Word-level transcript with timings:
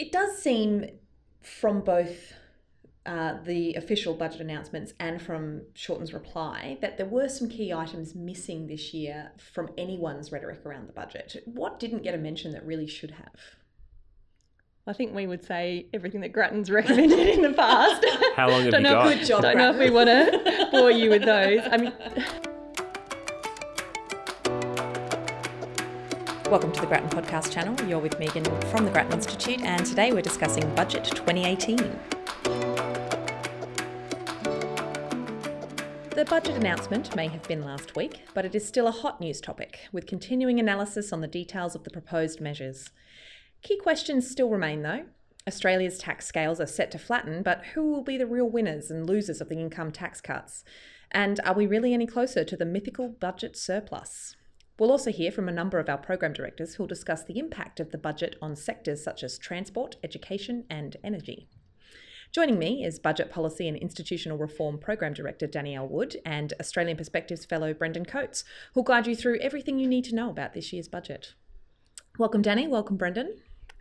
It 0.00 0.12
does 0.12 0.38
seem 0.38 0.86
from 1.42 1.82
both 1.82 2.32
uh, 3.04 3.34
the 3.44 3.74
official 3.74 4.14
budget 4.14 4.40
announcements 4.40 4.94
and 4.98 5.20
from 5.20 5.60
Shorten's 5.74 6.14
reply 6.14 6.78
that 6.80 6.96
there 6.96 7.04
were 7.04 7.28
some 7.28 7.50
key 7.50 7.70
items 7.70 8.14
missing 8.14 8.66
this 8.66 8.94
year 8.94 9.32
from 9.52 9.68
anyone's 9.76 10.32
rhetoric 10.32 10.64
around 10.64 10.88
the 10.88 10.94
budget. 10.94 11.42
What 11.44 11.78
didn't 11.78 12.02
get 12.02 12.14
a 12.14 12.18
mention 12.18 12.52
that 12.52 12.64
really 12.64 12.86
should 12.86 13.10
have? 13.10 13.36
I 14.86 14.94
think 14.94 15.14
we 15.14 15.26
would 15.26 15.44
say 15.44 15.88
everything 15.92 16.22
that 16.22 16.32
Grattan's 16.32 16.70
recommended 16.80 17.28
in 17.28 17.42
the 17.42 17.52
past. 17.52 18.02
How 18.36 18.48
long 18.48 18.62
have 18.62 18.70
Don't 18.70 18.80
you 18.80 18.88
know, 18.88 19.02
got? 19.02 19.18
Good 19.18 19.26
job, 19.26 19.42
Don't 19.42 19.58
know 19.58 19.74
if 19.74 19.78
we 19.78 19.90
want 19.90 20.08
to 20.08 20.68
bore 20.72 20.90
you 20.90 21.10
with 21.10 21.26
those. 21.26 21.60
I 21.70 21.76
mean, 21.76 21.92
Welcome 26.50 26.72
to 26.72 26.80
the 26.80 26.88
Grattan 26.88 27.10
Podcast 27.10 27.52
channel. 27.52 27.80
You're 27.86 28.00
with 28.00 28.18
Megan 28.18 28.42
from 28.72 28.84
the 28.84 28.90
Grattan 28.90 29.12
Institute, 29.12 29.60
and 29.60 29.86
today 29.86 30.10
we're 30.10 30.20
discussing 30.20 30.68
Budget 30.74 31.04
2018. 31.04 31.76
The 36.16 36.26
budget 36.28 36.56
announcement 36.56 37.14
may 37.14 37.28
have 37.28 37.44
been 37.44 37.64
last 37.64 37.94
week, 37.94 38.22
but 38.34 38.44
it 38.44 38.56
is 38.56 38.66
still 38.66 38.88
a 38.88 38.90
hot 38.90 39.20
news 39.20 39.40
topic, 39.40 39.78
with 39.92 40.08
continuing 40.08 40.58
analysis 40.58 41.12
on 41.12 41.20
the 41.20 41.28
details 41.28 41.76
of 41.76 41.84
the 41.84 41.90
proposed 41.90 42.40
measures. 42.40 42.90
Key 43.62 43.78
questions 43.78 44.28
still 44.28 44.50
remain, 44.50 44.82
though. 44.82 45.04
Australia's 45.46 45.98
tax 45.98 46.26
scales 46.26 46.60
are 46.60 46.66
set 46.66 46.90
to 46.90 46.98
flatten, 46.98 47.44
but 47.44 47.64
who 47.74 47.88
will 47.88 48.02
be 48.02 48.18
the 48.18 48.26
real 48.26 48.50
winners 48.50 48.90
and 48.90 49.06
losers 49.06 49.40
of 49.40 49.50
the 49.50 49.60
income 49.60 49.92
tax 49.92 50.20
cuts? 50.20 50.64
And 51.12 51.38
are 51.44 51.54
we 51.54 51.68
really 51.68 51.94
any 51.94 52.08
closer 52.08 52.42
to 52.42 52.56
the 52.56 52.66
mythical 52.66 53.08
budget 53.08 53.56
surplus? 53.56 54.34
We'll 54.80 54.92
also 54.92 55.12
hear 55.12 55.30
from 55.30 55.46
a 55.46 55.52
number 55.52 55.78
of 55.78 55.90
our 55.90 55.98
program 55.98 56.32
directors 56.32 56.74
who'll 56.74 56.86
discuss 56.86 57.22
the 57.22 57.38
impact 57.38 57.80
of 57.80 57.90
the 57.90 57.98
budget 57.98 58.36
on 58.40 58.56
sectors 58.56 59.04
such 59.04 59.22
as 59.22 59.38
transport, 59.38 59.96
education, 60.02 60.64
and 60.70 60.96
energy. 61.04 61.50
Joining 62.32 62.58
me 62.58 62.82
is 62.82 62.98
Budget 62.98 63.30
Policy 63.30 63.68
and 63.68 63.76
Institutional 63.76 64.38
Reform 64.38 64.78
Program 64.78 65.12
Director 65.12 65.46
Danielle 65.46 65.86
Wood 65.86 66.16
and 66.24 66.54
Australian 66.58 66.96
Perspectives 66.96 67.44
Fellow 67.44 67.74
Brendan 67.74 68.06
Coates, 68.06 68.42
who'll 68.72 68.82
guide 68.82 69.06
you 69.06 69.14
through 69.14 69.38
everything 69.40 69.78
you 69.78 69.86
need 69.86 70.04
to 70.04 70.14
know 70.14 70.30
about 70.30 70.54
this 70.54 70.72
year's 70.72 70.88
budget. 70.88 71.34
Welcome, 72.18 72.40
Danny. 72.40 72.66
Welcome, 72.66 72.96
Brendan. 72.96 73.36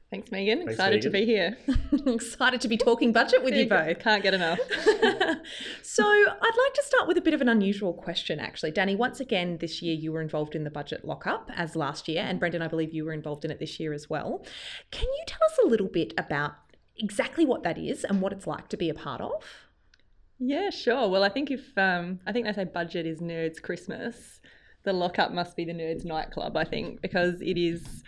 Thanks, 0.10 0.32
Megan. 0.32 0.60
Thanks, 0.60 0.74
Excited 0.74 1.02
to 1.02 1.10
be 1.10 1.26
here. 1.26 1.58
Excited 2.06 2.62
to 2.62 2.68
be 2.68 2.78
talking 2.78 3.12
budget 3.12 3.44
with 3.44 3.54
you 3.54 3.68
both. 3.68 4.00
Can't 4.00 4.24
get 4.24 4.34
enough. 4.34 4.60
so, 5.84 6.04
I'd 6.06 6.58
like 6.64 6.74
to 6.74 6.84
start 6.84 7.08
with 7.08 7.18
a 7.18 7.22
bit 7.22 7.34
of 7.34 7.42
an 7.42 7.50
unusual 7.50 7.94
question, 7.94 8.40
actually. 8.40 8.72
Danny, 8.72 8.96
once 8.96 9.20
again, 9.20 9.58
this 9.58 9.82
year 9.82 9.96
you 9.96 10.12
were 10.12 10.22
involved 10.22 10.56
in 10.56 10.64
the 10.64 10.72
budget 10.72 11.06
lockup, 11.06 11.50
as 11.56 11.76
last 11.76 12.08
year, 12.08 12.24
and 12.24 12.40
Brendan, 12.40 12.62
I 12.62 12.68
believe 12.68 12.94
you 12.94 13.06
were 13.06 13.14
involved 13.14 13.46
in 13.46 13.52
it 13.52 13.60
this 13.60 13.80
year 13.80 13.94
as 13.94 14.10
well. 14.10 14.46
Can 14.92 15.06
you 15.06 15.24
tell 15.28 15.40
us 15.52 15.58
a 15.64 15.68
little 15.68 15.88
bit 15.88 16.14
about 16.18 16.54
exactly 16.98 17.46
what 17.46 17.64
that 17.64 17.78
is 17.78 18.04
and 18.04 18.22
what 18.22 18.34
it's 18.34 18.46
like 18.48 18.68
to 18.70 18.78
be 18.78 18.90
a 18.90 18.94
part 18.94 19.22
of? 19.22 19.44
Yeah, 20.40 20.70
sure. 20.70 21.10
Well, 21.10 21.24
I 21.24 21.30
think 21.30 21.52
if 21.52 21.78
um, 21.78 22.20
I 22.26 22.32
think 22.32 22.46
they 22.46 22.54
say 22.54 22.64
budget 22.64 23.06
is 23.06 23.20
nerds 23.20 23.62
Christmas, 23.62 24.40
the 24.84 24.94
lockup 24.94 25.34
must 25.34 25.58
be 25.58 25.66
the 25.66 25.74
nerds 25.74 26.06
nightclub. 26.06 26.56
I 26.56 26.64
think 26.64 27.02
because 27.02 27.42
it 27.42 27.58
is 27.58 28.04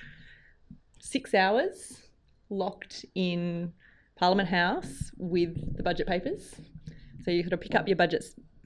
six 1.02 1.34
hours 1.34 2.04
locked 2.50 3.06
in 3.16 3.74
Parliament 4.16 4.50
House 4.50 5.12
with 5.18 5.76
the 5.76 5.84
budget 5.84 6.08
papers. 6.08 6.56
So 7.24 7.32
you 7.32 7.44
got 7.44 7.50
to 7.50 7.58
pick 7.58 7.76
up 7.76 7.88
your 7.88 7.98
budget 7.98 8.24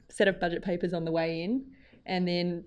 set 0.10 0.28
of 0.28 0.40
budget 0.40 0.64
papers 0.64 0.94
on 0.94 1.06
the 1.06 1.12
way 1.12 1.44
in, 1.44 1.66
and 2.06 2.28
then 2.28 2.64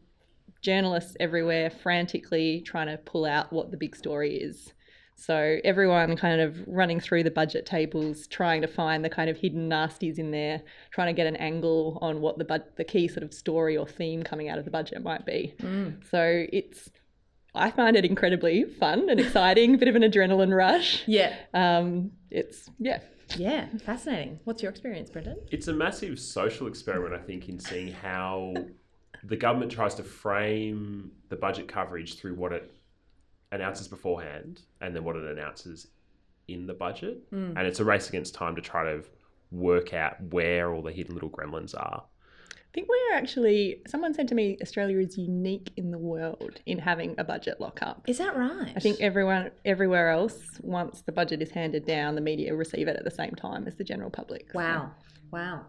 journalists 0.62 1.16
everywhere 1.20 1.70
frantically 1.70 2.62
trying 2.62 2.88
to 2.88 2.98
pull 2.98 3.25
out 3.25 3.52
what 3.52 3.70
the 3.70 3.77
big 3.77 3.94
story 3.94 4.36
is. 4.36 4.72
So 5.20 5.58
everyone 5.64 6.16
kind 6.16 6.41
of 6.41 6.56
running 6.69 7.00
through 7.00 7.25
the 7.25 7.30
budget 7.30 7.66
tables, 7.66 8.28
trying 8.28 8.62
to 8.62 8.69
find 8.69 9.05
the 9.05 9.10
kind 9.10 9.28
of 9.28 9.36
hidden 9.36 9.69
nasties 9.69 10.19
in 10.19 10.30
there, 10.30 10.62
trying 10.92 11.08
to 11.08 11.12
get 11.12 11.27
an 11.27 11.34
angle 11.36 11.98
on 12.00 12.20
what 12.20 12.38
the 12.38 12.44
bud- 12.44 12.77
the 12.77 12.84
key 12.84 13.08
sort 13.08 13.25
of 13.25 13.34
story 13.34 13.77
or 13.77 13.86
theme 13.86 14.22
coming 14.22 14.48
out 14.48 14.59
of 14.59 14.64
the 14.64 14.70
budget 14.70 15.03
might 15.03 15.26
be. 15.26 15.54
Mm. 15.59 16.09
So 16.09 16.47
it's 16.53 16.88
I 17.58 17.70
find 17.70 17.96
it 17.96 18.04
incredibly 18.04 18.64
fun 18.64 19.08
and 19.10 19.19
exciting, 19.20 19.74
a 19.74 19.78
bit 19.78 19.88
of 19.88 19.96
an 19.96 20.02
adrenaline 20.02 20.54
rush. 20.56 21.02
Yeah. 21.06 21.34
Um, 21.54 22.12
it's 22.30 22.70
yeah, 22.78 23.00
Yeah, 23.36 23.66
fascinating. 23.84 24.41
What's 24.44 24.62
your 24.62 24.70
experience, 24.70 25.10
Brendan? 25.10 25.38
It's 25.50 25.69
a 25.69 25.72
massive 25.72 26.19
social 26.19 26.66
experiment, 26.66 27.14
I 27.14 27.24
think, 27.24 27.48
in 27.48 27.58
seeing 27.58 27.92
how 27.92 28.54
the 29.24 29.36
government 29.36 29.72
tries 29.72 29.94
to 29.96 30.02
frame 30.04 31.10
the 31.28 31.36
budget 31.36 31.69
coverage 31.69 32.19
through 32.19 32.34
what 32.34 32.52
it 32.52 32.74
announces 33.50 33.88
beforehand 33.88 34.60
and 34.80 34.94
then 34.94 35.04
what 35.04 35.16
it 35.16 35.25
announces 35.25 35.88
in 36.48 36.66
the 36.66 36.75
budget. 36.75 37.22
And 37.32 37.58
it's 37.58 37.80
a 37.80 37.84
race 37.84 38.08
against 38.08 38.34
time 38.34 38.54
to 38.56 38.62
try 38.62 38.84
to 38.84 39.02
work 39.50 39.94
out 39.94 40.20
where 40.30 40.72
all 40.72 40.82
the 40.82 40.92
hidden 40.92 41.14
little 41.14 41.30
gremlins 41.30 41.75
are. 41.75 42.04
I 42.69 42.71
think 42.75 42.89
we're 42.89 43.17
actually. 43.17 43.81
Someone 43.89 44.12
said 44.15 44.29
to 44.29 44.34
me, 44.34 44.59
Australia 44.61 44.99
is 44.99 45.17
unique 45.17 45.71
in 45.77 45.91
the 45.91 45.99
world 45.99 46.61
in 46.67 46.79
having 46.79 47.15
a 47.19 47.25
budget 47.25 47.61
lockup. 47.61 48.05
Is 48.06 48.19
that 48.19 48.37
right? 48.37 48.73
I 48.77 48.81
think 48.81 49.01
everyone 49.01 49.51
everywhere 49.65 50.11
else, 50.11 50.39
once 50.61 51.01
the 51.01 51.12
budget 51.12 51.41
is 51.41 51.51
handed 51.51 51.87
down, 51.87 52.15
the 52.15 52.21
media 52.21 52.55
receive 52.55 52.87
it 52.87 52.97
at 52.97 53.05
the 53.05 53.11
same 53.11 53.33
time 53.33 53.67
as 53.67 53.75
the 53.77 53.84
general 53.84 54.11
public. 54.11 54.53
So- 54.53 54.59
Wow. 54.59 54.91
Wow. 55.33 55.67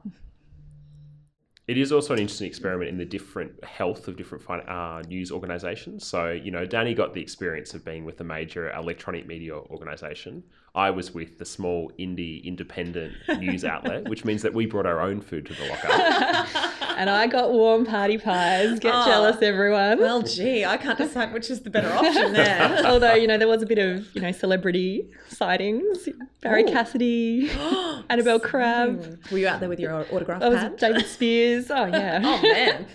It 1.68 1.78
is 1.78 1.92
also 1.92 2.14
an 2.14 2.20
interesting 2.20 2.48
experiment 2.48 2.90
in 2.90 2.98
the 2.98 3.06
different 3.06 3.64
health 3.64 4.08
of 4.08 4.18
different 4.18 4.44
fin- 4.44 4.62
uh, 4.68 5.04
news 5.08 5.32
organisations. 5.32 6.04
So, 6.08 6.32
you 6.32 6.50
know, 6.50 6.66
Danny 6.66 6.96
got 6.96 7.14
the 7.14 7.22
experience 7.22 7.76
of 7.76 7.86
being 7.86 8.06
with 8.06 8.20
a 8.22 8.24
major 8.24 8.72
electronic 8.72 9.28
media 9.28 9.54
organisation. 9.56 10.44
I 10.76 10.92
was 10.92 11.14
with 11.14 11.40
the 11.40 11.46
small 11.46 11.92
indie 12.00 12.44
independent 12.44 13.14
news 13.40 13.66
outlet, 13.66 14.08
which 14.08 14.24
means 14.24 14.44
that 14.44 14.54
we 14.54 14.66
brought 14.68 14.86
our 14.86 15.02
own 15.02 15.20
food 15.20 15.46
to 15.48 15.54
the 15.54 15.66
lockup. 15.68 16.82
and 16.98 17.10
I 17.10 17.26
got 17.28 17.52
warm 17.52 17.86
party 17.86 18.18
pies. 18.20 18.78
Get 18.80 18.94
Oh. 18.96 19.06
jealous, 19.06 19.42
everyone. 19.42 20.00
Well, 20.00 20.22
gee, 20.22 20.64
I 20.66 20.78
can't 20.78 20.98
decide 20.98 21.34
which 21.34 21.50
is 21.50 21.62
the 21.62 21.70
better 21.72 21.92
option 21.92 22.34
there. 22.34 22.82
Although 22.86 23.16
you 23.16 23.26
know 23.28 23.38
there 23.38 23.48
was 23.48 23.64
a 23.64 23.66
bit 23.66 23.80
of 23.80 24.08
you 24.16 24.22
know 24.22 24.32
celebrity 24.32 25.10
sightings, 25.28 26.08
Barrie 26.42 26.64
Ooh. 26.64 26.72
Cassidy, 26.72 27.50
Annabelle 28.10 28.40
Crabb. 28.40 29.18
Were 29.32 29.38
you 29.40 29.48
out 29.48 29.60
there 29.62 29.70
with 29.70 29.80
your 29.80 29.94
autograph 30.14 30.40
That 30.42 30.52
was 30.52 30.60
pad? 30.60 30.78
David 30.78 31.06
Speers. 31.08 31.72
Oh 31.72 31.86
yeah. 31.92 32.22
Oh 32.24 32.42
man! 32.44 32.86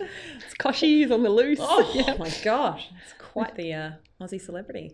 It's 0.45 0.55
Kochie 0.55 1.05
is 1.05 1.11
on 1.11 1.23
the 1.25 1.31
loose. 1.31 1.59
Oh 1.61 1.91
Yeah. 1.93 2.15
my 2.19 2.31
gosh, 2.45 2.89
it's 3.03 3.15
quite 3.19 3.57
the 3.57 3.73
uh, 3.73 3.91
Aussie 4.21 4.41
celebrity. 4.41 4.93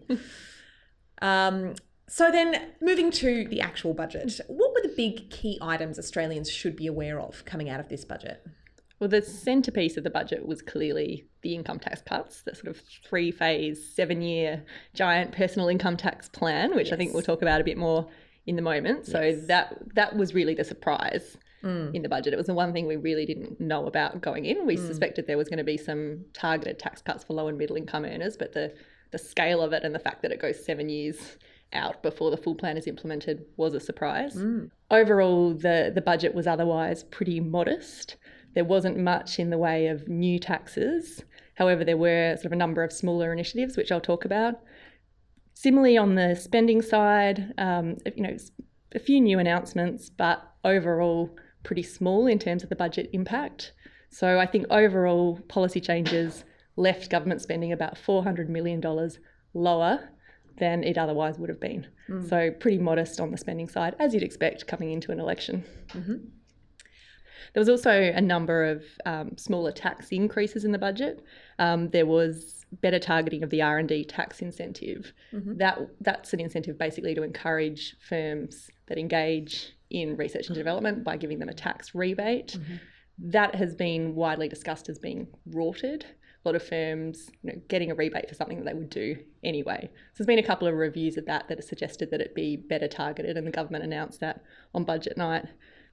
um, 1.23 1.75
so 2.13 2.33
then, 2.33 2.73
moving 2.81 3.13
to 3.13 3.47
the 3.47 3.61
actual 3.61 3.95
budget, 3.95 4.41
what 4.49 4.73
were 4.75 4.83
the 4.83 4.93
big 4.97 5.31
key 5.31 5.59
items 5.63 5.97
Australians 5.97 6.51
should 6.51 6.75
be 6.75 6.89
aware 6.89 7.21
of 7.21 7.45
coming 7.45 7.71
out 7.71 7.79
of 7.79 7.89
this 7.89 8.05
budget? 8.05 8.45
Well, 8.99 9.09
the 9.09 9.23
centrepiece 9.23 9.97
of 9.97 10.03
the 10.03 10.11
budget 10.11 10.45
was 10.45 10.61
clearly 10.61 11.29
the 11.43 11.55
income 11.55 11.79
tax 11.79 12.03
cuts, 12.03 12.43
the 12.43 12.57
sort 12.57 12.67
of 12.67 12.83
three 13.09 13.31
phase, 13.31 13.95
seven 13.95 14.23
year 14.23 14.65
giant 14.93 15.31
personal 15.31 15.69
income 15.69 15.97
tax 15.97 16.29
plan, 16.29 16.75
which 16.75 16.91
I 16.91 16.97
think 16.97 17.15
we'll 17.15 17.23
talk 17.23 17.43
about 17.43 17.61
a 17.61 17.65
bit 17.65 17.79
more 17.79 18.09
in 18.45 18.57
the 18.57 18.63
moment. 18.63 19.07
So 19.07 19.21
Yes. 19.21 19.47
that 19.47 19.95
that 19.95 20.17
was 20.17 20.35
really 20.35 20.55
the 20.55 20.65
surprise 20.65 21.37
mm. 21.63 21.95
in 21.95 22.03
the 22.03 22.09
budget. 22.09 22.33
It 22.33 22.39
was 22.39 22.47
the 22.47 22.55
one 22.55 22.73
thing 22.73 22.89
we 22.89 22.97
really 22.97 23.25
didn't 23.25 23.61
know 23.61 23.87
about 23.87 24.21
going 24.21 24.47
in. 24.47 24.67
We 24.67 24.77
mm. 24.77 24.85
suspected 24.85 25.29
there 25.29 25.39
was 25.39 25.49
going 25.49 25.59
to 25.59 25.65
be 25.65 25.77
some 25.77 26.25
targeted 26.33 26.81
tax 26.81 27.03
cuts 27.03 27.23
for 27.23 27.35
low 27.35 27.47
and 27.47 27.57
middle 27.57 27.77
income 27.77 28.05
earners, 28.05 28.37
but 28.37 28.53
the 28.53 28.75
the 29.13 29.19
scale 29.19 29.63
of 29.63 29.73
it 29.73 29.85
and 29.85 29.95
the 29.95 30.01
fact 30.01 30.23
that 30.23 30.33
it 30.33 30.41
goes 30.41 30.65
seven 30.65 30.89
years 30.89 31.37
out 31.73 32.03
before 32.03 32.31
the 32.31 32.37
full 32.37 32.55
plan 32.55 32.77
is 32.77 32.87
implemented 32.87 33.45
was 33.57 33.75
a 33.75 33.81
surprise. 33.81 34.35
Overall, 34.91 35.55
the, 35.55 35.93
the 35.95 36.01
budget 36.01 36.35
was 36.35 36.47
otherwise 36.47 37.05
pretty 37.05 37.41
modest. 37.41 38.17
There 38.55 38.65
wasn't 38.65 38.99
much 38.99 39.39
in 39.39 39.51
the 39.51 39.59
way 39.59 39.87
of 39.87 40.09
new 40.09 40.39
taxes. 40.39 41.23
However, 41.55 41.85
there 41.85 41.97
were 41.97 42.35
sort 42.37 42.47
of 42.47 42.53
a 42.53 42.57
number 42.57 42.83
of 42.83 42.93
smaller 42.93 43.33
initiatives, 43.33 43.77
which 43.77 43.93
I'll 43.93 44.01
talk 44.01 44.25
about. 44.25 44.55
Similarly, 45.55 45.97
on 45.97 46.15
the 46.15 46.35
spending 46.35 46.83
side, 46.83 47.53
um, 47.59 47.97
you 48.17 48.23
know, 48.23 48.37
a 48.95 48.99
few 48.99 49.21
new 49.21 49.39
announcements, 49.39 50.11
but 50.11 50.43
overall 50.65 51.37
pretty 51.63 51.83
small 51.83 52.27
in 52.27 52.39
terms 52.39 52.63
of 52.63 52.69
the 52.69 52.77
budget 52.77 53.11
impact. 53.13 53.73
So 54.11 54.39
I 54.39 54.47
think 54.47 54.67
overall 54.71 55.39
policy 55.49 55.81
changes 55.81 56.45
left 56.77 57.11
government 57.11 57.43
spending 57.43 57.73
about 57.73 57.95
$400 57.95 58.49
million 58.49 58.83
lower 59.55 60.09
than 60.61 60.85
it 60.85 60.97
otherwise 60.97 61.39
would 61.39 61.49
have 61.49 61.61
been. 61.61 61.87
So 62.29 62.51
pretty 62.53 62.79
modest 62.79 63.21
on 63.21 63.31
the 63.33 63.39
spending 63.39 63.69
side, 63.69 63.95
as 63.99 64.15
you'd 64.15 64.23
expect 64.23 64.67
coming 64.69 64.93
into 64.93 65.11
an 65.13 65.19
election. 65.19 65.65
There 67.53 67.61
was 67.61 67.69
also 67.69 67.91
a 67.91 68.21
number 68.21 68.65
of 68.65 68.85
um, 69.07 69.37
smaller 69.37 69.73
tax 69.73 70.11
increases 70.11 70.65
in 70.65 70.71
the 70.73 70.79
budget. 70.79 71.25
Um, 71.59 71.89
there 71.91 72.07
was 72.07 72.65
better 72.81 73.01
targeting 73.01 73.43
of 73.43 73.51
the 73.51 73.61
R 73.63 73.79
and 73.79 73.89
D 73.89 74.05
tax 74.05 74.41
incentive. 74.41 75.13
That 75.59 75.79
that's 76.01 76.33
an 76.33 76.41
incentive 76.41 76.79
basically 76.79 77.15
to 77.17 77.23
encourage 77.25 77.97
firms 78.09 78.71
that 78.87 78.99
engage 78.99 79.73
in 79.91 80.17
research 80.17 80.47
and 80.47 80.55
development 80.57 81.03
by 81.03 81.17
giving 81.17 81.39
them 81.41 81.49
a 81.49 81.55
tax 81.55 81.95
rebate. 81.95 82.57
That 83.19 83.55
has 83.57 83.75
been 83.75 84.15
widely 84.15 84.49
discussed 84.49 84.89
as 84.89 84.99
being 84.99 85.27
rorted. 85.47 86.07
A 86.45 86.49
lot 86.49 86.57
of 86.57 86.63
firms 86.63 87.31
you 87.43 87.53
know, 87.53 87.61
getting 87.69 87.91
a 87.91 87.95
rebate 87.95 88.29
for 88.29 88.35
something 88.35 88.59
that 88.59 88.65
they 88.65 88.75
would 88.75 88.91
do 88.91 89.17
anyway. 89.45 89.81
So 89.83 89.99
there's 90.19 90.27
been 90.27 90.39
a 90.39 90.47
couple 90.47 90.67
of 90.67 90.75
reviews 90.75 91.17
of 91.17 91.27
that 91.27 91.49
that 91.49 91.59
have 91.59 91.65
suggested 91.65 92.11
that 92.11 92.21
it 92.21 92.35
be 92.35 92.57
better 92.57 92.89
targeted, 92.89 93.37
and 93.37 93.47
the 93.47 93.51
government 93.51 93.85
announced 93.85 94.21
that 94.21 94.43
on 94.75 94.85
budget 94.85 95.17
night. 95.17 95.47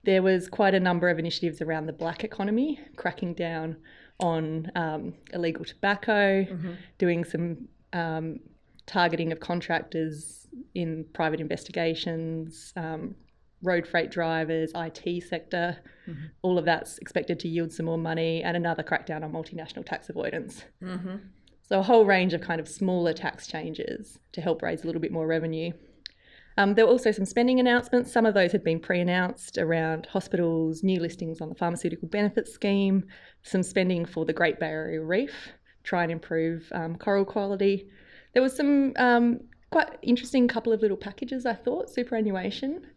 There 0.04 0.22
was 0.22 0.48
quite 0.48 0.74
a 0.74 0.80
number 0.80 1.10
of 1.10 1.20
initiatives 1.20 1.62
around 1.62 1.88
the 1.88 1.94
black 1.94 2.24
economy, 2.24 2.80
cracking 2.96 3.34
down 3.34 3.78
on 4.20 4.72
um, 4.76 5.14
illegal 5.34 5.66
tobacco, 5.66 6.44
mm-hmm. 6.44 6.74
doing 6.98 7.26
some 7.26 7.68
um, 7.94 8.40
targeting 8.86 9.32
of 9.32 9.40
contractors 9.40 10.48
in 10.74 11.06
private 11.14 11.40
investigations, 11.40 12.74
um, 12.78 13.16
road 13.62 13.88
freight 13.88 14.12
drivers, 14.12 14.72
IT 14.76 15.24
sector. 15.24 15.78
Mm-hmm. 16.08 16.26
All 16.42 16.58
of 16.58 16.66
that's 16.66 16.98
expected 17.00 17.40
to 17.42 17.48
yield 17.48 17.72
some 17.74 17.86
more 17.86 17.98
money, 17.98 18.44
and 18.44 18.56
another 18.56 18.84
crackdown 18.84 19.24
on 19.24 19.32
multinational 19.32 19.86
tax 19.86 20.10
avoidance. 20.10 20.64
Mm-hmm. 20.82 21.16
So, 21.64 21.80
a 21.80 21.84
whole 21.84 22.06
range 22.06 22.34
of 22.34 22.42
kind 22.42 22.62
of 22.62 22.68
smaller 22.68 23.14
tax 23.14 23.48
changes 23.48 24.20
to 24.32 24.42
help 24.42 24.62
raise 24.62 24.84
a 24.84 24.86
little 24.86 25.02
bit 25.02 25.12
more 25.12 25.28
revenue. 25.28 25.72
Um, 26.58 26.74
there 26.74 26.86
were 26.86 26.92
also 26.92 27.12
some 27.12 27.26
spending 27.26 27.60
announcements. 27.60 28.12
Some 28.12 28.26
of 28.26 28.34
those 28.34 28.52
had 28.52 28.64
been 28.64 28.80
pre 28.80 29.00
announced 29.00 29.58
around 29.58 30.08
hospitals, 30.08 30.84
new 30.84 31.00
listings 31.00 31.42
on 31.42 31.50
the 31.50 31.56
pharmaceutical 31.56 32.08
benefits 32.08 32.54
scheme, 32.54 33.06
some 33.44 33.64
spending 33.64 34.06
for 34.06 34.26
the 34.26 34.34
Great 34.34 34.60
Barrier 34.60 35.06
Reef, 35.06 35.50
try 35.84 36.04
and 36.04 36.12
improve 36.12 36.68
um, 36.74 36.96
coral 36.96 37.26
quality. 37.26 37.90
There 38.34 38.42
was 38.42 38.56
some 38.56 38.94
um, 38.98 39.42
quite 39.72 39.90
interesting 40.02 40.48
couple 40.48 40.74
of 40.74 40.82
little 40.82 40.98
packages, 40.98 41.46
I 41.46 41.54
thought, 41.54 41.90
superannuation 41.90 42.88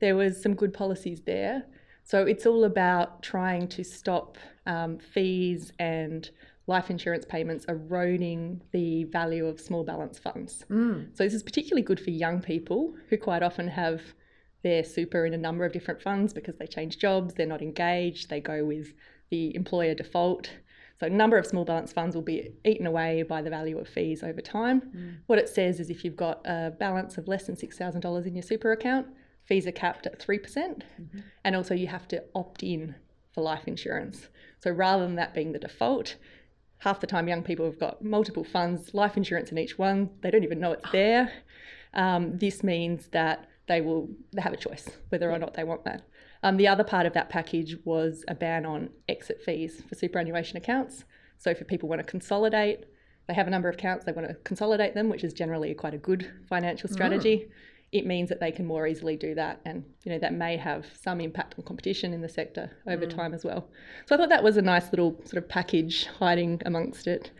there 0.00 0.16
was 0.16 0.40
some 0.40 0.54
good 0.54 0.72
policies 0.72 1.20
there. 1.26 1.64
So 2.04 2.24
it's 2.24 2.46
all 2.46 2.64
about 2.64 3.22
trying 3.22 3.68
to 3.68 3.84
stop 3.84 4.38
um, 4.66 4.98
fees 4.98 5.72
and 5.78 6.30
life 6.66 6.90
insurance 6.90 7.24
payments 7.24 7.64
eroding 7.66 8.62
the 8.72 9.04
value 9.04 9.46
of 9.46 9.60
small 9.60 9.84
balance 9.84 10.18
funds. 10.18 10.64
Mm. 10.70 11.16
So 11.16 11.24
this 11.24 11.34
is 11.34 11.42
particularly 11.42 11.82
good 11.82 11.98
for 11.98 12.10
young 12.10 12.40
people 12.40 12.94
who 13.08 13.16
quite 13.16 13.42
often 13.42 13.68
have 13.68 14.02
their 14.62 14.84
super 14.84 15.24
in 15.24 15.34
a 15.34 15.38
number 15.38 15.64
of 15.64 15.72
different 15.72 16.02
funds 16.02 16.32
because 16.32 16.56
they 16.56 16.66
change 16.66 16.98
jobs, 16.98 17.34
they're 17.34 17.46
not 17.46 17.62
engaged, 17.62 18.28
they 18.28 18.40
go 18.40 18.64
with 18.64 18.92
the 19.30 19.54
employer 19.54 19.94
default. 19.94 20.50
So 21.00 21.06
a 21.06 21.10
number 21.10 21.38
of 21.38 21.46
small 21.46 21.64
balance 21.64 21.92
funds 21.92 22.14
will 22.14 22.22
be 22.22 22.52
eaten 22.64 22.86
away 22.86 23.22
by 23.22 23.40
the 23.40 23.50
value 23.50 23.78
of 23.78 23.88
fees 23.88 24.22
over 24.22 24.40
time. 24.40 24.80
Mm. 24.80 25.16
What 25.26 25.38
it 25.38 25.48
says 25.48 25.80
is 25.80 25.90
if 25.90 26.04
you've 26.04 26.16
got 26.16 26.40
a 26.44 26.72
balance 26.78 27.16
of 27.18 27.28
less 27.28 27.46
than 27.46 27.56
$6,000 27.56 28.26
in 28.26 28.34
your 28.34 28.42
super 28.42 28.72
account, 28.72 29.06
fees 29.48 29.66
are 29.66 29.72
capped 29.72 30.06
at 30.06 30.20
3%. 30.20 30.42
percent 30.42 30.84
mm 31.00 31.10
hmm 31.10 31.18
And 31.44 31.56
also, 31.56 31.74
you 31.74 31.88
have 31.88 32.06
to 32.08 32.22
opt 32.34 32.62
in 32.62 32.94
for 33.32 33.42
life 33.42 33.66
insurance. 33.66 34.28
So 34.62 34.70
rather 34.70 35.04
than 35.04 35.16
that 35.16 35.34
being 35.34 35.52
the 35.52 35.58
default, 35.58 36.16
half 36.78 37.00
the 37.00 37.06
time 37.06 37.28
young 37.28 37.42
people 37.42 37.64
have 37.66 37.78
got 37.78 38.04
multiple 38.04 38.44
funds, 38.44 38.94
life 38.94 39.16
insurance 39.16 39.50
in 39.50 39.58
each 39.58 39.78
one, 39.78 40.10
they 40.20 40.30
don't 40.30 40.44
even 40.44 40.60
know 40.60 40.72
it's 40.72 40.90
there. 40.92 41.32
Um, 41.94 42.38
this 42.38 42.62
means 42.62 43.08
that 43.08 43.48
they 43.66 43.80
will 43.80 44.08
they 44.32 44.42
have 44.42 44.52
a 44.52 44.56
choice 44.56 44.88
whether 45.10 45.30
or 45.30 45.38
not 45.38 45.54
they 45.54 45.64
want 45.64 45.84
that. 45.84 46.02
Um, 46.42 46.56
the 46.56 46.68
other 46.68 46.84
part 46.84 47.06
of 47.06 47.14
that 47.14 47.28
package 47.28 47.76
was 47.84 48.24
a 48.28 48.34
ban 48.34 48.64
on 48.64 48.90
exit 49.08 49.40
fees 49.44 49.82
for 49.88 49.94
superannuation 49.94 50.56
accounts. 50.56 51.04
So 51.38 51.50
if 51.50 51.66
people 51.66 51.88
want 51.88 52.00
to 52.00 52.04
consolidate, 52.04 52.84
they 53.26 53.34
have 53.34 53.46
a 53.46 53.50
number 53.50 53.68
of 53.68 53.74
accounts, 53.74 54.04
they 54.04 54.12
want 54.12 54.28
to 54.28 54.34
consolidate 54.34 54.94
them, 54.94 55.08
which 55.08 55.24
is 55.24 55.32
generally 55.32 55.74
quite 55.74 55.94
a 55.94 55.98
good 55.98 56.30
financial 56.48 56.88
strategy. 56.88 57.36
Mm 57.36 57.52
it 57.90 58.06
means 58.06 58.28
that 58.28 58.40
they 58.40 58.52
can 58.52 58.66
more 58.66 58.86
easily 58.86 59.16
do 59.16 59.34
that 59.34 59.60
and 59.64 59.84
you 60.04 60.12
know 60.12 60.18
that 60.18 60.34
may 60.34 60.56
have 60.56 60.86
some 61.00 61.20
impact 61.20 61.54
on 61.58 61.64
competition 61.64 62.12
in 62.12 62.20
the 62.20 62.28
sector 62.28 62.70
over 62.86 63.06
mm. 63.06 63.14
time 63.14 63.32
as 63.32 63.44
well 63.44 63.68
so 64.06 64.14
i 64.14 64.18
thought 64.18 64.28
that 64.28 64.44
was 64.44 64.56
a 64.56 64.62
nice 64.62 64.90
little 64.90 65.16
sort 65.24 65.42
of 65.42 65.48
package 65.48 66.06
hiding 66.18 66.60
amongst 66.66 67.06
it 67.06 67.30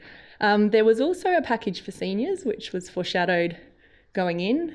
um, 0.41 0.71
there 0.71 0.85
was 0.85 1.01
also 1.01 1.35
a 1.35 1.43
package 1.43 1.81
for 1.81 1.91
seniors 1.91 2.45
which 2.45 2.73
was 2.73 2.89
foreshadowed 2.89 3.57
going 4.15 4.41
in 4.41 4.75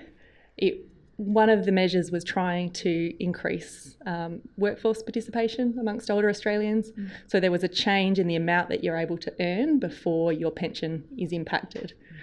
it 0.57 0.85
one 1.17 1.49
of 1.49 1.65
the 1.65 1.71
measures 1.71 2.11
was 2.11 2.23
trying 2.23 2.71
to 2.71 3.13
increase 3.23 3.95
um, 4.05 4.41
workforce 4.57 5.03
participation 5.03 5.77
amongst 5.79 6.09
older 6.09 6.27
Australians. 6.27 6.91
Mm. 6.91 7.11
So 7.27 7.39
there 7.39 7.51
was 7.51 7.63
a 7.63 7.67
change 7.67 8.17
in 8.17 8.27
the 8.27 8.35
amount 8.35 8.69
that 8.69 8.83
you're 8.83 8.97
able 8.97 9.17
to 9.19 9.33
earn 9.39 9.79
before 9.79 10.33
your 10.33 10.51
pension 10.51 11.03
is 11.17 11.31
impacted. 11.31 11.93
Mm. 11.93 12.15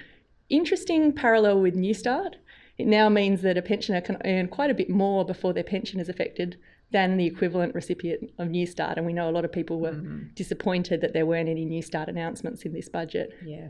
Interesting 0.50 1.12
parallel 1.12 1.60
with 1.60 1.76
New 1.76 1.94
Newstart. 1.94 2.34
It 2.80 2.86
now 2.86 3.10
means 3.10 3.42
that 3.42 3.58
a 3.58 3.62
pensioner 3.62 4.00
can 4.00 4.16
earn 4.24 4.48
quite 4.48 4.70
a 4.70 4.74
bit 4.74 4.88
more 4.88 5.22
before 5.22 5.52
their 5.52 5.62
pension 5.62 6.00
is 6.00 6.08
affected 6.08 6.56
than 6.92 7.18
the 7.18 7.26
equivalent 7.26 7.74
recipient 7.74 8.30
of 8.38 8.48
Newstart. 8.48 8.96
And 8.96 9.04
we 9.04 9.12
know 9.12 9.28
a 9.28 9.30
lot 9.30 9.44
of 9.44 9.52
people 9.52 9.80
were 9.80 9.92
mm-hmm. 9.92 10.28
disappointed 10.34 11.02
that 11.02 11.12
there 11.12 11.26
weren't 11.26 11.50
any 11.50 11.66
Newstart 11.66 12.08
announcements 12.08 12.62
in 12.62 12.72
this 12.72 12.88
budget. 12.88 13.36
Yeah. 13.44 13.68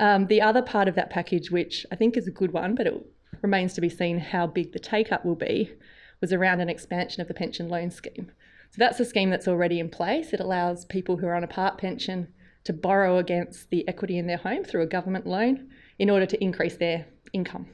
Um, 0.00 0.26
the 0.26 0.42
other 0.42 0.62
part 0.62 0.88
of 0.88 0.96
that 0.96 1.10
package, 1.10 1.52
which 1.52 1.86
I 1.92 1.94
think 1.94 2.16
is 2.16 2.26
a 2.26 2.32
good 2.32 2.52
one, 2.52 2.74
but 2.74 2.88
it 2.88 3.06
remains 3.40 3.72
to 3.74 3.80
be 3.80 3.88
seen 3.88 4.18
how 4.18 4.48
big 4.48 4.72
the 4.72 4.80
take 4.80 5.12
up 5.12 5.24
will 5.24 5.36
be, 5.36 5.72
was 6.20 6.32
around 6.32 6.58
an 6.58 6.68
expansion 6.68 7.22
of 7.22 7.28
the 7.28 7.34
pension 7.34 7.68
loan 7.68 7.92
scheme. 7.92 8.32
So 8.72 8.76
that's 8.78 8.98
a 8.98 9.04
scheme 9.04 9.30
that's 9.30 9.46
already 9.46 9.78
in 9.78 9.90
place. 9.90 10.32
It 10.32 10.40
allows 10.40 10.86
people 10.86 11.18
who 11.18 11.28
are 11.28 11.36
on 11.36 11.44
a 11.44 11.48
part 11.48 11.78
pension 11.78 12.26
to 12.64 12.72
borrow 12.72 13.18
against 13.18 13.70
the 13.70 13.86
equity 13.86 14.18
in 14.18 14.26
their 14.26 14.38
home 14.38 14.64
through 14.64 14.82
a 14.82 14.86
government 14.86 15.24
loan 15.24 15.68
in 16.00 16.10
order 16.10 16.26
to 16.26 16.42
increase 16.42 16.78
their 16.78 17.06
income 17.32 17.68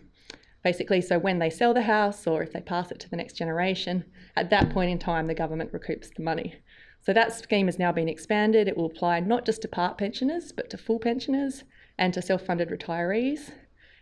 basically. 0.66 1.00
So 1.00 1.16
when 1.16 1.38
they 1.38 1.48
sell 1.48 1.72
the 1.72 1.82
house 1.82 2.26
or 2.26 2.42
if 2.42 2.52
they 2.52 2.60
pass 2.60 2.90
it 2.90 2.98
to 2.98 3.08
the 3.08 3.14
next 3.14 3.34
generation, 3.34 4.04
at 4.34 4.50
that 4.50 4.68
point 4.70 4.90
in 4.90 4.98
time, 4.98 5.28
the 5.28 5.42
government 5.42 5.72
recoups 5.72 6.12
the 6.12 6.24
money. 6.24 6.56
So 7.02 7.12
that 7.12 7.32
scheme 7.32 7.66
has 7.66 7.78
now 7.78 7.92
been 7.92 8.08
expanded. 8.08 8.66
It 8.66 8.76
will 8.76 8.86
apply 8.86 9.20
not 9.20 9.46
just 9.46 9.62
to 9.62 9.68
part 9.68 9.96
pensioners, 9.96 10.50
but 10.50 10.68
to 10.70 10.76
full 10.76 10.98
pensioners 10.98 11.62
and 11.98 12.12
to 12.14 12.20
self 12.20 12.44
funded 12.44 12.68
retirees. 12.70 13.52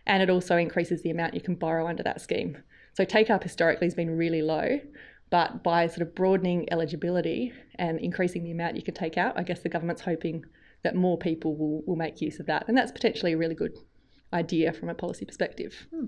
And 0.07 0.23
it 0.23 0.29
also 0.31 0.57
increases 0.57 1.03
the 1.03 1.11
amount 1.11 1.35
you 1.35 1.39
can 1.39 1.53
borrow 1.53 1.85
under 1.85 2.01
that 2.01 2.19
scheme. 2.19 2.57
So 2.93 3.05
take 3.05 3.29
up 3.29 3.43
historically 3.43 3.85
has 3.85 3.93
been 3.93 4.17
really 4.17 4.41
low, 4.41 4.79
but 5.29 5.63
by 5.63 5.85
sort 5.85 6.01
of 6.01 6.15
broadening 6.15 6.67
eligibility 6.71 7.53
and 7.75 7.99
increasing 7.99 8.43
the 8.43 8.49
amount 8.49 8.75
you 8.75 8.81
can 8.81 8.95
take 8.95 9.19
out, 9.19 9.37
I 9.37 9.43
guess 9.43 9.59
the 9.59 9.69
government's 9.69 10.01
hoping 10.01 10.45
that 10.81 10.95
more 10.95 11.19
people 11.19 11.55
will, 11.55 11.83
will 11.85 11.95
make 11.95 12.21
use 12.21 12.39
of 12.39 12.47
that. 12.47 12.65
And 12.67 12.75
that's 12.75 12.91
potentially 12.91 13.33
a 13.33 13.37
really 13.37 13.53
good 13.53 13.77
idea 14.33 14.73
from 14.73 14.89
a 14.89 14.95
policy 14.95 15.25
perspective. 15.25 15.87
Hmm. 15.93 16.05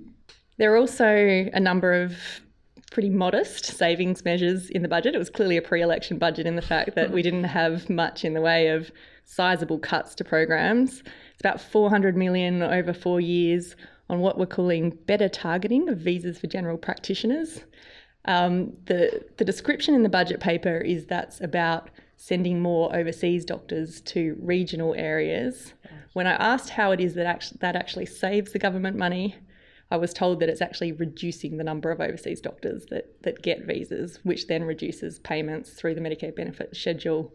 There 0.57 0.73
are 0.73 0.77
also 0.77 1.05
a 1.05 1.59
number 1.59 1.93
of 1.93 2.17
pretty 2.91 3.09
modest 3.09 3.65
savings 3.65 4.25
measures 4.25 4.69
in 4.69 4.81
the 4.81 4.87
budget. 4.87 5.13
It 5.13 5.19
was 5.19 5.29
clearly 5.29 5.57
a 5.57 5.61
pre 5.61 5.81
election 5.81 6.17
budget 6.17 6.47
in 6.47 6.55
the 6.55 6.61
fact 6.61 6.95
that 6.95 7.11
we 7.11 7.21
didn't 7.21 7.43
have 7.43 7.89
much 7.89 8.25
in 8.25 8.33
the 8.33 8.41
way 8.41 8.69
of 8.69 8.91
sizable 9.25 9.77
cuts 9.77 10.15
to 10.15 10.23
programs. 10.23 11.03
It's 11.31 11.41
about 11.41 11.61
400 11.61 12.15
million 12.15 12.63
over 12.63 12.93
four 12.93 13.21
years 13.21 13.75
on 14.09 14.19
what 14.19 14.37
we're 14.37 14.45
calling 14.45 14.91
better 15.05 15.29
targeting 15.29 15.89
of 15.89 15.99
visas 15.99 16.39
for 16.39 16.47
general 16.47 16.77
practitioners. 16.77 17.61
Um, 18.25 18.73
the, 18.85 19.23
the 19.37 19.45
description 19.45 19.93
in 19.93 20.03
the 20.03 20.09
budget 20.09 20.39
paper 20.39 20.77
is 20.77 21.05
that's 21.05 21.39
about 21.41 21.89
sending 22.15 22.61
more 22.61 22.93
overseas 22.95 23.45
doctors 23.45 24.01
to 24.01 24.37
regional 24.39 24.95
areas. 24.95 25.73
When 26.13 26.25
I 26.25 26.33
asked 26.33 26.69
how 26.69 26.91
it 26.91 26.99
is 26.99 27.13
that 27.13 27.25
actually, 27.25 27.59
that 27.61 27.75
actually 27.75 28.07
saves 28.07 28.53
the 28.53 28.59
government 28.59 28.97
money, 28.97 29.35
I 29.89 29.97
was 29.97 30.13
told 30.13 30.39
that 30.39 30.49
it's 30.49 30.61
actually 30.61 30.91
reducing 30.91 31.57
the 31.57 31.63
number 31.63 31.91
of 31.91 32.01
overseas 32.01 32.41
doctors 32.41 32.85
that, 32.89 33.21
that 33.23 33.41
get 33.41 33.65
visas, 33.65 34.19
which 34.23 34.47
then 34.47 34.63
reduces 34.63 35.19
payments 35.19 35.71
through 35.71 35.95
the 35.95 36.01
Medicare 36.01 36.35
benefit 36.35 36.75
schedule 36.75 37.33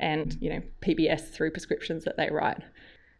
and 0.00 0.36
you 0.40 0.48
know 0.48 0.62
PBS 0.80 1.30
through 1.30 1.50
prescriptions 1.50 2.04
that 2.04 2.16
they 2.16 2.30
write. 2.30 2.62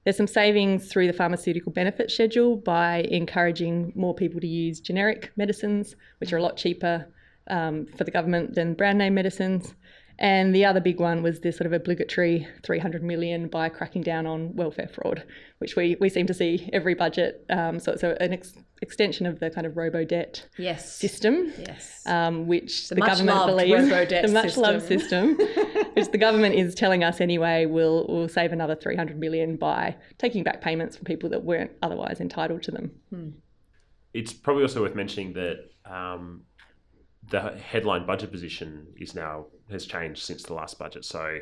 There's 0.04 0.16
some 0.16 0.28
savings 0.28 0.88
through 0.88 1.08
the 1.08 1.12
pharmaceutical 1.12 1.72
benefit 1.72 2.10
schedule 2.10 2.56
by 2.56 2.98
encouraging 3.10 3.92
more 3.94 4.14
people 4.14 4.40
to 4.40 4.46
use 4.46 4.80
generic 4.80 5.32
medicines, 5.36 5.96
which 6.18 6.32
are 6.32 6.38
a 6.38 6.42
lot 6.42 6.56
cheaper 6.56 7.06
um, 7.50 7.86
for 7.96 8.04
the 8.04 8.10
government 8.10 8.54
than 8.54 8.74
brand 8.74 8.98
name 8.98 9.14
medicines. 9.14 9.74
And 10.20 10.52
the 10.52 10.64
other 10.64 10.80
big 10.80 10.98
one 10.98 11.22
was 11.22 11.40
this 11.40 11.56
sort 11.56 11.66
of 11.66 11.72
obligatory 11.72 12.48
300 12.64 13.04
million 13.04 13.46
by 13.46 13.68
cracking 13.68 14.02
down 14.02 14.26
on 14.26 14.54
welfare 14.56 14.88
fraud, 14.88 15.22
which 15.58 15.76
we, 15.76 15.96
we 16.00 16.08
seem 16.08 16.26
to 16.26 16.34
see 16.34 16.68
every 16.72 16.94
budget. 16.94 17.44
Um, 17.50 17.78
so 17.78 17.92
it's 17.92 18.02
a, 18.02 18.20
an 18.20 18.32
ex- 18.32 18.54
extension 18.82 19.26
of 19.26 19.38
the 19.38 19.48
kind 19.48 19.64
of 19.64 19.76
robo 19.76 20.04
debt 20.04 20.44
yes. 20.56 20.92
system, 20.92 21.52
yes. 21.56 22.02
Um, 22.04 22.48
which 22.48 22.88
the, 22.88 22.96
the 22.96 23.00
government 23.02 23.46
believes 23.46 23.88
the 23.88 24.28
much 24.32 24.56
loved 24.56 24.86
system, 24.86 25.34
which 25.92 26.10
the 26.10 26.18
government 26.18 26.56
is 26.56 26.74
telling 26.74 27.04
us 27.04 27.20
anyway 27.20 27.66
will 27.66 28.06
will 28.08 28.28
save 28.28 28.52
another 28.52 28.74
300 28.74 29.18
million 29.18 29.56
by 29.56 29.96
taking 30.18 30.42
back 30.42 30.60
payments 30.60 30.96
from 30.96 31.04
people 31.04 31.30
that 31.30 31.44
weren't 31.44 31.70
otherwise 31.82 32.20
entitled 32.20 32.62
to 32.64 32.72
them. 32.72 32.90
Hmm. 33.10 33.28
It's 34.14 34.32
probably 34.32 34.62
also 34.62 34.82
worth 34.82 34.96
mentioning 34.96 35.34
that 35.34 35.70
um, 35.84 36.42
the 37.30 37.56
headline 37.58 38.04
budget 38.06 38.32
position 38.32 38.86
is 38.96 39.14
now 39.14 39.46
has 39.70 39.86
changed 39.86 40.22
since 40.22 40.42
the 40.42 40.54
last 40.54 40.78
budget. 40.78 41.04
So 41.04 41.38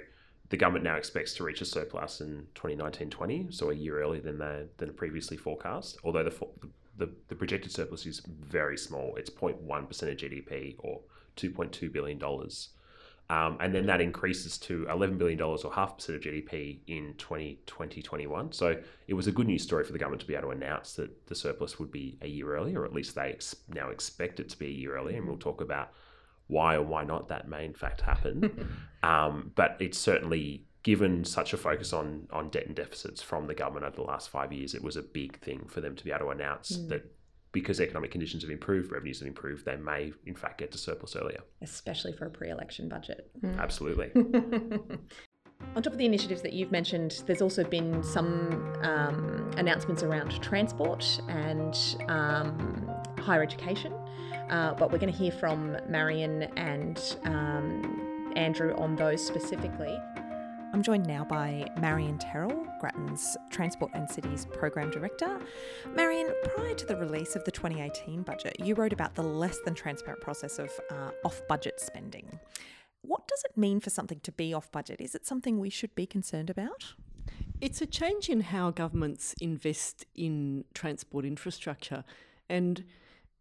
the 0.48 0.56
government 0.56 0.84
now 0.84 0.96
expects 0.96 1.34
to 1.34 1.44
reach 1.44 1.60
a 1.60 1.64
surplus 1.64 2.20
in 2.20 2.46
2019-20, 2.54 3.52
so 3.52 3.70
a 3.70 3.74
year 3.74 4.00
earlier 4.00 4.20
than 4.20 4.38
the, 4.38 4.68
than 4.76 4.92
previously 4.94 5.36
forecast. 5.36 5.98
Although 6.04 6.24
the, 6.24 6.46
the 6.98 7.10
the 7.28 7.34
projected 7.34 7.72
surplus 7.72 8.06
is 8.06 8.20
very 8.26 8.78
small, 8.78 9.16
it's 9.16 9.30
0.1 9.30 9.88
percent 9.88 10.12
of 10.12 10.18
GDP 10.18 10.76
or 10.78 11.00
2.2 11.36 11.92
billion 11.92 12.18
dollars. 12.18 12.70
Um, 13.28 13.56
and 13.58 13.74
then 13.74 13.86
that 13.86 14.00
increases 14.00 14.56
to 14.58 14.86
$11 14.88 15.18
billion 15.18 15.40
or 15.40 15.58
half 15.72 15.96
percent 15.96 16.16
of 16.16 16.22
GDP 16.22 16.78
in 16.86 17.14
2020 17.18 18.00
21. 18.00 18.52
So 18.52 18.76
it 19.08 19.14
was 19.14 19.26
a 19.26 19.32
good 19.32 19.48
news 19.48 19.64
story 19.64 19.82
for 19.82 19.92
the 19.92 19.98
government 19.98 20.20
to 20.20 20.28
be 20.28 20.34
able 20.34 20.50
to 20.50 20.50
announce 20.50 20.92
that 20.94 21.26
the 21.26 21.34
surplus 21.34 21.78
would 21.80 21.90
be 21.90 22.18
a 22.22 22.28
year 22.28 22.56
earlier, 22.56 22.82
or 22.82 22.84
at 22.84 22.92
least 22.92 23.16
they 23.16 23.32
ex- 23.32 23.56
now 23.68 23.90
expect 23.90 24.38
it 24.38 24.48
to 24.50 24.58
be 24.58 24.66
a 24.66 24.70
year 24.70 24.96
earlier, 24.96 25.16
And 25.16 25.26
we'll 25.26 25.38
talk 25.38 25.60
about 25.60 25.90
why 26.48 26.74
or 26.74 26.82
why 26.82 27.04
not 27.04 27.28
that 27.28 27.48
may 27.48 27.64
in 27.64 27.74
fact 27.74 28.00
happen. 28.00 28.68
um, 29.02 29.52
but 29.54 29.76
it's 29.80 29.98
certainly 29.98 30.64
given 30.82 31.24
such 31.24 31.52
a 31.52 31.56
focus 31.56 31.92
on 31.92 32.28
on 32.30 32.48
debt 32.48 32.66
and 32.66 32.76
deficits 32.76 33.20
from 33.20 33.48
the 33.48 33.54
government 33.54 33.84
over 33.84 33.96
the 33.96 34.02
last 34.02 34.30
five 34.30 34.52
years, 34.52 34.74
it 34.74 34.82
was 34.82 34.96
a 34.96 35.02
big 35.02 35.40
thing 35.40 35.66
for 35.68 35.80
them 35.80 35.96
to 35.96 36.04
be 36.04 36.10
able 36.10 36.26
to 36.26 36.30
announce 36.30 36.76
mm. 36.76 36.88
that 36.88 37.04
because 37.50 37.80
economic 37.80 38.10
conditions 38.10 38.42
have 38.42 38.50
improved, 38.50 38.92
revenues 38.92 39.18
have 39.18 39.26
improved, 39.26 39.64
they 39.64 39.76
may 39.76 40.12
in 40.26 40.34
fact 40.34 40.58
get 40.58 40.70
to 40.70 40.78
surplus 40.78 41.16
earlier. 41.16 41.40
Especially 41.62 42.12
for 42.12 42.26
a 42.26 42.30
pre-election 42.30 42.88
budget. 42.88 43.30
Mm. 43.42 43.58
Absolutely. 43.58 44.10
On 45.74 45.82
top 45.82 45.92
of 45.92 45.98
the 45.98 46.04
initiatives 46.04 46.42
that 46.42 46.52
you've 46.52 46.70
mentioned, 46.70 47.22
there's 47.26 47.42
also 47.42 47.64
been 47.64 48.02
some 48.02 48.74
um, 48.82 49.50
announcements 49.56 50.02
around 50.02 50.40
transport 50.42 51.20
and 51.28 51.96
um, 52.08 52.90
higher 53.18 53.42
education. 53.42 53.92
Uh, 54.50 54.74
but 54.74 54.92
we're 54.92 54.98
going 54.98 55.12
to 55.12 55.18
hear 55.18 55.32
from 55.32 55.76
Marion 55.88 56.42
and 56.56 57.16
um, 57.24 58.32
Andrew 58.36 58.74
on 58.76 58.96
those 58.96 59.24
specifically. 59.24 59.98
I'm 60.72 60.82
joined 60.82 61.06
now 61.06 61.24
by 61.24 61.68
Marion 61.80 62.18
Terrill, 62.18 62.66
Grattan's 62.80 63.36
Transport 63.50 63.92
and 63.94 64.08
Cities 64.10 64.46
Program 64.52 64.90
Director. 64.90 65.40
Marion, 65.94 66.34
prior 66.44 66.74
to 66.74 66.86
the 66.86 66.96
release 66.96 67.34
of 67.34 67.44
the 67.44 67.50
2018 67.50 68.22
budget, 68.22 68.60
you 68.60 68.74
wrote 68.74 68.92
about 68.92 69.14
the 69.14 69.22
less 69.22 69.58
than 69.60 69.74
transparent 69.74 70.20
process 70.20 70.58
of 70.58 70.70
uh, 70.90 71.10
off 71.24 71.40
budget 71.48 71.80
spending. 71.80 72.38
What 73.02 73.26
does 73.26 73.42
it 73.44 73.56
mean 73.56 73.80
for 73.80 73.90
something 73.90 74.20
to 74.20 74.32
be 74.32 74.52
off 74.52 74.70
budget? 74.70 75.00
Is 75.00 75.14
it 75.14 75.26
something 75.26 75.58
we 75.58 75.70
should 75.70 75.94
be 75.94 76.06
concerned 76.06 76.50
about? 76.50 76.94
It's 77.60 77.80
a 77.80 77.86
change 77.86 78.28
in 78.28 78.42
how 78.42 78.70
governments 78.70 79.34
invest 79.40 80.04
in 80.14 80.64
transport 80.74 81.24
infrastructure. 81.24 82.04
And 82.50 82.84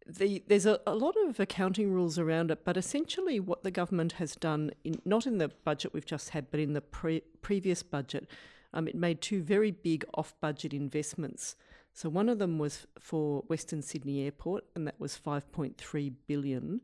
the, 0.08 0.44
there's 0.48 0.66
a, 0.66 0.80
a, 0.86 0.94
lot 0.94 1.16
of 1.26 1.40
accounting 1.40 1.92
rules 1.92 2.20
around 2.20 2.52
it, 2.52 2.64
but 2.64 2.78
essentially, 2.78 3.40
what 3.40 3.64
the 3.64 3.72
government 3.72 4.14
has 4.14 4.36
done, 4.36 4.72
in, 4.84 5.02
not 5.04 5.26
in 5.26 5.40
the 5.40 5.50
budget 5.64 5.94
we've 5.94 6.06
just 6.06 6.30
had, 6.30 6.52
but 6.52 6.60
in 6.60 6.74
the 6.74 6.82
pre- 6.82 7.24
previous 7.42 7.82
budget, 7.82 8.28
um, 8.74 8.88
it 8.88 8.96
made 8.96 9.22
two 9.22 9.42
very 9.42 9.72
big 9.72 10.06
off 10.14 10.34
budget 10.42 10.74
investments. 10.74 11.56
So, 11.94 12.10
one 12.10 12.30
of 12.30 12.38
them 12.38 12.60
was 12.60 12.86
for 13.00 13.42
Western 13.48 13.82
Sydney 13.82 14.24
Airport, 14.24 14.66
and 14.76 14.86
that 14.86 15.00
was 15.00 15.18
5.3 15.18 16.14
billion. 16.28 16.82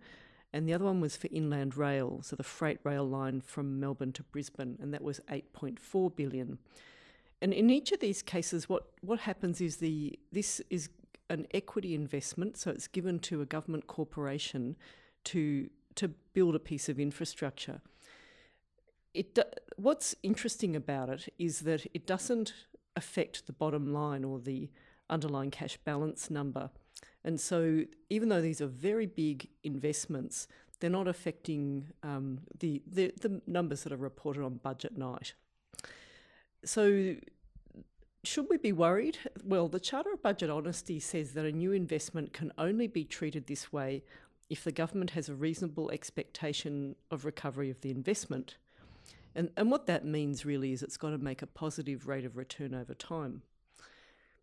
And 0.54 0.68
the 0.68 0.74
other 0.74 0.86
one 0.86 1.00
was 1.00 1.16
for 1.16 1.28
Inland 1.32 1.78
Rail, 1.78 2.22
so 2.24 2.36
the 2.36 2.44
freight 2.44 2.80
rail 2.84 3.08
line 3.08 3.40
from 3.40 3.80
Melbourne 3.80 4.12
to 4.14 4.24
Brisbane, 4.24 4.78
and 4.82 4.94
that 4.94 5.02
was 5.02 5.22
8.4 5.32 6.14
billion. 6.16 6.58
And 7.42 7.54
in 7.54 7.70
each 7.70 7.92
of 7.92 8.00
these 8.00 8.22
cases, 8.22 8.68
what, 8.68 8.88
what 9.02 9.22
happens 9.22 9.62
is 9.62 9.78
the 9.78 10.20
this 10.32 10.62
is 10.70 10.90
an 11.32 11.48
equity 11.52 11.96
investment, 11.96 12.58
so 12.58 12.72
it's 12.72 12.88
given 12.88 13.18
to 13.20 13.42
a 13.42 13.46
government 13.46 13.88
corporation 13.88 14.76
to 15.26 15.70
to 15.96 16.08
build 16.34 16.56
a 16.56 16.60
piece 16.60 16.88
of 16.90 17.00
infrastructure. 17.00 17.82
It 19.14 19.38
what's 19.78 20.16
interesting 20.24 20.76
about 20.76 21.10
it 21.10 21.34
is 21.40 21.62
that 21.62 21.86
it 21.94 22.06
doesn't 22.06 22.54
affect 22.96 23.48
the 23.48 23.54
bottom 23.54 23.94
line 23.94 24.24
or 24.24 24.40
the 24.40 24.70
underlying 25.10 25.52
cash 25.52 25.78
balance 25.78 26.30
number. 26.30 26.70
And 27.24 27.40
so, 27.40 27.84
even 28.10 28.30
though 28.30 28.42
these 28.42 28.62
are 28.62 28.68
very 28.68 29.06
big 29.06 29.48
investments, 29.64 30.48
they're 30.80 30.90
not 30.90 31.08
affecting 31.08 31.88
um, 32.02 32.40
the, 32.60 32.82
the, 32.88 33.14
the 33.22 33.42
numbers 33.46 33.84
that 33.84 33.94
are 33.94 33.98
reported 33.98 34.44
on 34.44 34.56
budget 34.56 34.98
night. 34.98 35.34
So, 36.66 37.16
should 38.24 38.48
we 38.50 38.58
be 38.58 38.72
worried? 38.72 39.18
Well, 39.44 39.68
the 39.68 39.80
Charter 39.80 40.14
of 40.14 40.22
Budget 40.22 40.50
Honesty 40.50 41.00
says 41.00 41.34
that 41.34 41.46
a 41.46 41.52
new 41.52 41.72
investment 41.72 42.34
can 42.34 42.52
only 42.58 42.88
be 42.88 43.04
treated 43.04 43.48
this 43.48 43.74
way 43.74 44.04
if 44.50 44.64
the 44.64 44.72
government 44.72 45.12
has 45.12 45.30
a 45.30 45.34
reasonable 45.34 45.90
expectation 45.92 46.96
of 47.10 47.26
recovery 47.26 47.70
of 47.70 47.82
the 47.82 47.90
investment. 47.90 48.58
And, 49.34 49.50
and 49.56 49.72
what 49.72 49.88
that 49.88 50.06
means 50.06 50.46
really 50.46 50.72
is 50.72 50.84
it's 50.84 50.98
got 50.98 51.12
to 51.12 51.18
make 51.18 51.42
a 51.42 51.48
positive 51.48 52.08
rate 52.08 52.26
of 52.26 52.38
return 52.38 52.76
over 52.76 52.94
time. 52.94 53.42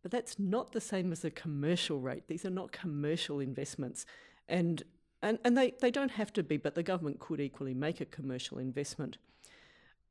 But 0.03 0.11
that's 0.11 0.39
not 0.39 0.73
the 0.73 0.81
same 0.81 1.13
as 1.13 1.25
a 1.25 1.31
commercial 1.31 2.01
rate. 2.01 2.27
These 2.27 2.45
are 2.45 2.51
not 2.51 2.73
commercial 2.73 3.39
investments. 3.39 4.07
And, 4.49 4.83
and, 5.23 5.39
and 5.45 5.57
they, 5.57 5.75
they 5.81 5.91
don't 5.91 6.13
have 6.13 6.33
to 6.35 6.43
be, 6.43 6.57
but 6.57 6.75
the 6.75 6.83
government 6.83 7.19
could 7.21 7.41
equally 7.41 7.75
make 7.75 8.01
a 8.01 8.07
commercial 8.07 8.59
investment. 8.59 9.19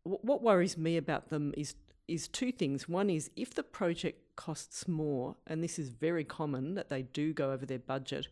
What 0.04 0.42
worries 0.42 0.78
me 0.78 0.96
about 0.96 1.30
them 1.30 1.54
is 1.58 1.76
is 2.08 2.28
two 2.28 2.52
things. 2.52 2.88
One 2.88 3.10
is 3.10 3.30
if 3.36 3.54
the 3.54 3.64
project 3.64 4.36
costs 4.36 4.88
more, 4.88 5.36
and 5.46 5.64
this 5.64 5.78
is 5.78 5.90
very 5.90 6.24
common 6.24 6.76
that 6.76 6.90
they 6.90 7.02
do 7.02 7.34
go 7.34 7.52
over 7.52 7.66
their 7.66 7.80
budget, 7.80 8.28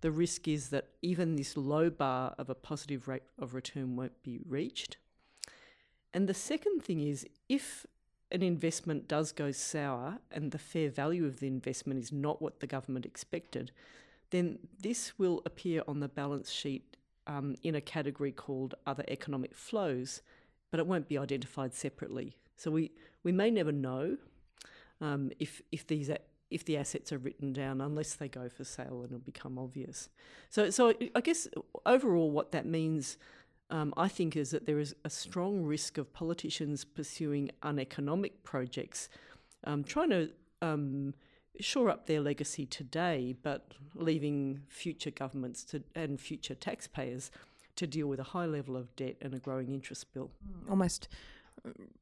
the 0.00 0.10
risk 0.10 0.46
is 0.46 0.68
that 0.68 0.88
even 1.02 1.36
this 1.36 1.56
low 1.56 1.90
bar 1.90 2.34
of 2.38 2.50
a 2.50 2.54
positive 2.54 3.08
rate 3.08 3.22
of 3.38 3.54
return 3.54 3.96
won't 3.96 4.22
be 4.22 4.38
reached. 4.46 4.98
And 6.12 6.28
the 6.28 6.34
second 6.34 6.82
thing 6.82 7.00
is 7.00 7.26
if 7.48 7.86
an 8.30 8.42
investment 8.42 9.08
does 9.08 9.32
go 9.32 9.52
sour 9.52 10.18
and 10.30 10.50
the 10.50 10.58
fair 10.58 10.90
value 10.90 11.26
of 11.26 11.40
the 11.40 11.46
investment 11.46 11.98
is 11.98 12.12
not 12.12 12.42
what 12.42 12.60
the 12.60 12.66
government 12.66 13.06
expected, 13.06 13.72
then 14.30 14.58
this 14.80 15.18
will 15.18 15.42
appear 15.46 15.82
on 15.86 16.00
the 16.00 16.08
balance 16.08 16.50
sheet 16.50 16.96
um, 17.26 17.56
in 17.62 17.74
a 17.74 17.80
category 17.80 18.32
called 18.32 18.74
other 18.86 19.04
economic 19.08 19.54
flows, 19.54 20.22
but 20.70 20.80
it 20.80 20.86
won't 20.86 21.08
be 21.08 21.18
identified 21.18 21.74
separately. 21.74 22.36
So 22.56 22.70
we, 22.70 22.92
we 23.22 23.32
may 23.32 23.50
never 23.50 23.72
know 23.72 24.16
um, 25.00 25.30
if 25.38 25.62
if 25.72 25.86
these 25.86 26.10
if 26.50 26.64
the 26.64 26.76
assets 26.76 27.12
are 27.12 27.18
written 27.18 27.52
down 27.52 27.80
unless 27.80 28.14
they 28.14 28.28
go 28.28 28.48
for 28.48 28.64
sale 28.64 29.02
and 29.02 29.06
it'll 29.06 29.18
become 29.18 29.58
obvious. 29.58 30.08
So 30.48 30.70
so 30.70 30.94
I 31.14 31.20
guess 31.20 31.48
overall 31.84 32.30
what 32.30 32.52
that 32.52 32.66
means. 32.66 33.18
Um, 33.68 33.92
I 33.96 34.06
think 34.06 34.36
is 34.36 34.50
that 34.52 34.64
there 34.64 34.78
is 34.78 34.94
a 35.04 35.10
strong 35.10 35.64
risk 35.64 35.98
of 35.98 36.12
politicians 36.12 36.84
pursuing 36.84 37.50
uneconomic 37.64 38.44
projects, 38.44 39.08
um, 39.64 39.82
trying 39.82 40.10
to 40.10 40.30
um, 40.62 41.14
shore 41.58 41.90
up 41.90 42.06
their 42.06 42.20
legacy 42.20 42.64
today, 42.64 43.34
but 43.42 43.74
leaving 43.96 44.60
future 44.68 45.10
governments 45.10 45.64
to, 45.64 45.82
and 45.96 46.20
future 46.20 46.54
taxpayers 46.54 47.32
to 47.74 47.86
deal 47.88 48.06
with 48.06 48.20
a 48.20 48.24
high 48.24 48.46
level 48.46 48.76
of 48.76 48.94
debt 48.96 49.16
and 49.20 49.34
a 49.34 49.38
growing 49.38 49.72
interest 49.72 50.12
bill. 50.14 50.30
Almost 50.70 51.08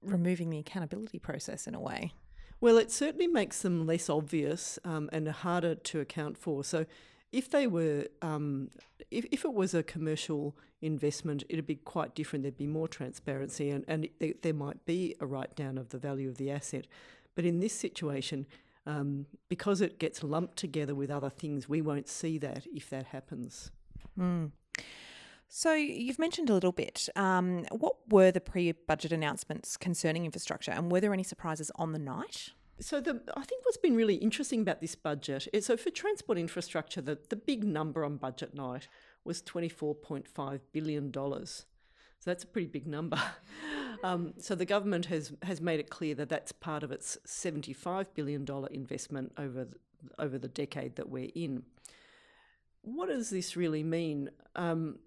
removing 0.02 0.50
the 0.50 0.59
accountability 0.59 1.18
process 1.18 1.66
in 1.66 1.75
a 1.75 1.80
way. 1.80 2.12
Well, 2.61 2.78
it 2.78 2.90
certainly 2.90 3.26
makes 3.26 3.62
them 3.62 3.87
less 3.87 4.09
obvious 4.09 4.78
um, 4.85 5.11
and 5.12 5.28
harder 5.28 5.75
to 5.75 6.00
account 6.00 6.38
for. 6.38 6.64
So, 6.64 6.87
if 7.33 7.50
they 7.50 7.66
were, 7.66 8.06
um, 8.23 8.71
if, 9.11 9.26
if 9.33 9.44
it 9.44 9.52
was 9.52 9.75
a 9.75 9.83
commercial 9.83 10.56
investment, 10.80 11.42
it'd 11.49 11.66
be 11.66 11.75
quite 11.75 12.14
different. 12.14 12.44
There'd 12.44 12.56
be 12.56 12.68
more 12.68 12.87
transparency 12.87 13.71
and, 13.71 13.85
and 13.88 14.09
there, 14.21 14.35
there 14.42 14.54
might 14.54 14.85
be 14.87 15.16
a 15.21 15.26
write 15.26 15.56
down 15.56 15.76
of 15.76 15.88
the 15.88 15.99
value 15.99 16.28
of 16.28 16.37
the 16.37 16.50
asset. 16.50 16.87
But 17.35 17.44
in 17.44 17.59
this 17.59 17.73
situation, 17.73 18.47
um, 18.87 19.26
because 19.49 19.80
it 19.80 19.99
gets 19.99 20.23
lumped 20.23 20.56
together 20.56 20.94
with 20.94 21.11
other 21.11 21.30
things, 21.30 21.68
we 21.68 21.83
won't 21.83 22.09
see 22.09 22.38
that 22.38 22.66
if 22.73 22.88
that 22.90 23.06
happens. 23.06 23.73
Mm. 24.18 24.52
So 25.49 25.75
you've 25.75 26.19
mentioned 26.19 26.51
a 26.51 26.55
little 26.55 26.73
bit. 26.73 27.09
Um, 27.15 27.65
what 27.71 27.97
were 28.09 28.31
the 28.31 28.41
pre-budget 28.41 29.13
announcements 29.13 29.77
concerning 29.77 30.25
infrastructure, 30.25 30.73
and 30.73 30.91
were 30.91 31.01
there 31.01 31.13
any 31.13 31.23
surprises 31.23 31.71
on 31.77 31.93
the 31.93 31.99
night? 31.99 32.51
So 32.81 33.01
the 33.01 33.23
I 33.37 33.45
think 33.45 33.65
what's 33.65 33.77
been 33.77 33.95
really 33.95 34.17
interesting 34.17 34.61
about 34.61 34.81
this 34.81 34.97
budget 34.97 35.47
is 35.53 35.67
so 35.67 35.77
for 35.77 35.91
transport 35.91 36.39
infrastructure, 36.39 37.01
the, 37.01 37.19
the 37.29 37.37
big 37.37 37.63
number 37.63 38.05
on 38.05 38.17
budget 38.17 38.55
night 38.55 38.89
was 39.25 39.41
twenty 39.41 39.69
four 39.69 39.95
point 39.95 40.27
five 40.27 40.61
billion 40.73 41.11
dollars. 41.11 41.67
So 42.19 42.31
that's 42.31 42.45
a 42.45 42.49
pretty 42.49 42.69
big 42.69 42.87
number. 42.87 43.21
Um, 44.03 44.35
so 44.37 44.55
the 44.55 44.67
government 44.67 45.07
has 45.07 45.33
has 45.43 45.63
made 45.63 45.81
it 45.81 45.89
clear 45.89 46.15
that 46.17 46.29
that's 46.29 46.53
part 46.53 46.83
of 46.83 46.93
its 46.93 47.17
seventy 47.25 47.73
five 47.73 48.13
billion 48.13 48.45
dollar 48.45 48.69
investment 48.69 49.33
over 49.39 49.65
the, 49.65 49.77
over 50.19 50.37
the 50.37 50.49
decade 50.49 50.97
that 50.97 51.09
we're 51.09 51.31
in. 51.35 51.63
What 52.83 53.09
does 53.09 53.31
this 53.31 53.57
really 53.57 53.83
mean? 53.83 54.29
Um, 54.57 54.99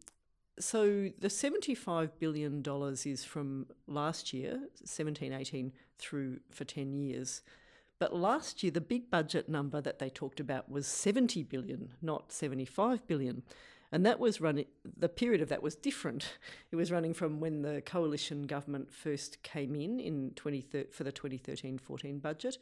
so 0.60 1.10
the 1.20 1.28
$75 1.28 2.12
billion 2.20 2.64
is 3.06 3.24
from 3.24 3.68
last 3.88 4.34
year, 4.34 4.60
17, 4.84 5.34
18, 5.34 5.72
through 5.98 6.40
for 6.50 6.64
10 6.64 6.94
years. 6.94 7.42
But 8.00 8.16
last 8.16 8.64
year, 8.64 8.72
the 8.72 8.82
big 8.82 9.10
budget 9.10 9.50
number 9.50 9.82
that 9.82 10.00
they 10.00 10.10
talked 10.10 10.40
about 10.40 10.70
was 10.70 10.88
70 10.88 11.44
billion, 11.44 11.94
not 12.02 12.32
75 12.32 13.06
billion. 13.08 13.44
And 13.92 14.06
that 14.06 14.20
was 14.20 14.42
running, 14.42 14.66
the 14.98 15.10
period 15.10 15.42
of 15.42 15.50
that 15.50 15.64
was 15.64 15.76
different. 15.76 16.38
It 16.72 16.76
was 16.76 16.92
running 16.92 17.14
from 17.14 17.40
when 17.40 17.62
the 17.62 17.82
coalition 17.82 18.46
government 18.46 18.92
first 18.92 19.42
came 19.44 19.76
in, 19.76 20.00
in 20.00 20.32
20, 20.36 20.66
for 20.92 21.04
the 21.04 21.12
2013 21.12 21.78
14 21.78 22.20
budget 22.20 22.58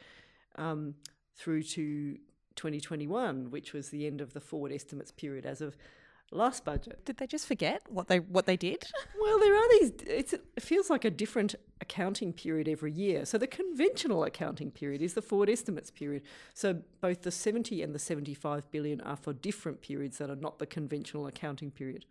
um, 0.57 0.95
through 1.35 1.63
to 1.63 2.17
2021, 2.55 3.49
which 3.51 3.73
was 3.73 3.89
the 3.89 4.05
end 4.05 4.21
of 4.21 4.33
the 4.33 4.39
forward 4.39 4.71
estimates 4.71 5.11
period 5.11 5.45
as 5.45 5.61
of 5.61 5.75
last 6.31 6.65
budget. 6.65 7.05
Did 7.05 7.17
they 7.17 7.27
just 7.27 7.47
forget 7.47 7.83
what 7.89 8.07
they 8.07 8.19
what 8.19 8.45
they 8.45 8.57
did? 8.57 8.85
Well, 9.17 9.39
there 9.39 9.55
are 9.55 9.69
these. 9.79 9.91
it 10.05 10.61
feels 10.61 10.89
like 10.89 11.03
a 11.03 11.09
different 11.09 11.55
accounting 11.81 12.31
period 12.31 12.67
every 12.67 12.91
year. 12.91 13.25
So 13.25 13.39
the 13.39 13.47
conventional 13.47 14.23
accounting 14.23 14.69
period 14.69 15.01
is 15.01 15.15
the 15.15 15.21
forward 15.21 15.49
estimates 15.49 15.89
period. 15.89 16.21
So 16.53 16.81
both 17.01 17.23
the 17.23 17.31
70 17.31 17.81
and 17.81 17.95
the 17.95 17.99
75 17.99 18.69
billion 18.69 19.01
are 19.01 19.15
for 19.15 19.33
different 19.33 19.81
periods 19.81 20.19
that 20.19 20.29
are 20.29 20.35
not 20.35 20.59
the 20.59 20.67
conventional 20.67 21.25
accounting 21.25 21.71
period. 21.71 22.05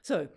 So 0.00 0.28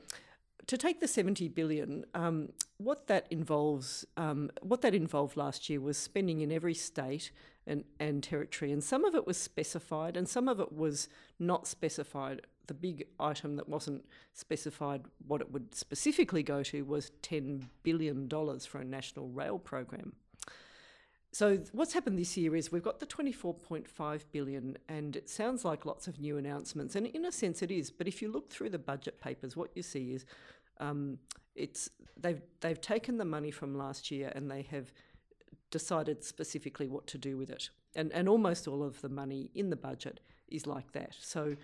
to 0.67 0.77
take 0.77 0.99
the 0.99 1.07
70 1.07 1.49
billion, 1.49 2.05
um, 2.13 2.49
what 2.77 3.07
that 3.07 3.27
involves, 3.29 4.05
um, 4.17 4.49
what 4.61 4.81
that 4.81 4.95
involved 4.95 5.37
last 5.37 5.69
year 5.69 5.79
was 5.79 5.97
spending 5.97 6.41
in 6.41 6.51
every 6.51 6.73
state 6.73 7.31
and, 7.65 7.83
and 7.99 8.23
territory, 8.23 8.71
and 8.71 8.83
some 8.83 9.05
of 9.05 9.15
it 9.15 9.25
was 9.25 9.37
specified, 9.37 10.17
and 10.17 10.27
some 10.27 10.47
of 10.47 10.59
it 10.59 10.73
was 10.73 11.09
not 11.39 11.67
specified. 11.67 12.41
The 12.67 12.73
big 12.73 13.05
item 13.19 13.57
that 13.57 13.67
wasn't 13.67 14.05
specified 14.33 15.03
what 15.27 15.41
it 15.41 15.51
would 15.51 15.75
specifically 15.75 16.43
go 16.43 16.63
to 16.63 16.83
was 16.83 17.11
$10 17.21 17.63
billion 17.83 18.29
for 18.29 18.79
a 18.79 18.85
national 18.85 19.27
rail 19.29 19.59
program. 19.59 20.13
So 21.33 21.57
what's 21.71 21.93
happened 21.93 22.19
this 22.19 22.37
year 22.37 22.55
is 22.55 22.71
we've 22.71 22.83
got 22.83 22.99
the 22.99 23.07
24.5 23.07 24.21
billion 24.31 24.77
and 24.87 25.15
it 25.15 25.27
sounds 25.27 25.65
like 25.65 25.83
lots 25.83 26.07
of 26.07 26.19
new 26.19 26.37
announcements 26.37 26.95
and 26.95 27.07
in 27.07 27.25
a 27.25 27.31
sense 27.31 27.63
it 27.63 27.71
is 27.71 27.89
but 27.89 28.07
if 28.07 28.21
you 28.21 28.31
look 28.31 28.51
through 28.51 28.69
the 28.69 28.77
budget 28.77 29.19
papers 29.19 29.57
what 29.57 29.71
you 29.73 29.81
see 29.81 30.13
is 30.13 30.25
um, 30.79 31.17
it's 31.55 31.89
they've 32.17 32.41
they've 32.61 32.79
taken 32.79 33.17
the 33.17 33.25
money 33.25 33.49
from 33.49 33.75
last 33.75 34.11
year 34.11 34.31
and 34.35 34.49
they 34.49 34.61
have 34.61 34.91
decided 35.73 36.23
specifically 36.23 36.87
what 36.87 37.05
to 37.07 37.17
do 37.17 37.35
with 37.35 37.49
it 37.49 37.69
and 37.95 38.11
and 38.13 38.29
almost 38.29 38.67
all 38.67 38.83
of 38.83 39.01
the 39.01 39.09
money 39.09 39.49
in 39.53 39.69
the 39.69 39.75
budget 39.75 40.21
is 40.47 40.65
like 40.65 40.91
that 40.93 41.15
so 41.19 41.55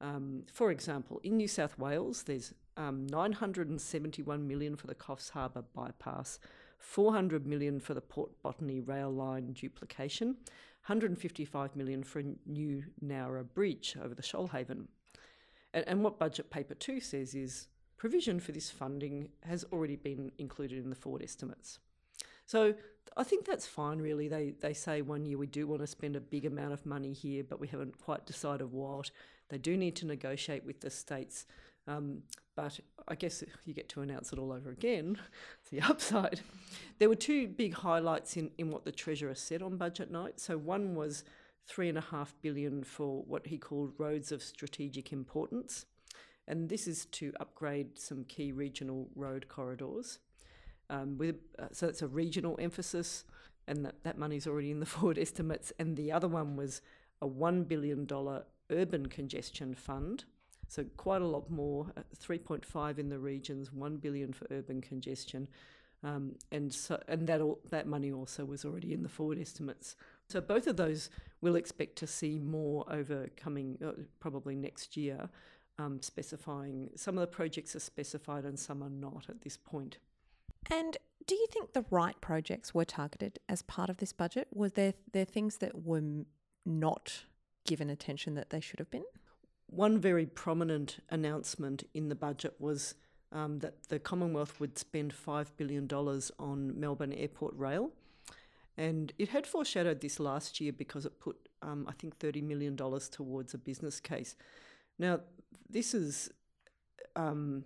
um, 0.00 0.42
for 0.52 0.70
example 0.70 1.20
in 1.22 1.36
New 1.36 1.48
South 1.48 1.78
Wales 1.78 2.24
there's 2.24 2.52
um, 2.76 3.06
971 3.06 4.48
million 4.48 4.76
for 4.76 4.86
the 4.86 4.94
Coffs 4.94 5.30
Harbour 5.30 5.64
bypass 5.74 6.38
400 6.82 7.46
million 7.46 7.78
for 7.78 7.94
the 7.94 8.00
Port 8.00 8.30
Botany 8.42 8.80
rail 8.80 9.10
line 9.10 9.52
duplication, 9.52 10.36
155 10.86 11.76
million 11.76 12.02
for 12.02 12.18
a 12.18 12.24
new 12.44 12.84
Nowra 13.02 13.44
bridge 13.54 13.96
over 14.02 14.14
the 14.14 14.22
Shoalhaven. 14.22 14.86
And, 15.72 15.84
and 15.86 16.02
what 16.02 16.18
budget 16.18 16.50
paper 16.50 16.74
2 16.74 17.00
says 17.00 17.34
is 17.34 17.68
provision 17.96 18.40
for 18.40 18.52
this 18.52 18.70
funding 18.70 19.28
has 19.44 19.64
already 19.72 19.96
been 19.96 20.32
included 20.38 20.82
in 20.82 20.90
the 20.90 20.96
forward 20.96 21.22
estimates. 21.22 21.78
So 22.52 22.74
I 23.16 23.24
think 23.24 23.46
that's 23.46 23.66
fine, 23.66 23.98
really. 23.98 24.28
They, 24.28 24.54
they 24.60 24.74
say 24.74 25.02
one 25.02 25.24
year 25.24 25.38
we 25.38 25.46
do 25.46 25.66
want 25.66 25.80
to 25.80 25.86
spend 25.86 26.16
a 26.16 26.20
big 26.20 26.44
amount 26.44 26.72
of 26.72 26.84
money 26.84 27.12
here, 27.12 27.42
but 27.42 27.60
we 27.60 27.66
haven't 27.68 27.98
quite 27.98 28.26
decided 28.26 28.70
what. 28.70 29.10
They 29.48 29.58
do 29.58 29.76
need 29.76 29.96
to 29.96 30.06
negotiate 30.06 30.64
with 30.64 30.80
the 30.80 30.90
states 30.90 31.46
um, 31.88 32.22
but 32.54 32.78
I 33.08 33.14
guess 33.14 33.42
you 33.64 33.74
get 33.74 33.88
to 33.90 34.02
announce 34.02 34.32
it 34.32 34.38
all 34.38 34.52
over 34.52 34.70
again. 34.70 35.18
It's 35.60 35.70
the 35.70 35.80
upside. 35.80 36.40
There 36.98 37.08
were 37.08 37.14
two 37.14 37.48
big 37.48 37.74
highlights 37.74 38.36
in, 38.36 38.50
in 38.58 38.70
what 38.70 38.84
the 38.84 38.92
Treasurer 38.92 39.34
said 39.34 39.62
on 39.62 39.76
budget 39.76 40.10
night. 40.10 40.38
So 40.38 40.56
one 40.58 40.94
was 40.94 41.24
three 41.66 41.88
and 41.88 41.98
a 41.98 42.02
half 42.02 42.34
billion 42.42 42.84
for 42.84 43.22
what 43.22 43.46
he 43.46 43.58
called 43.58 43.92
roads 43.98 44.32
of 44.32 44.42
strategic 44.42 45.12
importance. 45.12 45.86
And 46.46 46.68
this 46.68 46.86
is 46.86 47.06
to 47.06 47.32
upgrade 47.40 47.98
some 47.98 48.24
key 48.24 48.52
regional 48.52 49.08
road 49.14 49.48
corridors. 49.48 50.18
Um, 50.92 51.18
with, 51.18 51.36
uh, 51.58 51.66
so 51.72 51.88
it's 51.88 52.02
a 52.02 52.06
regional 52.06 52.56
emphasis, 52.60 53.24
and 53.66 53.84
that, 53.84 54.04
that 54.04 54.18
money's 54.18 54.46
already 54.46 54.70
in 54.70 54.78
the 54.78 54.86
forward 54.94 55.18
estimates. 55.18 55.72
And 55.78 55.96
the 55.96 56.12
other 56.12 56.28
one 56.28 56.54
was 56.56 56.82
a 57.20 57.26
$1 57.26 57.66
billion 57.66 58.06
urban 58.70 59.06
congestion 59.06 59.74
fund 59.74 60.24
so 60.72 60.86
quite 60.96 61.20
a 61.20 61.26
lot 61.26 61.50
more, 61.50 61.92
uh, 61.98 62.00
3.5 62.18 62.98
in 62.98 63.10
the 63.10 63.18
regions, 63.18 63.70
1 63.74 63.98
billion 63.98 64.32
for 64.32 64.46
urban 64.50 64.80
congestion. 64.80 65.46
Um, 66.02 66.36
and 66.50 66.72
so, 66.72 66.98
and 67.08 67.26
that 67.26 67.42
all, 67.42 67.60
that 67.68 67.86
money 67.86 68.10
also 68.10 68.46
was 68.46 68.64
already 68.64 68.94
in 68.94 69.02
the 69.02 69.08
forward 69.10 69.38
estimates. 69.38 69.96
So 70.30 70.40
both 70.40 70.66
of 70.66 70.78
those 70.78 71.10
we'll 71.42 71.56
expect 71.56 71.96
to 71.96 72.06
see 72.06 72.38
more 72.38 72.86
over 72.90 73.28
coming 73.36 73.76
uh, 73.84 73.90
probably 74.18 74.56
next 74.56 74.96
year, 74.96 75.28
um, 75.78 76.00
specifying 76.00 76.88
some 76.96 77.18
of 77.18 77.20
the 77.20 77.26
projects 77.26 77.76
are 77.76 77.80
specified 77.80 78.46
and 78.46 78.58
some 78.58 78.82
are 78.82 78.88
not 78.88 79.26
at 79.28 79.42
this 79.42 79.58
point. 79.58 79.98
And 80.70 80.96
do 81.26 81.34
you 81.34 81.46
think 81.50 81.72
the 81.72 81.84
right 81.90 82.20
projects 82.20 82.74
were 82.74 82.84
targeted 82.84 83.38
as 83.48 83.62
part 83.62 83.90
of 83.90 83.98
this 83.98 84.12
budget? 84.12 84.48
Were 84.52 84.68
there 84.68 84.94
there 85.12 85.24
things 85.24 85.58
that 85.58 85.84
were 85.84 86.02
not 86.64 87.24
given 87.64 87.90
attention 87.90 88.34
that 88.34 88.50
they 88.50 88.60
should 88.60 88.78
have 88.78 88.90
been? 88.90 89.04
One 89.66 89.98
very 89.98 90.26
prominent 90.26 90.98
announcement 91.10 91.84
in 91.94 92.08
the 92.08 92.14
budget 92.14 92.54
was 92.58 92.94
um, 93.30 93.60
that 93.60 93.88
the 93.88 93.98
Commonwealth 93.98 94.60
would 94.60 94.78
spend 94.78 95.14
$5 95.14 95.46
billion 95.56 95.88
on 96.38 96.78
Melbourne 96.78 97.12
Airport 97.12 97.56
Rail. 97.56 97.90
And 98.76 99.12
it 99.18 99.30
had 99.30 99.46
foreshadowed 99.46 100.00
this 100.00 100.20
last 100.20 100.60
year 100.60 100.72
because 100.72 101.06
it 101.06 101.18
put, 101.20 101.36
um, 101.62 101.86
I 101.88 101.92
think, 101.92 102.18
$30 102.18 102.42
million 102.42 102.76
towards 102.76 103.54
a 103.54 103.58
business 103.58 104.00
case. 104.00 104.36
Now, 104.98 105.20
this 105.68 105.94
is. 105.94 106.30
Um, 107.16 107.64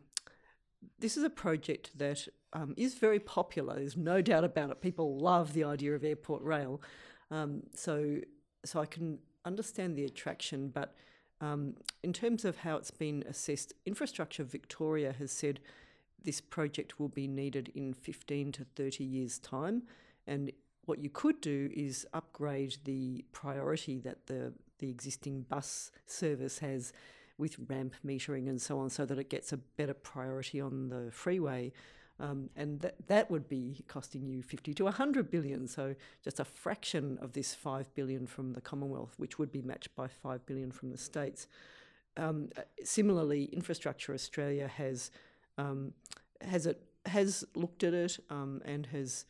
this 0.99 1.17
is 1.17 1.25
a 1.25 1.31
project 1.31 1.99
that 1.99 2.29
um, 2.57 2.73
is 2.77 2.95
very 2.95 3.21
popular. 3.21 3.75
There's 3.75 3.97
no 3.97 4.23
doubt 4.23 4.45
about 4.45 4.71
it. 4.71 4.81
People 4.81 5.19
love 5.19 5.53
the 5.53 5.65
idea 5.65 5.95
of 5.95 6.03
airport 6.05 6.43
rail, 6.43 6.81
um, 7.31 7.63
so 7.75 8.17
so 8.65 8.81
I 8.81 8.87
can 8.87 9.19
understand 9.45 9.95
the 9.95 10.05
attraction. 10.05 10.71
But 10.71 10.95
um, 11.41 11.75
in 12.03 12.15
terms 12.15 12.45
of 12.47 12.59
how 12.59 12.77
it's 12.77 12.91
been 12.91 13.23
assessed, 13.29 13.75
Infrastructure 13.85 14.43
Victoria 14.43 15.13
has 15.19 15.31
said 15.31 15.61
this 16.25 16.41
project 16.41 16.99
will 16.99 17.09
be 17.09 17.29
needed 17.29 17.71
in 17.75 17.93
15 17.93 18.53
to 18.53 18.65
30 18.65 19.05
years' 19.05 19.39
time. 19.39 19.83
And 20.27 20.51
what 20.87 20.99
you 20.99 21.11
could 21.11 21.41
do 21.41 21.71
is 21.75 22.07
upgrade 22.15 22.79
the 22.85 23.25
priority 23.33 23.99
that 23.99 24.27
the, 24.27 24.55
the 24.79 24.89
existing 24.89 25.43
bus 25.43 25.93
service 26.07 26.59
has 26.61 26.93
with 27.39 27.57
ramp 27.69 27.95
metering 28.05 28.49
and 28.49 28.61
so 28.61 28.79
on 28.79 28.89
so 28.89 29.05
that 29.05 29.19
it 29.19 29.29
gets 29.29 29.53
a 29.53 29.59
better 29.59 29.95
priority 29.95 30.61
on 30.61 30.89
the 30.89 31.11
freeway. 31.13 31.71
Um, 32.19 32.49
and 32.57 32.81
that, 32.81 32.95
that 33.09 33.31
would 33.31 33.49
be 33.49 33.85
costing 33.89 34.27
you 34.27 34.43
50 34.43 34.73
to 34.75 34.85
100 34.85 35.31
billion. 35.31 35.69
So 35.69 35.95
just 36.25 36.41
a 36.41 36.45
fraction 36.45 37.19
of 37.21 37.33
this 37.33 37.55
5 37.55 37.95
billion 37.95 38.27
from 38.27 38.55
the 38.55 38.61
Commonwealth, 38.61 39.15
which 39.19 39.39
would 39.39 39.53
be 39.53 39.61
matched 39.61 39.95
by 39.95 40.09
5 40.09 40.47
billion 40.47 40.73
from 40.73 40.91
the 40.91 40.99
states. 40.99 41.47
Um, 42.17 42.49
similarly, 42.83 43.45
Infrastructure 43.53 44.15
Australia 44.15 44.69
has 44.69 45.11
um, 45.59 45.93
has 46.41 46.67
it 46.67 46.83
has 47.07 47.45
looked 47.55 47.85
at 47.85 47.95
it 47.95 48.19
um, 48.31 48.61
and 48.65 48.87
has 48.87 49.27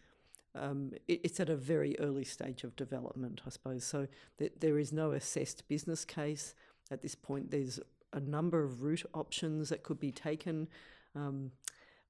um, 0.55 0.93
it, 1.09 1.21
it's 1.25 1.41
at 1.41 1.49
a 1.49 1.57
very 1.57 1.99
early 1.99 2.25
stage 2.25 2.65
of 2.65 2.75
development, 2.77 3.43
I 3.47 3.51
suppose. 3.51 3.85
So 3.85 4.07
th- 4.39 4.53
there 4.61 4.79
is 4.79 4.93
no 4.93 5.13
assessed 5.13 5.69
business 5.69 6.05
case 6.05 6.55
at 6.91 7.03
this 7.03 7.15
point. 7.15 7.51
There's 7.51 7.81
a 8.13 8.21
number 8.21 8.63
of 8.63 8.83
route 8.83 9.05
options 9.13 9.69
that 9.69 9.83
could 9.83 10.01
be 10.01 10.13
taken. 10.13 10.69
Um, 11.15 11.51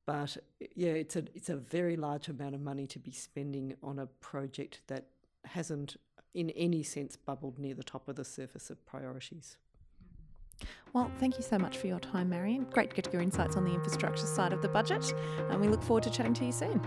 but 0.06 0.36
yeah, 0.74 0.92
it's 0.92 1.16
a 1.16 1.24
it's 1.34 1.48
a 1.48 1.56
very 1.56 1.96
large 1.96 2.28
amount 2.28 2.54
of 2.54 2.60
money 2.60 2.86
to 2.86 2.98
be 2.98 3.10
spending 3.10 3.74
on 3.82 3.98
a 3.98 4.06
project 4.06 4.80
that 4.86 5.06
hasn't, 5.44 5.96
in 6.32 6.50
any 6.50 6.82
sense, 6.82 7.16
bubbled 7.16 7.58
near 7.58 7.74
the 7.74 7.84
top 7.84 8.08
of 8.08 8.16
the 8.16 8.24
surface 8.24 8.70
of 8.70 8.84
priorities. 8.86 9.58
Well, 10.92 11.10
thank 11.18 11.36
you 11.36 11.42
so 11.42 11.58
much 11.58 11.76
for 11.76 11.88
your 11.88 12.00
time, 12.00 12.30
Marion. 12.30 12.66
Great 12.72 12.90
to 12.90 12.96
get 12.96 13.12
your 13.12 13.20
insights 13.20 13.56
on 13.56 13.64
the 13.64 13.74
infrastructure 13.74 14.26
side 14.26 14.52
of 14.52 14.62
the 14.62 14.68
budget, 14.68 15.12
and 15.50 15.60
we 15.60 15.68
look 15.68 15.82
forward 15.82 16.04
to 16.04 16.10
chatting 16.10 16.34
to 16.34 16.46
you 16.46 16.52
soon. 16.52 16.80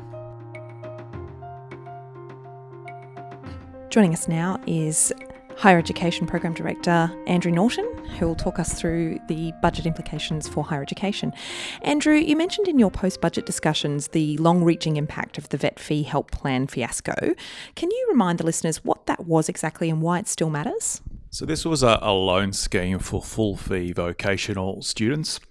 Joining 3.89 4.13
us 4.13 4.27
now 4.27 4.59
is 4.65 5.11
Higher 5.59 5.77
Education 5.77 6.25
Program 6.25 6.53
Director 6.53 7.11
Andrew 7.27 7.51
Norton, 7.51 7.85
who 8.17 8.27
will 8.27 8.35
talk 8.35 8.59
us 8.59 8.71
through 8.71 9.19
the 9.27 9.51
budget 9.61 9.85
implications 9.85 10.47
for 10.47 10.63
higher 10.63 10.81
education. 10.81 11.33
Andrew, 11.81 12.15
you 12.15 12.37
mentioned 12.37 12.69
in 12.69 12.79
your 12.79 12.89
post 12.89 13.19
budget 13.19 13.45
discussions 13.45 14.07
the 14.07 14.37
long 14.37 14.63
reaching 14.63 14.95
impact 14.95 15.37
of 15.37 15.49
the 15.49 15.57
vet 15.57 15.77
fee 15.77 16.03
help 16.03 16.31
plan 16.31 16.67
fiasco. 16.67 17.35
Can 17.75 17.91
you 17.91 18.07
remind 18.09 18.39
the 18.39 18.45
listeners 18.45 18.85
what 18.85 19.05
that 19.07 19.25
was 19.25 19.49
exactly 19.49 19.89
and 19.89 20.01
why 20.01 20.19
it 20.19 20.29
still 20.29 20.49
matters? 20.49 21.01
So, 21.29 21.45
this 21.45 21.65
was 21.65 21.83
a, 21.83 21.99
a 22.01 22.13
loan 22.13 22.53
scheme 22.53 22.99
for 22.99 23.21
full 23.21 23.57
fee 23.57 23.91
vocational 23.91 24.81
students. 24.81 25.41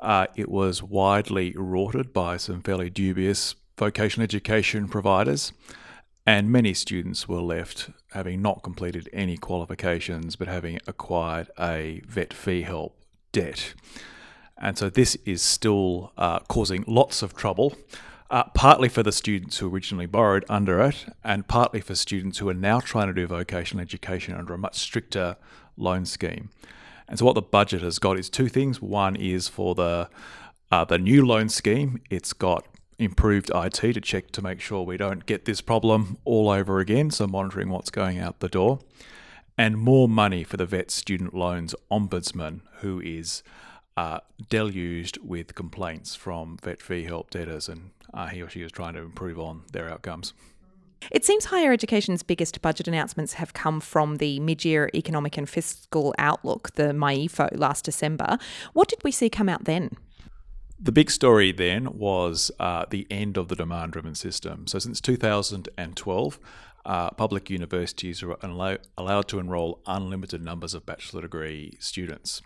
Uh, 0.00 0.26
it 0.34 0.48
was 0.48 0.82
widely 0.82 1.54
rorted 1.56 2.12
by 2.12 2.36
some 2.36 2.62
fairly 2.62 2.90
dubious 2.90 3.54
vocational 3.78 4.24
education 4.24 4.88
providers 4.88 5.52
and 6.26 6.50
many 6.50 6.72
students 6.74 7.28
were 7.28 7.40
left 7.40 7.90
having 8.12 8.40
not 8.40 8.62
completed 8.62 9.08
any 9.12 9.36
qualifications 9.36 10.36
but 10.36 10.48
having 10.48 10.78
acquired 10.86 11.50
a 11.58 12.02
vet 12.06 12.32
fee 12.32 12.62
help 12.62 12.96
debt. 13.32 13.74
And 14.58 14.78
so 14.78 14.88
this 14.88 15.16
is 15.24 15.42
still 15.42 16.12
uh, 16.16 16.38
causing 16.40 16.84
lots 16.86 17.22
of 17.22 17.34
trouble, 17.34 17.74
uh, 18.30 18.44
partly 18.54 18.88
for 18.88 19.02
the 19.02 19.10
students 19.10 19.58
who 19.58 19.68
originally 19.68 20.06
borrowed 20.06 20.44
under 20.48 20.80
it, 20.82 21.06
and 21.24 21.48
partly 21.48 21.80
for 21.80 21.96
students 21.96 22.38
who 22.38 22.48
are 22.48 22.54
now 22.54 22.78
trying 22.78 23.08
to 23.08 23.12
do 23.12 23.26
vocational 23.26 23.82
education 23.82 24.34
under 24.34 24.54
a 24.54 24.58
much 24.58 24.78
stricter 24.78 25.36
loan 25.76 26.06
scheme. 26.06 26.50
And 27.08 27.18
so 27.18 27.24
what 27.24 27.34
the 27.34 27.42
budget 27.42 27.82
has 27.82 27.98
got 27.98 28.18
is 28.18 28.30
two 28.30 28.48
things. 28.48 28.80
One 28.80 29.16
is 29.16 29.48
for 29.48 29.74
the 29.74 30.08
uh, 30.70 30.84
the 30.86 30.96
new 30.96 31.26
loan 31.26 31.50
scheme. 31.50 32.00
It's 32.08 32.32
got 32.32 32.66
improved 32.98 33.50
IT 33.54 33.74
to 33.74 34.00
check 34.00 34.30
to 34.32 34.42
make 34.42 34.60
sure 34.60 34.82
we 34.82 34.96
don't 34.96 35.26
get 35.26 35.44
this 35.44 35.60
problem 35.60 36.18
all 36.24 36.50
over 36.50 36.78
again. 36.80 37.10
So 37.10 37.26
monitoring 37.26 37.68
what's 37.68 37.90
going 37.90 38.18
out 38.18 38.40
the 38.40 38.48
door, 38.48 38.80
and 39.58 39.78
more 39.78 40.08
money 40.08 40.44
for 40.44 40.56
the 40.56 40.66
vet 40.66 40.90
student 40.90 41.34
loans 41.34 41.74
ombudsman, 41.90 42.60
who 42.80 43.00
is 43.00 43.42
uh, 43.96 44.20
deluged 44.48 45.18
with 45.22 45.54
complaints 45.54 46.14
from 46.14 46.58
vet 46.62 46.80
fee 46.80 47.04
help 47.04 47.30
debtors, 47.30 47.68
and 47.68 47.90
uh, 48.14 48.28
he 48.28 48.42
or 48.42 48.48
she 48.48 48.62
is 48.62 48.72
trying 48.72 48.94
to 48.94 49.00
improve 49.00 49.38
on 49.38 49.62
their 49.72 49.88
outcomes. 49.88 50.32
It 51.10 51.24
seems 51.24 51.46
higher 51.46 51.72
education's 51.72 52.22
biggest 52.22 52.62
budget 52.62 52.86
announcements 52.86 53.34
have 53.34 53.52
come 53.52 53.80
from 53.80 54.16
the 54.16 54.38
mid 54.40 54.64
year 54.64 54.88
economic 54.94 55.36
and 55.36 55.48
fiscal 55.48 56.14
outlook, 56.18 56.72
the 56.74 56.92
MYEFO, 56.92 57.58
last 57.58 57.84
December. 57.84 58.38
What 58.72 58.88
did 58.88 59.02
we 59.02 59.10
see 59.10 59.28
come 59.28 59.48
out 59.48 59.64
then? 59.64 59.96
The 60.82 60.92
big 60.92 61.12
story 61.12 61.52
then 61.52 61.96
was 61.96 62.50
uh, 62.58 62.86
the 62.90 63.06
end 63.08 63.36
of 63.36 63.46
the 63.46 63.54
demand 63.54 63.92
driven 63.92 64.16
system. 64.16 64.66
So, 64.66 64.80
since 64.80 65.00
2012, 65.00 66.40
uh, 66.84 67.10
public 67.10 67.48
universities 67.50 68.20
are 68.24 68.36
allow- 68.42 68.78
allowed 68.98 69.28
to 69.28 69.38
enrol 69.38 69.80
unlimited 69.86 70.42
numbers 70.42 70.74
of 70.74 70.84
bachelor 70.84 71.22
degree 71.22 71.76
students. 71.78 72.42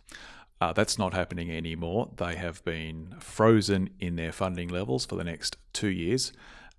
Uh, 0.60 0.74
that's 0.74 0.98
not 0.98 1.14
happening 1.14 1.50
anymore. 1.50 2.10
They 2.14 2.36
have 2.36 2.62
been 2.64 3.14
frozen 3.20 3.88
in 3.98 4.16
their 4.16 4.32
funding 4.32 4.68
levels 4.68 5.06
for 5.06 5.16
the 5.16 5.24
next 5.24 5.56
two 5.72 5.88
years 5.88 6.32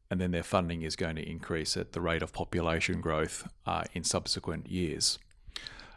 and 0.09 0.21
then 0.21 0.31
their 0.31 0.43
funding 0.43 0.81
is 0.81 0.95
going 0.95 1.15
to 1.15 1.29
increase 1.29 1.75
at 1.75 1.91
the 1.91 2.01
rate 2.01 2.21
of 2.21 2.31
population 2.31 3.01
growth 3.01 3.47
uh, 3.65 3.83
in 3.93 4.03
subsequent 4.03 4.69
years. 4.69 5.19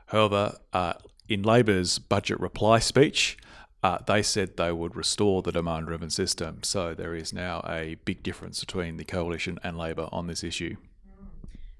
However, 0.06 0.58
uh, 0.72 0.94
in 1.28 1.42
Labor's 1.42 1.98
budget 1.98 2.40
reply 2.40 2.80
speech, 2.80 3.38
uh, 3.82 3.98
they 4.06 4.22
said 4.22 4.56
they 4.56 4.72
would 4.72 4.94
restore 4.94 5.42
the 5.42 5.52
demand 5.52 5.86
driven 5.86 6.10
system. 6.10 6.62
So 6.62 6.94
there 6.94 7.14
is 7.14 7.32
now 7.32 7.64
a 7.66 7.96
big 8.04 8.22
difference 8.22 8.60
between 8.60 8.96
the 8.96 9.04
Coalition 9.04 9.58
and 9.62 9.78
Labor 9.78 10.08
on 10.12 10.26
this 10.26 10.44
issue. 10.44 10.76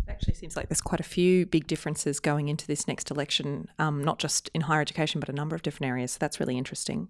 It 0.06 0.10
actually 0.10 0.34
seems 0.34 0.56
like 0.56 0.68
there's 0.68 0.80
quite 0.80 1.00
a 1.00 1.04
few 1.04 1.46
big 1.46 1.66
differences 1.66 2.18
going 2.18 2.48
into 2.48 2.66
this 2.66 2.88
next 2.88 3.10
election, 3.10 3.68
um, 3.78 4.02
not 4.02 4.18
just 4.18 4.50
in 4.54 4.62
higher 4.62 4.80
education, 4.80 5.20
but 5.20 5.28
a 5.28 5.32
number 5.32 5.54
of 5.54 5.62
different 5.62 5.88
areas. 5.88 6.12
So 6.12 6.18
that's 6.20 6.40
really 6.40 6.58
interesting. 6.58 7.08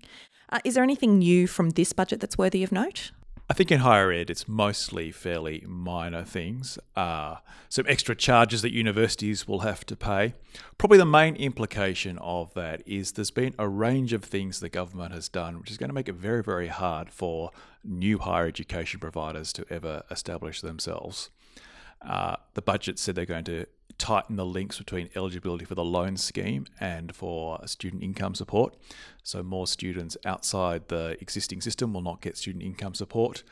Uh, 0.50 0.58
is 0.64 0.74
there 0.74 0.82
anything 0.84 1.18
new 1.18 1.46
from 1.46 1.70
this 1.70 1.92
budget 1.92 2.20
that's 2.20 2.36
worthy 2.36 2.62
of 2.64 2.72
note? 2.72 3.12
I 3.50 3.52
think 3.52 3.72
in 3.72 3.80
higher 3.80 4.12
ed, 4.12 4.30
it's 4.30 4.46
mostly 4.46 5.10
fairly 5.10 5.64
minor 5.66 6.22
things. 6.22 6.78
Uh, 6.94 7.38
some 7.68 7.84
extra 7.88 8.14
charges 8.14 8.62
that 8.62 8.72
universities 8.72 9.48
will 9.48 9.60
have 9.60 9.84
to 9.86 9.96
pay. 9.96 10.34
Probably 10.78 10.98
the 10.98 11.04
main 11.04 11.34
implication 11.34 12.16
of 12.18 12.54
that 12.54 12.80
is 12.86 13.10
there's 13.10 13.32
been 13.32 13.56
a 13.58 13.68
range 13.68 14.12
of 14.12 14.22
things 14.22 14.60
the 14.60 14.68
government 14.68 15.12
has 15.12 15.28
done, 15.28 15.58
which 15.58 15.68
is 15.68 15.78
going 15.78 15.88
to 15.88 15.94
make 15.94 16.08
it 16.08 16.14
very, 16.14 16.44
very 16.44 16.68
hard 16.68 17.10
for 17.10 17.50
new 17.82 18.18
higher 18.18 18.46
education 18.46 19.00
providers 19.00 19.52
to 19.54 19.66
ever 19.68 20.04
establish 20.12 20.60
themselves. 20.60 21.30
Uh, 22.02 22.36
the 22.54 22.62
budget 22.62 23.00
said 23.00 23.16
they're 23.16 23.26
going 23.26 23.42
to 23.42 23.66
tighten 24.00 24.36
the 24.36 24.46
links 24.46 24.78
between 24.78 25.10
eligibility 25.14 25.64
for 25.64 25.76
the 25.76 25.84
loan 25.84 26.16
scheme 26.16 26.66
and 26.80 27.14
for 27.14 27.60
student 27.66 28.02
income 28.02 28.34
support. 28.34 28.74
So, 29.22 29.42
more 29.42 29.66
students 29.66 30.16
outside 30.24 30.88
the 30.88 31.16
existing 31.20 31.60
system 31.60 31.92
will 31.92 32.02
not 32.02 32.20
get 32.20 32.36
student 32.36 32.64
income 32.64 32.94
support. 32.94 33.44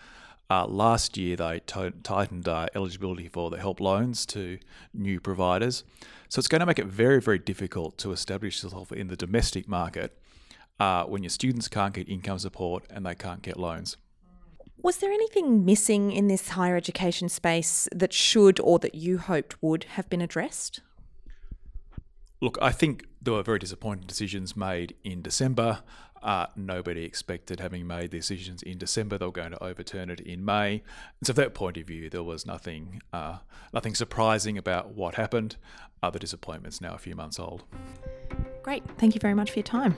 Uh, 0.50 0.66
last 0.66 1.18
year, 1.18 1.36
they 1.36 1.60
t- 1.60 1.92
tightened 2.02 2.48
uh, 2.48 2.66
eligibility 2.74 3.28
for 3.28 3.50
the 3.50 3.58
help 3.58 3.78
loans 3.78 4.24
to 4.26 4.58
new 4.94 5.20
providers. 5.20 5.84
So, 6.30 6.38
it's 6.40 6.48
going 6.48 6.60
to 6.60 6.66
make 6.66 6.78
it 6.78 6.86
very, 6.86 7.20
very 7.20 7.38
difficult 7.38 7.98
to 7.98 8.10
establish 8.10 8.62
yourself 8.62 8.90
in 8.90 9.08
the 9.08 9.16
domestic 9.16 9.68
market 9.68 10.18
uh, 10.80 11.04
when 11.04 11.22
your 11.22 11.30
students 11.30 11.68
can't 11.68 11.92
get 11.92 12.08
income 12.08 12.38
support 12.38 12.84
and 12.90 13.04
they 13.04 13.14
can't 13.14 13.42
get 13.42 13.58
loans. 13.58 13.98
Was 14.80 14.98
there 14.98 15.10
anything 15.10 15.64
missing 15.64 16.12
in 16.12 16.28
this 16.28 16.50
higher 16.50 16.76
education 16.76 17.28
space 17.28 17.88
that 17.92 18.12
should 18.12 18.60
or 18.60 18.78
that 18.78 18.94
you 18.94 19.18
hoped 19.18 19.60
would 19.62 19.84
have 19.84 20.08
been 20.08 20.20
addressed? 20.20 20.80
Look, 22.40 22.56
I 22.62 22.70
think 22.70 23.06
there 23.20 23.34
were 23.34 23.42
very 23.42 23.58
disappointing 23.58 24.06
decisions 24.06 24.56
made 24.56 24.94
in 25.02 25.22
December. 25.22 25.80
Uh, 26.22 26.46
nobody 26.56 27.04
expected, 27.04 27.60
having 27.60 27.86
made 27.86 28.10
the 28.10 28.18
decisions 28.18 28.62
in 28.62 28.78
December, 28.78 29.18
they 29.18 29.26
were 29.26 29.32
going 29.32 29.50
to 29.50 29.62
overturn 29.62 30.10
it 30.10 30.20
in 30.20 30.44
May. 30.44 30.82
And 31.20 31.26
so, 31.26 31.32
from 31.32 31.44
that 31.44 31.54
point 31.54 31.76
of 31.76 31.86
view, 31.86 32.08
there 32.10 32.22
was 32.22 32.46
nothing, 32.46 33.02
uh, 33.12 33.38
nothing 33.72 33.94
surprising 33.94 34.58
about 34.58 34.94
what 34.94 35.16
happened. 35.16 35.56
Other 36.02 36.18
disappointments 36.18 36.80
now 36.80 36.94
a 36.94 36.98
few 36.98 37.16
months 37.16 37.38
old. 37.40 37.64
Great. 38.62 38.84
Thank 38.98 39.14
you 39.14 39.20
very 39.20 39.34
much 39.34 39.50
for 39.50 39.58
your 39.58 39.64
time. 39.64 39.96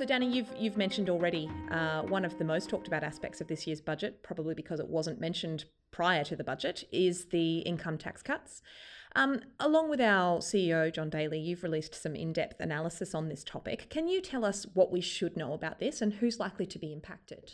So, 0.00 0.06
Danny, 0.06 0.34
you've 0.34 0.48
you've 0.58 0.78
mentioned 0.78 1.10
already 1.10 1.50
uh, 1.70 2.00
one 2.00 2.24
of 2.24 2.38
the 2.38 2.44
most 2.44 2.70
talked 2.70 2.86
about 2.86 3.04
aspects 3.04 3.42
of 3.42 3.48
this 3.48 3.66
year's 3.66 3.82
budget, 3.82 4.22
probably 4.22 4.54
because 4.54 4.80
it 4.80 4.88
wasn't 4.88 5.20
mentioned 5.20 5.66
prior 5.90 6.24
to 6.24 6.34
the 6.34 6.42
budget, 6.42 6.84
is 6.90 7.26
the 7.26 7.58
income 7.58 7.98
tax 7.98 8.22
cuts. 8.22 8.62
Um, 9.14 9.42
along 9.58 9.90
with 9.90 10.00
our 10.00 10.38
CEO 10.38 10.90
John 10.90 11.10
Daley, 11.10 11.38
you've 11.38 11.62
released 11.62 11.94
some 11.94 12.16
in-depth 12.16 12.60
analysis 12.60 13.14
on 13.14 13.28
this 13.28 13.44
topic. 13.44 13.90
Can 13.90 14.08
you 14.08 14.22
tell 14.22 14.42
us 14.42 14.66
what 14.72 14.90
we 14.90 15.02
should 15.02 15.36
know 15.36 15.52
about 15.52 15.80
this 15.80 16.00
and 16.00 16.14
who's 16.14 16.40
likely 16.40 16.64
to 16.64 16.78
be 16.78 16.94
impacted? 16.94 17.52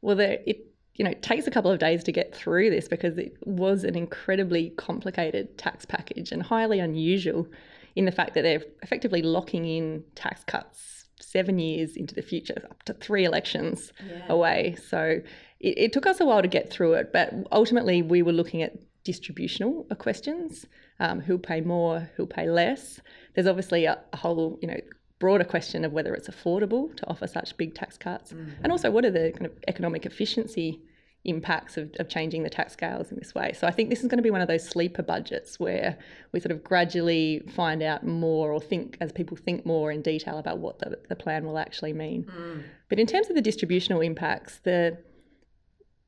Well, 0.00 0.14
there, 0.14 0.38
it 0.46 0.64
you 0.94 1.04
know 1.04 1.14
takes 1.22 1.48
a 1.48 1.50
couple 1.50 1.72
of 1.72 1.80
days 1.80 2.04
to 2.04 2.12
get 2.12 2.32
through 2.32 2.70
this 2.70 2.86
because 2.86 3.18
it 3.18 3.36
was 3.44 3.82
an 3.82 3.96
incredibly 3.96 4.70
complicated 4.76 5.58
tax 5.58 5.84
package 5.84 6.30
and 6.30 6.40
highly 6.40 6.78
unusual 6.78 7.48
in 7.96 8.04
the 8.04 8.12
fact 8.12 8.34
that 8.34 8.42
they're 8.42 8.62
effectively 8.84 9.22
locking 9.22 9.64
in 9.64 10.04
tax 10.14 10.44
cuts 10.44 10.97
seven 11.30 11.58
years 11.58 11.96
into 11.96 12.14
the 12.14 12.22
future, 12.22 12.66
up 12.70 12.82
to 12.84 12.94
three 12.94 13.24
elections 13.24 13.92
yeah. 14.06 14.22
away. 14.28 14.76
So 14.88 15.20
it, 15.60 15.78
it, 15.78 15.92
took 15.92 16.06
us 16.06 16.20
a 16.20 16.24
while 16.24 16.42
to 16.42 16.48
get 16.48 16.70
through 16.70 16.94
it, 16.94 17.12
but 17.12 17.32
ultimately 17.52 18.02
we 18.02 18.22
were 18.22 18.32
looking 18.32 18.62
at 18.62 18.76
distributional 19.04 19.86
questions: 19.98 20.66
um, 21.00 21.20
who'll 21.20 21.38
pay 21.38 21.60
more, 21.60 22.10
who'll 22.16 22.26
pay 22.26 22.50
less. 22.50 23.00
There's 23.34 23.46
obviously 23.46 23.84
a, 23.84 23.98
a, 24.12 24.16
whole, 24.16 24.58
you 24.62 24.68
know, 24.68 24.80
broader 25.18 25.44
question 25.44 25.84
of 25.84 25.92
whether 25.92 26.14
it's 26.14 26.28
affordable 26.28 26.96
to 26.96 27.06
offer 27.08 27.26
such 27.26 27.56
big 27.56 27.74
tax 27.74 27.98
cuts, 27.98 28.32
mm-hmm. 28.32 28.62
and 28.62 28.72
also 28.72 28.90
what 28.90 29.04
are 29.04 29.10
the 29.10 29.32
kind 29.32 29.46
of 29.46 29.52
economic 29.68 30.06
efficiency 30.06 30.80
impacts 31.28 31.76
of, 31.76 31.90
of 31.98 32.08
changing 32.08 32.42
the 32.42 32.50
tax 32.50 32.72
scales 32.72 33.10
in 33.12 33.18
this 33.18 33.34
way. 33.34 33.52
So 33.52 33.66
I 33.66 33.70
think 33.70 33.90
this 33.90 34.00
is 34.00 34.06
going 34.06 34.18
to 34.18 34.22
be 34.22 34.30
one 34.30 34.40
of 34.40 34.48
those 34.48 34.66
sleeper 34.66 35.02
budgets 35.02 35.60
where 35.60 35.98
we 36.32 36.40
sort 36.40 36.52
of 36.52 36.64
gradually 36.64 37.42
find 37.48 37.82
out 37.82 38.04
more 38.06 38.52
or 38.52 38.60
think 38.60 38.96
as 39.00 39.12
people 39.12 39.36
think 39.36 39.64
more 39.66 39.92
in 39.92 40.02
detail 40.02 40.38
about 40.38 40.58
what 40.58 40.78
the, 40.78 40.98
the 41.08 41.16
plan 41.16 41.44
will 41.44 41.58
actually 41.58 41.92
mean. 41.92 42.24
Mm. 42.24 42.62
But 42.88 42.98
in 42.98 43.06
terms 43.06 43.28
of 43.28 43.36
the 43.36 43.42
distributional 43.42 44.00
impacts, 44.00 44.60
the 44.64 44.98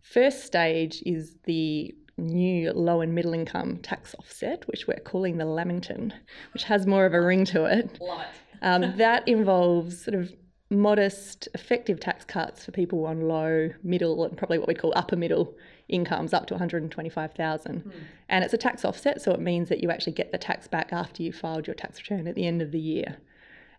first 0.02 0.44
stage 0.44 1.02
is 1.04 1.36
the 1.44 1.94
new 2.16 2.72
low 2.72 3.00
and 3.00 3.14
middle 3.14 3.34
income 3.34 3.78
tax 3.78 4.14
offset, 4.18 4.66
which 4.68 4.86
we're 4.86 5.00
calling 5.00 5.38
the 5.38 5.44
Lamington, 5.44 6.12
which 6.52 6.64
has 6.64 6.86
more 6.86 7.06
of 7.06 7.14
a 7.14 7.20
ring 7.20 7.44
to 7.46 7.64
it. 7.64 7.98
Love 8.00 8.26
Um, 8.62 8.96
that 8.98 9.26
involves 9.26 10.02
sort 10.02 10.14
of 10.14 10.32
modest, 10.70 11.48
effective 11.52 11.98
tax 11.98 12.24
cuts 12.24 12.64
for 12.64 12.70
people 12.70 13.04
on 13.04 13.22
low, 13.22 13.70
middle, 13.82 14.24
and 14.24 14.36
probably 14.36 14.58
what 14.58 14.68
we 14.68 14.74
call 14.74 14.92
upper 14.94 15.16
middle 15.16 15.56
incomes 15.88 16.32
up 16.32 16.46
to 16.46 16.54
125,000. 16.54 17.84
Mm. 17.84 17.92
And 18.28 18.44
it's 18.44 18.54
a 18.54 18.58
tax 18.58 18.84
offset, 18.84 19.20
so 19.20 19.32
it 19.32 19.40
means 19.40 19.68
that 19.68 19.82
you 19.82 19.90
actually 19.90 20.12
get 20.12 20.30
the 20.30 20.38
tax 20.38 20.68
back 20.68 20.92
after 20.92 21.22
you 21.22 21.32
filed 21.32 21.66
your 21.66 21.74
tax 21.74 21.98
return 21.98 22.28
at 22.28 22.36
the 22.36 22.46
end 22.46 22.62
of 22.62 22.70
the 22.70 22.78
year. 22.78 23.18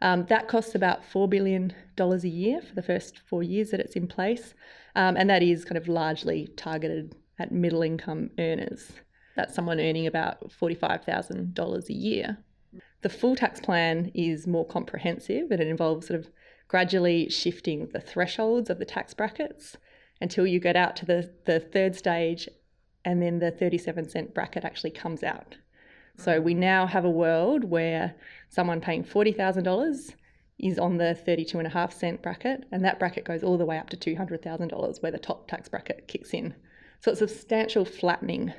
Um, 0.02 0.26
that 0.26 0.48
costs 0.48 0.76
about 0.76 1.04
$4 1.04 1.30
billion 1.30 1.74
a 1.98 2.18
year 2.28 2.62
for 2.62 2.76
the 2.76 2.82
first 2.82 3.20
four 3.20 3.44
years 3.44 3.70
that 3.70 3.80
it's 3.80 3.96
in 3.96 4.08
place. 4.08 4.54
Um, 4.96 5.16
and 5.16 5.30
that 5.30 5.44
is 5.44 5.64
kind 5.64 5.78
of 5.78 5.88
largely 5.88 6.48
targeted 6.58 7.16
at 7.40 7.52
middle 7.52 7.84
income 7.84 8.32
earners. 8.38 8.92
That's 9.36 9.56
someone 9.56 9.80
earning 9.80 10.08
about 10.08 10.52
$45,000 10.52 11.90
a 11.90 11.94
year. 11.94 12.38
The 13.02 13.10
full 13.10 13.36
tax 13.36 13.60
plan 13.60 14.12
is 14.14 14.48
more 14.48 14.66
comprehensive 14.66 15.52
and 15.52 15.62
it 15.62 15.68
involves 15.68 16.08
sort 16.08 16.20
of 16.20 16.30
gradually 16.72 17.30
shifting 17.30 17.90
the 17.92 18.00
thresholds 18.00 18.70
of 18.70 18.80
the 18.80 18.86
tax 18.86 19.14
brackets 19.14 19.76
until 20.22 20.48
you 20.48 20.58
get 20.58 20.78
out 20.78 20.96
to 20.96 21.06
the, 21.06 21.30
the 21.46 21.60
third 21.60 21.94
stage 21.94 22.48
and 23.04 23.22
then 23.22 23.40
the 23.40 23.52
37 23.52 24.08
cent 24.08 24.34
bracket 24.34 24.64
actually 24.64 24.90
comes 24.90 25.22
out. 25.22 25.58
So 26.16 26.40
mm. 26.40 26.44
we 26.44 26.54
now 26.54 26.88
have 26.88 27.04
a 27.04 27.10
world 27.10 27.66
where 27.66 28.16
someone 28.48 28.80
paying 28.80 29.04
$40,000 29.04 30.14
is 30.60 30.80
on 30.80 30.96
the 30.96 31.20
32.5 31.28 31.92
cent 31.92 32.22
bracket, 32.22 32.64
and 32.72 32.86
that 32.86 33.00
bracket 33.00 33.26
goes 33.26 33.44
all 33.44 33.58
the 33.58 33.66
way 33.66 33.78
up 33.78 33.90
to 33.90 33.98
$200,000 33.98 35.04
where 35.04 35.12
the 35.12 35.20
top 35.20 35.50
tax 35.50 35.68
bracket 35.68 36.08
kicks 36.08 36.34
in. 36.34 36.56
So 37.02 37.12
it's 37.12 37.22
a 37.22 37.28
substantial 37.28 37.84
flattening 37.84 38.54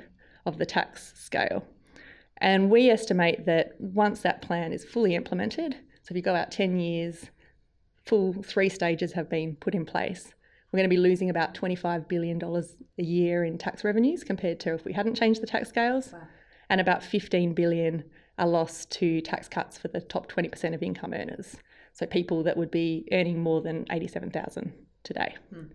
of 0.45 0.59
the 0.59 0.67
tax 0.67 1.13
scale. 1.15 1.65
And 2.37 2.69
we 2.69 2.91
estimate 2.91 3.47
that 3.47 3.71
once 3.79 4.19
that 4.19 4.43
plan 4.43 4.71
is 4.71 4.85
fully 4.85 5.15
implemented, 5.15 5.77
so 6.03 6.11
if 6.11 6.15
you 6.15 6.21
go 6.21 6.35
out 6.35 6.51
10 6.51 6.79
years, 6.79 7.31
full 8.05 8.33
three 8.43 8.69
stages 8.69 9.13
have 9.13 9.29
been 9.29 9.55
put 9.55 9.75
in 9.75 9.85
place, 9.85 10.33
we're 10.71 10.77
going 10.77 10.89
to 10.89 10.95
be 10.95 11.01
losing 11.01 11.29
about 11.29 11.53
$25 11.53 12.07
billion 12.07 12.41
a 12.43 13.03
year 13.03 13.43
in 13.43 13.57
tax 13.59 13.83
revenues 13.83 14.23
compared 14.23 14.59
to 14.61 14.73
if 14.73 14.85
we 14.85 14.93
hadn't 14.93 15.15
changed 15.15 15.41
the 15.41 15.47
tax 15.47 15.69
scales. 15.69 16.11
Wow. 16.11 16.21
And 16.69 16.81
about 16.81 17.03
15 17.03 17.53
billion 17.53 18.03
are 18.39 18.47
lost 18.47 18.89
to 18.93 19.21
tax 19.21 19.47
cuts 19.47 19.77
for 19.77 19.89
the 19.89 20.01
top 20.01 20.31
20% 20.31 20.73
of 20.73 20.81
income 20.81 21.13
earners. 21.13 21.57
So 21.93 22.07
people 22.07 22.41
that 22.43 22.57
would 22.57 22.71
be 22.71 23.07
earning 23.11 23.43
more 23.43 23.61
than 23.61 23.85
87,000 23.91 24.73
today. 25.03 25.35
Hmm. 25.53 25.65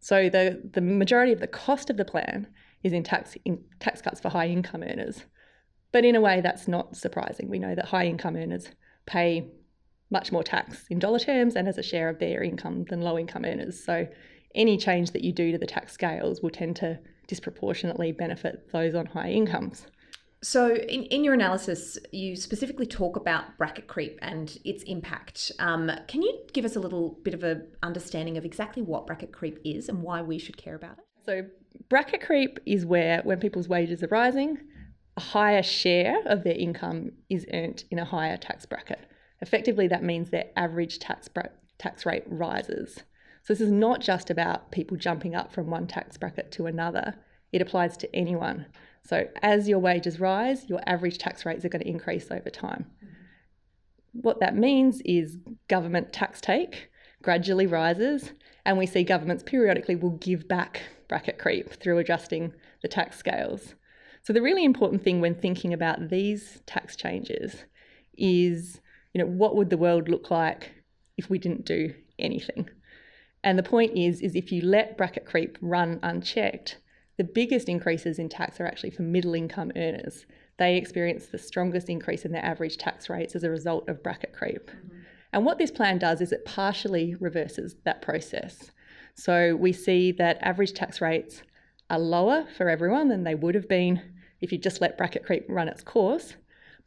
So 0.00 0.30
the, 0.30 0.62
the 0.72 0.80
majority 0.80 1.32
of 1.32 1.40
the 1.40 1.46
cost 1.46 1.90
of 1.90 1.98
the 1.98 2.04
plan 2.04 2.48
is 2.82 2.92
in 2.94 3.02
tax 3.02 3.36
in 3.44 3.62
tax 3.80 4.00
cuts 4.00 4.20
for 4.20 4.30
high 4.30 4.48
income 4.48 4.82
earners. 4.82 5.24
But 5.92 6.04
in 6.04 6.14
a 6.14 6.20
way 6.20 6.40
that's 6.40 6.68
not 6.68 6.96
surprising. 6.96 7.48
We 7.48 7.58
know 7.58 7.74
that 7.74 7.86
high 7.86 8.06
income 8.06 8.36
earners 8.36 8.68
pay 9.06 9.50
much 10.10 10.32
more 10.32 10.42
tax 10.42 10.86
in 10.88 10.98
dollar 10.98 11.18
terms 11.18 11.54
and 11.54 11.68
as 11.68 11.78
a 11.78 11.82
share 11.82 12.08
of 12.08 12.18
their 12.18 12.42
income 12.42 12.84
than 12.88 13.00
low 13.02 13.18
income 13.18 13.44
earners. 13.44 13.82
So 13.82 14.08
any 14.54 14.76
change 14.76 15.12
that 15.12 15.22
you 15.22 15.32
do 15.32 15.52
to 15.52 15.58
the 15.58 15.66
tax 15.66 15.92
scales 15.92 16.42
will 16.42 16.50
tend 16.50 16.76
to 16.76 16.98
disproportionately 17.26 18.12
benefit 18.12 18.70
those 18.72 18.94
on 18.94 19.06
high 19.06 19.30
incomes. 19.30 19.86
So, 20.40 20.76
in, 20.76 21.02
in 21.04 21.24
your 21.24 21.34
analysis, 21.34 21.98
you 22.12 22.36
specifically 22.36 22.86
talk 22.86 23.16
about 23.16 23.58
bracket 23.58 23.88
creep 23.88 24.20
and 24.22 24.56
its 24.64 24.84
impact. 24.84 25.50
Um, 25.58 25.90
can 26.06 26.22
you 26.22 26.46
give 26.52 26.64
us 26.64 26.76
a 26.76 26.80
little 26.80 27.18
bit 27.24 27.34
of 27.34 27.42
an 27.42 27.66
understanding 27.82 28.38
of 28.38 28.44
exactly 28.44 28.80
what 28.80 29.06
bracket 29.06 29.32
creep 29.32 29.58
is 29.64 29.88
and 29.88 30.00
why 30.00 30.22
we 30.22 30.38
should 30.38 30.56
care 30.56 30.76
about 30.76 30.98
it? 30.98 31.04
So, 31.26 31.44
bracket 31.88 32.20
creep 32.20 32.60
is 32.66 32.86
where, 32.86 33.20
when 33.24 33.40
people's 33.40 33.68
wages 33.68 34.04
are 34.04 34.08
rising, 34.08 34.58
a 35.16 35.20
higher 35.20 35.62
share 35.62 36.22
of 36.26 36.44
their 36.44 36.54
income 36.54 37.10
is 37.28 37.44
earned 37.52 37.82
in 37.90 37.98
a 37.98 38.04
higher 38.04 38.36
tax 38.36 38.64
bracket. 38.64 39.00
Effectively, 39.40 39.88
that 39.88 40.02
means 40.02 40.30
their 40.30 40.46
average 40.56 40.98
tax, 40.98 41.28
bra- 41.28 41.44
tax 41.78 42.04
rate 42.04 42.24
rises. 42.26 43.04
So 43.42 43.54
this 43.54 43.60
is 43.60 43.70
not 43.70 44.00
just 44.00 44.30
about 44.30 44.70
people 44.70 44.96
jumping 44.96 45.34
up 45.34 45.52
from 45.52 45.70
one 45.70 45.86
tax 45.86 46.16
bracket 46.16 46.50
to 46.52 46.66
another, 46.66 47.14
it 47.52 47.62
applies 47.62 47.96
to 47.98 48.14
anyone. 48.14 48.66
So 49.02 49.28
as 49.42 49.68
your 49.68 49.78
wages 49.78 50.20
rise, 50.20 50.68
your 50.68 50.80
average 50.86 51.18
tax 51.18 51.46
rates 51.46 51.64
are 51.64 51.70
going 51.70 51.82
to 51.82 51.88
increase 51.88 52.30
over 52.30 52.50
time. 52.50 52.86
What 54.12 54.40
that 54.40 54.56
means 54.56 55.00
is 55.04 55.38
government 55.68 56.12
tax 56.12 56.40
take 56.40 56.90
gradually 57.22 57.66
rises, 57.66 58.32
and 58.64 58.76
we 58.76 58.86
see 58.86 59.02
governments 59.02 59.42
periodically 59.42 59.96
will 59.96 60.10
give 60.18 60.46
back 60.46 60.82
bracket 61.08 61.38
creep 61.38 61.70
through 61.70 61.98
adjusting 61.98 62.52
the 62.82 62.88
tax 62.88 63.16
scales. 63.16 63.74
So 64.22 64.32
the 64.32 64.42
really 64.42 64.64
important 64.64 65.02
thing 65.02 65.20
when 65.20 65.34
thinking 65.34 65.72
about 65.72 66.10
these 66.10 66.60
tax 66.66 66.96
changes 66.96 67.64
is, 68.16 68.80
you 69.12 69.20
know, 69.20 69.26
what 69.26 69.56
would 69.56 69.70
the 69.70 69.76
world 69.76 70.08
look 70.08 70.30
like 70.30 70.70
if 71.16 71.30
we 71.30 71.38
didn't 71.38 71.64
do 71.64 71.94
anything? 72.18 72.68
And 73.44 73.58
the 73.58 73.62
point 73.62 73.96
is, 73.96 74.20
is 74.20 74.34
if 74.34 74.50
you 74.52 74.62
let 74.62 74.96
bracket 74.96 75.24
creep 75.24 75.58
run 75.60 76.00
unchecked, 76.02 76.78
the 77.16 77.24
biggest 77.24 77.68
increases 77.68 78.18
in 78.18 78.28
tax 78.28 78.60
are 78.60 78.66
actually 78.66 78.90
for 78.90 79.02
middle 79.02 79.34
income 79.34 79.72
earners. 79.76 80.26
They 80.58 80.76
experience 80.76 81.26
the 81.26 81.38
strongest 81.38 81.88
increase 81.88 82.24
in 82.24 82.32
their 82.32 82.44
average 82.44 82.76
tax 82.76 83.08
rates 83.08 83.34
as 83.34 83.44
a 83.44 83.50
result 83.50 83.88
of 83.88 84.02
bracket 84.02 84.32
creep. 84.32 84.70
Mm-hmm. 84.70 84.98
And 85.32 85.44
what 85.44 85.58
this 85.58 85.70
plan 85.70 85.98
does 85.98 86.20
is 86.20 86.32
it 86.32 86.44
partially 86.44 87.14
reverses 87.16 87.76
that 87.84 88.02
process. 88.02 88.70
So 89.14 89.56
we 89.56 89.72
see 89.72 90.12
that 90.12 90.38
average 90.42 90.72
tax 90.72 91.00
rates 91.00 91.42
are 91.90 91.98
lower 91.98 92.46
for 92.56 92.68
everyone 92.68 93.08
than 93.08 93.24
they 93.24 93.34
would 93.34 93.54
have 93.54 93.68
been 93.68 94.00
if 94.40 94.52
you 94.52 94.58
just 94.58 94.80
let 94.80 94.96
bracket 94.96 95.24
creep 95.24 95.44
run 95.48 95.68
its 95.68 95.82
course, 95.82 96.34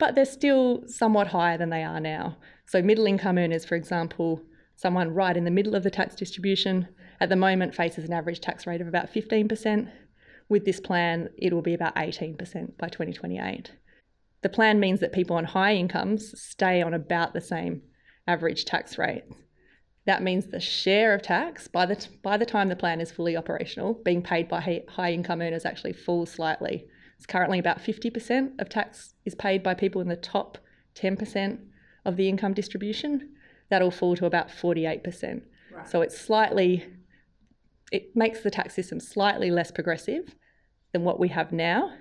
but 0.01 0.15
they're 0.15 0.25
still 0.25 0.81
somewhat 0.87 1.27
higher 1.27 1.59
than 1.59 1.69
they 1.69 1.83
are 1.83 1.99
now. 1.99 2.35
So 2.65 2.81
middle 2.81 3.05
income 3.05 3.37
earners, 3.37 3.65
for 3.65 3.75
example, 3.75 4.41
someone 4.75 5.13
right 5.13 5.37
in 5.37 5.43
the 5.43 5.51
middle 5.51 5.75
of 5.75 5.83
the 5.83 5.91
tax 5.91 6.15
distribution, 6.15 6.87
at 7.19 7.29
the 7.29 7.35
moment 7.35 7.75
faces 7.75 8.05
an 8.05 8.11
average 8.11 8.39
tax 8.39 8.65
rate 8.65 8.81
of 8.81 8.87
about 8.87 9.13
15%. 9.13 9.91
With 10.49 10.65
this 10.65 10.79
plan, 10.79 11.29
it 11.37 11.53
will 11.53 11.61
be 11.61 11.75
about 11.75 11.93
18% 11.97 12.35
by 12.79 12.89
2028. 12.89 13.73
The 14.41 14.49
plan 14.49 14.79
means 14.79 15.01
that 15.01 15.13
people 15.13 15.35
on 15.35 15.45
high 15.45 15.75
incomes 15.75 16.33
stay 16.41 16.81
on 16.81 16.95
about 16.95 17.35
the 17.35 17.39
same 17.39 17.83
average 18.25 18.65
tax 18.65 18.97
rate. 18.97 19.25
That 20.07 20.23
means 20.23 20.47
the 20.47 20.59
share 20.59 21.13
of 21.13 21.21
tax 21.21 21.67
by 21.67 21.85
the, 21.85 21.97
t- 21.97 22.09
by 22.23 22.37
the 22.37 22.45
time 22.47 22.69
the 22.69 22.75
plan 22.75 23.01
is 23.01 23.11
fully 23.11 23.37
operational, 23.37 24.01
being 24.03 24.23
paid 24.23 24.49
by 24.49 24.81
high 24.89 25.11
income 25.11 25.43
earners 25.43 25.63
actually 25.63 25.93
falls 25.93 26.31
slightly. 26.31 26.87
It's 27.21 27.27
currently 27.27 27.59
about 27.59 27.77
50% 27.77 28.59
of 28.59 28.67
tax 28.67 29.13
is 29.25 29.35
paid 29.35 29.61
by 29.61 29.75
people 29.75 30.01
in 30.01 30.07
the 30.07 30.15
top 30.15 30.57
10% 30.95 31.59
of 32.03 32.15
the 32.15 32.27
income 32.27 32.51
distribution 32.51 33.29
that'll 33.69 33.91
fall 33.91 34.15
to 34.15 34.25
about 34.25 34.49
48%. 34.49 35.43
Right. 35.71 35.87
So 35.87 36.01
it's 36.01 36.19
slightly, 36.19 36.83
it 37.91 38.15
makes 38.15 38.41
the 38.41 38.49
tax 38.49 38.73
system 38.73 38.99
slightly 38.99 39.51
less 39.51 39.69
progressive 39.69 40.33
than 40.93 41.03
what 41.03 41.19
we 41.19 41.27
have 41.27 41.51
now, 41.51 41.93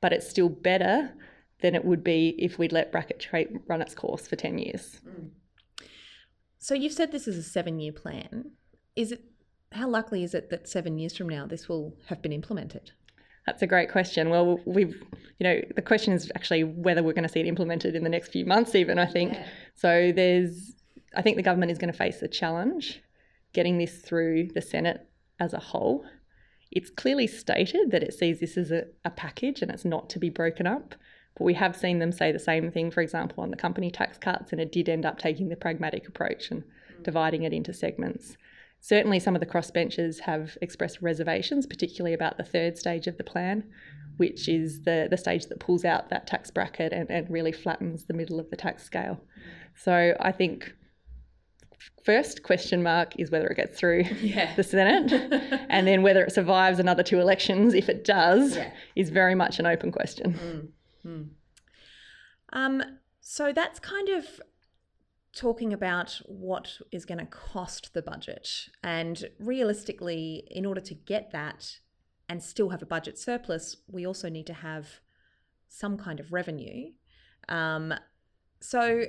but 0.00 0.12
it's 0.12 0.30
still 0.30 0.48
better 0.48 1.12
than 1.60 1.74
it 1.74 1.84
would 1.84 2.04
be 2.04 2.36
if 2.38 2.56
we'd 2.56 2.70
let 2.70 2.92
bracket 2.92 3.26
creep 3.28 3.48
run 3.66 3.82
its 3.82 3.96
course 3.96 4.28
for 4.28 4.36
10 4.36 4.58
years. 4.58 5.00
Mm. 5.04 5.30
So 6.60 6.74
you've 6.74 6.92
said 6.92 7.10
this 7.10 7.26
is 7.26 7.36
a 7.36 7.42
seven 7.42 7.80
year 7.80 7.92
plan. 7.92 8.52
Is 8.94 9.10
it, 9.10 9.24
how 9.72 9.88
likely 9.88 10.22
is 10.22 10.34
it 10.34 10.50
that 10.50 10.68
seven 10.68 10.98
years 10.98 11.16
from 11.16 11.28
now 11.28 11.48
this 11.48 11.68
will 11.68 11.96
have 12.06 12.22
been 12.22 12.32
implemented? 12.32 12.92
That's 13.46 13.62
a 13.62 13.66
great 13.66 13.90
question. 13.90 14.30
Well, 14.30 14.60
we've, 14.64 15.02
you 15.38 15.44
know, 15.44 15.60
the 15.74 15.82
question 15.82 16.12
is 16.12 16.30
actually 16.34 16.64
whether 16.64 17.02
we're 17.02 17.12
going 17.12 17.26
to 17.26 17.32
see 17.32 17.40
it 17.40 17.46
implemented 17.46 17.96
in 17.96 18.04
the 18.04 18.10
next 18.10 18.28
few 18.28 18.46
months, 18.46 18.74
even, 18.74 18.98
I 18.98 19.06
think. 19.06 19.32
Yeah. 19.32 19.46
So 19.74 20.12
there's 20.14 20.74
I 21.14 21.22
think 21.22 21.36
the 21.36 21.42
government 21.42 21.72
is 21.72 21.78
going 21.78 21.92
to 21.92 21.98
face 21.98 22.22
a 22.22 22.28
challenge 22.28 23.02
getting 23.52 23.78
this 23.78 23.98
through 23.98 24.48
the 24.54 24.62
Senate 24.62 25.06
as 25.38 25.52
a 25.52 25.58
whole. 25.58 26.04
It's 26.70 26.90
clearly 26.90 27.26
stated 27.26 27.90
that 27.90 28.02
it 28.02 28.14
sees 28.14 28.40
this 28.40 28.56
as 28.56 28.70
a, 28.70 28.84
a 29.04 29.10
package 29.10 29.60
and 29.60 29.70
it's 29.70 29.84
not 29.84 30.08
to 30.10 30.18
be 30.18 30.30
broken 30.30 30.66
up. 30.66 30.94
But 31.36 31.44
we 31.44 31.54
have 31.54 31.76
seen 31.76 31.98
them 31.98 32.12
say 32.12 32.32
the 32.32 32.38
same 32.38 32.70
thing, 32.70 32.90
for 32.90 33.00
example, 33.00 33.42
on 33.42 33.50
the 33.50 33.56
company 33.56 33.90
tax 33.90 34.18
cuts, 34.18 34.52
and 34.52 34.60
it 34.60 34.70
did 34.70 34.88
end 34.88 35.06
up 35.06 35.18
taking 35.18 35.48
the 35.48 35.56
pragmatic 35.56 36.06
approach 36.06 36.50
and 36.50 36.62
mm. 36.62 37.02
dividing 37.04 37.42
it 37.42 37.54
into 37.54 37.72
segments. 37.72 38.36
Certainly, 38.84 39.20
some 39.20 39.36
of 39.36 39.40
the 39.40 39.46
crossbenchers 39.46 40.18
have 40.20 40.58
expressed 40.60 41.00
reservations, 41.00 41.66
particularly 41.66 42.14
about 42.14 42.36
the 42.36 42.42
third 42.42 42.76
stage 42.76 43.06
of 43.06 43.16
the 43.16 43.22
plan, 43.22 43.62
which 44.16 44.48
is 44.48 44.82
the, 44.82 45.06
the 45.08 45.16
stage 45.16 45.46
that 45.46 45.60
pulls 45.60 45.84
out 45.84 46.10
that 46.10 46.26
tax 46.26 46.50
bracket 46.50 46.92
and, 46.92 47.08
and 47.08 47.30
really 47.30 47.52
flattens 47.52 48.04
the 48.04 48.12
middle 48.12 48.40
of 48.40 48.50
the 48.50 48.56
tax 48.56 48.82
scale. 48.82 49.20
So 49.76 50.16
I 50.18 50.32
think 50.32 50.74
first 52.04 52.42
question 52.42 52.82
mark 52.82 53.14
is 53.20 53.30
whether 53.30 53.46
it 53.46 53.56
gets 53.56 53.78
through 53.78 54.02
yeah. 54.20 54.52
the 54.56 54.64
Senate, 54.64 55.12
and 55.70 55.86
then 55.86 56.02
whether 56.02 56.24
it 56.24 56.32
survives 56.32 56.80
another 56.80 57.04
two 57.04 57.20
elections. 57.20 57.74
If 57.74 57.88
it 57.88 58.04
does, 58.04 58.56
yeah. 58.56 58.72
is 58.96 59.10
very 59.10 59.36
much 59.36 59.60
an 59.60 59.66
open 59.66 59.92
question. 59.92 60.72
Mm. 61.04 61.08
Mm. 61.08 61.28
Um, 62.52 62.82
so 63.20 63.52
that's 63.52 63.78
kind 63.78 64.08
of 64.08 64.26
talking 65.34 65.72
about 65.72 66.20
what 66.26 66.78
is 66.90 67.04
going 67.04 67.18
to 67.18 67.26
cost 67.26 67.94
the 67.94 68.02
budget, 68.02 68.68
and 68.82 69.24
realistically, 69.38 70.46
in 70.50 70.66
order 70.66 70.80
to 70.80 70.94
get 70.94 71.32
that 71.32 71.78
and 72.28 72.42
still 72.42 72.70
have 72.70 72.82
a 72.82 72.86
budget 72.86 73.18
surplus, 73.18 73.76
we 73.90 74.06
also 74.06 74.28
need 74.28 74.46
to 74.46 74.54
have 74.54 75.00
some 75.68 75.96
kind 75.96 76.20
of 76.20 76.32
revenue. 76.32 76.90
Um, 77.48 77.94
so 78.60 79.04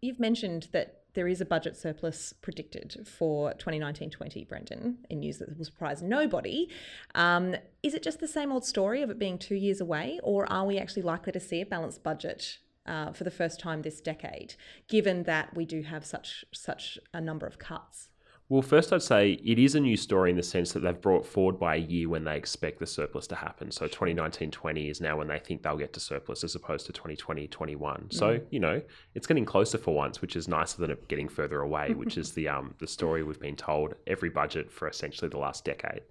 you've 0.00 0.20
mentioned 0.20 0.68
that 0.72 1.00
there 1.14 1.28
is 1.28 1.40
a 1.40 1.44
budget 1.44 1.76
surplus 1.76 2.32
predicted 2.32 3.06
for 3.06 3.52
2019-20, 3.54 4.48
Brendan, 4.48 4.98
in 5.10 5.20
news 5.20 5.38
that 5.38 5.56
will 5.56 5.64
surprise 5.64 6.02
nobody. 6.02 6.68
Um, 7.14 7.56
is 7.82 7.94
it 7.94 8.02
just 8.02 8.20
the 8.20 8.28
same 8.28 8.52
old 8.52 8.64
story 8.64 9.02
of 9.02 9.10
it 9.10 9.18
being 9.18 9.38
two 9.38 9.56
years 9.56 9.80
away, 9.80 10.20
or 10.22 10.50
are 10.50 10.66
we 10.66 10.78
actually 10.78 11.02
likely 11.02 11.32
to 11.32 11.40
see 11.40 11.60
a 11.60 11.66
balanced 11.66 12.02
budget 12.02 12.58
uh, 12.86 13.12
for 13.12 13.24
the 13.24 13.30
first 13.30 13.60
time 13.60 13.82
this 13.82 14.00
decade, 14.00 14.54
given 14.88 15.24
that 15.24 15.54
we 15.54 15.64
do 15.64 15.82
have 15.82 16.04
such 16.04 16.44
such 16.52 16.98
a 17.12 17.20
number 17.20 17.46
of 17.46 17.58
cuts? 17.58 18.08
Well, 18.50 18.62
first, 18.62 18.92
I'd 18.92 19.00
say 19.00 19.38
it 19.44 19.60
is 19.60 19.76
a 19.76 19.80
new 19.80 19.96
story 19.96 20.30
in 20.30 20.36
the 20.36 20.42
sense 20.42 20.72
that 20.72 20.80
they've 20.80 21.00
brought 21.00 21.24
forward 21.24 21.60
by 21.60 21.76
a 21.76 21.78
year 21.78 22.08
when 22.08 22.24
they 22.24 22.36
expect 22.36 22.80
the 22.80 22.86
surplus 22.86 23.28
to 23.28 23.36
happen. 23.36 23.70
So 23.70 23.86
2019 23.86 24.50
20 24.50 24.88
is 24.88 25.00
now 25.00 25.18
when 25.18 25.28
they 25.28 25.38
think 25.38 25.62
they'll 25.62 25.76
get 25.76 25.92
to 25.92 26.00
surplus 26.00 26.42
as 26.42 26.56
opposed 26.56 26.86
to 26.86 26.92
2020 26.92 27.46
21. 27.46 28.00
Mm. 28.00 28.12
So, 28.12 28.40
you 28.50 28.58
know, 28.58 28.82
it's 29.14 29.28
getting 29.28 29.44
closer 29.44 29.78
for 29.78 29.94
once, 29.94 30.20
which 30.20 30.34
is 30.34 30.48
nicer 30.48 30.80
than 30.80 30.90
it 30.90 31.06
getting 31.06 31.28
further 31.28 31.60
away, 31.60 31.94
which 31.94 32.18
is 32.18 32.32
the, 32.32 32.48
um, 32.48 32.74
the 32.80 32.88
story 32.88 33.22
we've 33.22 33.38
been 33.38 33.54
told 33.54 33.94
every 34.08 34.30
budget 34.30 34.68
for 34.68 34.88
essentially 34.88 35.28
the 35.28 35.38
last 35.38 35.64
decade. 35.64 36.02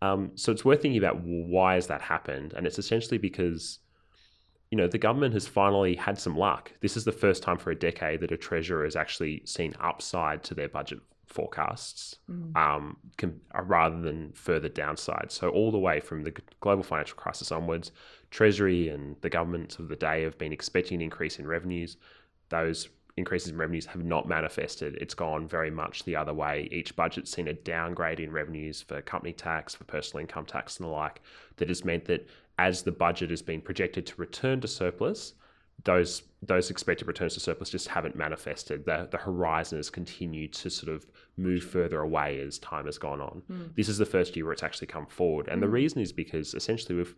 Um, 0.00 0.30
so 0.36 0.52
it's 0.52 0.64
worth 0.64 0.80
thinking 0.80 0.98
about 0.98 1.20
why 1.24 1.74
has 1.74 1.88
that 1.88 2.02
happened? 2.02 2.54
And 2.56 2.68
it's 2.68 2.78
essentially 2.78 3.18
because 3.18 3.80
you 4.70 4.76
know, 4.76 4.86
the 4.86 4.98
government 4.98 5.34
has 5.34 5.46
finally 5.46 5.94
had 5.94 6.18
some 6.18 6.36
luck. 6.36 6.72
This 6.80 6.96
is 6.96 7.04
the 7.04 7.12
first 7.12 7.42
time 7.42 7.58
for 7.58 7.70
a 7.70 7.74
decade 7.74 8.20
that 8.20 8.32
a 8.32 8.36
treasurer 8.36 8.84
has 8.84 8.96
actually 8.96 9.42
seen 9.44 9.74
upside 9.80 10.42
to 10.44 10.54
their 10.54 10.68
budget 10.68 11.00
forecasts 11.26 12.16
mm. 12.30 12.56
um, 12.56 12.96
can, 13.16 13.40
uh, 13.56 13.62
rather 13.62 14.00
than 14.00 14.32
further 14.32 14.68
downside. 14.68 15.30
So, 15.30 15.48
all 15.50 15.70
the 15.70 15.78
way 15.78 16.00
from 16.00 16.22
the 16.24 16.34
global 16.60 16.82
financial 16.82 17.16
crisis 17.16 17.52
onwards, 17.52 17.92
Treasury 18.30 18.88
and 18.88 19.16
the 19.20 19.30
governments 19.30 19.78
of 19.78 19.88
the 19.88 19.96
day 19.96 20.22
have 20.22 20.36
been 20.38 20.52
expecting 20.52 20.96
an 20.96 21.02
increase 21.02 21.38
in 21.38 21.46
revenues. 21.46 21.96
Those 22.50 22.88
increases 23.16 23.50
in 23.50 23.56
revenues 23.56 23.86
have 23.86 24.04
not 24.04 24.28
manifested. 24.28 24.96
It's 25.00 25.14
gone 25.14 25.48
very 25.48 25.70
much 25.70 26.04
the 26.04 26.16
other 26.16 26.34
way. 26.34 26.68
Each 26.70 26.94
budget's 26.94 27.32
seen 27.32 27.48
a 27.48 27.54
downgrade 27.54 28.20
in 28.20 28.30
revenues 28.30 28.82
for 28.82 29.00
company 29.02 29.32
tax, 29.32 29.74
for 29.74 29.84
personal 29.84 30.20
income 30.20 30.46
tax, 30.46 30.78
and 30.78 30.86
the 30.86 30.90
like. 30.90 31.20
That 31.56 31.68
has 31.68 31.84
meant 31.84 32.04
that 32.06 32.28
as 32.58 32.82
the 32.82 32.92
budget 32.92 33.30
has 33.30 33.42
been 33.42 33.60
projected 33.60 34.06
to 34.06 34.14
return 34.16 34.60
to 34.60 34.68
surplus, 34.68 35.34
those 35.84 36.22
those 36.42 36.70
expected 36.70 37.06
returns 37.06 37.34
to 37.34 37.40
surplus 37.40 37.70
just 37.70 37.88
haven't 37.88 38.16
manifested. 38.16 38.84
The 38.84 39.08
the 39.10 39.18
horizon 39.18 39.78
has 39.78 39.90
continued 39.90 40.52
to 40.54 40.70
sort 40.70 40.94
of 40.94 41.06
move 41.36 41.62
further 41.62 42.00
away 42.00 42.40
as 42.40 42.58
time 42.58 42.86
has 42.86 42.98
gone 42.98 43.20
on. 43.20 43.42
Mm. 43.50 43.74
This 43.76 43.88
is 43.88 43.98
the 43.98 44.06
first 44.06 44.34
year 44.34 44.44
where 44.44 44.52
it's 44.52 44.62
actually 44.62 44.88
come 44.88 45.06
forward, 45.06 45.48
and 45.48 45.58
mm. 45.58 45.62
the 45.62 45.68
reason 45.68 46.00
is 46.00 46.12
because 46.12 46.54
essentially 46.54 46.96
we've 46.96 47.14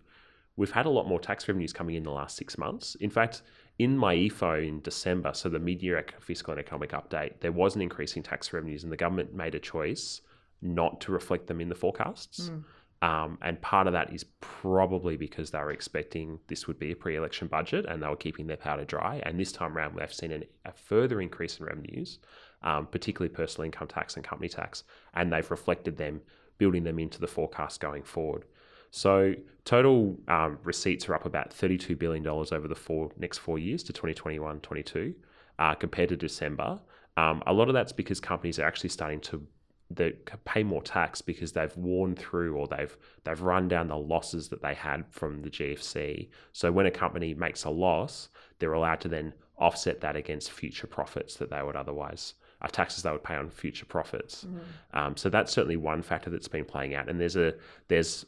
we've 0.57 0.71
had 0.71 0.85
a 0.85 0.91
lot 0.91 1.09
more 1.09 1.19
tax 1.19 1.49
revenues 1.49 1.73
coming 1.73 1.97
in 1.97 2.03
the 2.03 2.11
last 2.11 2.37
six 2.37 2.59
months. 2.59 2.97
In 2.97 3.09
fact, 3.09 3.43
in 3.79 3.97
MYEFO 3.97 4.67
in 4.69 4.83
December, 4.83 5.33
so 5.33 5.49
the 5.49 5.59
mid-year 5.59 6.05
fiscal 6.21 6.53
and 6.53 6.61
economic 6.61 6.91
update, 6.91 7.41
there 7.41 7.53
was 7.53 7.77
an 7.77 7.81
increase 7.81 8.15
in 8.17 8.23
tax 8.23 8.53
revenues, 8.53 8.83
and 8.83 8.93
the 8.93 8.97
government 8.97 9.33
made 9.35 9.55
a 9.55 9.59
choice 9.59 10.21
not 10.61 11.01
to 11.01 11.13
reflect 11.13 11.47
them 11.47 11.63
in 11.63 11.71
the 11.71 11.75
forecasts. 11.75 12.51
Mm. 12.51 12.65
Um, 13.03 13.39
and 13.41 13.61
part 13.63 13.87
of 13.87 13.95
that 13.95 14.13
is 14.13 14.25
probably 14.41 15.17
because 15.17 15.51
they 15.51 15.59
were 15.59 15.71
expecting 15.71 16.39
this 16.49 16.67
would 16.67 16.79
be 16.79 16.93
a 16.93 16.97
pre 16.97 17.17
election 17.17 17.49
budget 17.49 17.87
and 17.87 18.03
they 18.03 18.07
were 18.07 18.17
keeping 18.17 18.47
their 18.47 18.59
powder 18.59 18.85
dry. 18.85 19.23
And 19.25 19.41
this 19.41 19.53
time 19.53 19.77
around, 19.77 19.95
we've 19.95 20.13
seen 20.13 20.33
an, 20.33 20.45
a 20.67 20.73
further 20.73 21.21
increase 21.21 21.59
in 21.59 21.67
revenues, 21.67 22.19
um, 22.63 22.87
particularly 22.87 23.35
personal 23.35 23.65
income 23.65 23.89
tax 23.89 24.17
and 24.17 24.25
company 24.25 24.49
tax, 24.49 24.85
and 25.15 25.33
they've 25.33 25.51
reflected 25.51 25.97
them, 25.97 26.21
building 26.59 26.85
them 26.85 26.99
into 26.99 27.21
the 27.21 27.27
forecast 27.27 27.81
going 27.81 28.03
forward. 28.03 28.45
So 28.91 29.35
total 29.65 30.19
um, 30.29 30.59
receipts 30.63 31.09
are 31.09 31.15
up 31.15 31.25
about 31.25 31.53
$32 31.53 31.99
billion 31.99 32.27
over 32.27 32.69
the 32.69 32.75
four, 32.75 33.13
next 33.17 33.39
four 33.39 33.59
years 33.59 33.83
to 33.85 33.93
2021 33.93 34.61
22 34.61 35.15
uh, 35.59 35.75
compared 35.75 36.09
to 36.11 36.17
December. 36.17 36.81
Um, 37.17 37.43
a 37.47 37.53
lot 37.53 37.69
of 37.69 37.75
that's 37.75 37.93
because 37.93 38.21
companies 38.21 38.59
are 38.59 38.65
actually 38.65 38.91
starting 38.91 39.21
to 39.21 39.47
they 39.91 40.13
pay 40.45 40.63
more 40.63 40.83
tax 40.83 41.21
because 41.21 41.53
they've 41.53 41.77
worn 41.77 42.15
through 42.15 42.57
or 42.57 42.69
they've 42.69 42.97
they've 43.25 43.41
run 43.41 43.69
down 43.69 43.89
the 43.89 43.97
losses 43.97 44.49
that 44.49 44.63
they 44.63 44.75
had 44.75 45.05
from 45.11 45.43
the 45.43 45.51
GFC. 45.51 46.29
So 46.53 46.71
when 46.71 46.87
a 46.87 46.91
company 46.91 47.35
makes 47.35 47.65
a 47.65 47.71
loss, 47.71 48.29
they're 48.59 48.73
allowed 48.73 49.01
to 49.01 49.09
then 49.09 49.33
offset 49.59 50.01
that 50.01 50.17
against 50.17 50.53
future 50.53 50.87
profits 50.87 51.35
that 51.37 51.51
they 51.51 51.63
would 51.63 51.77
otherwise 51.77 52.35
uh, 52.63 52.69
taxes 52.69 53.03
they 53.03 53.11
would 53.11 53.25
pay 53.25 53.35
on 53.35 53.51
future 53.51 53.87
profits. 53.87 54.45
Mm. 54.45 54.99
Um, 54.99 55.17
so 55.17 55.29
that's 55.29 55.53
certainly 55.53 55.77
one 55.77 56.03
factor 56.03 56.31
that's 56.31 56.49
been 56.49 56.65
playing 56.65 56.95
out. 56.95 57.09
And 57.09 57.21
there's 57.21 57.37
a 57.37 57.55
there's 57.89 58.27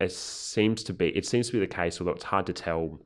it 0.00 0.12
seems 0.12 0.82
to 0.84 0.92
be 0.92 1.08
it 1.08 1.26
seems 1.26 1.48
to 1.48 1.52
be 1.52 1.60
the 1.60 1.66
case, 1.66 2.00
although 2.00 2.12
it's 2.12 2.24
hard 2.24 2.46
to 2.46 2.52
tell 2.52 2.98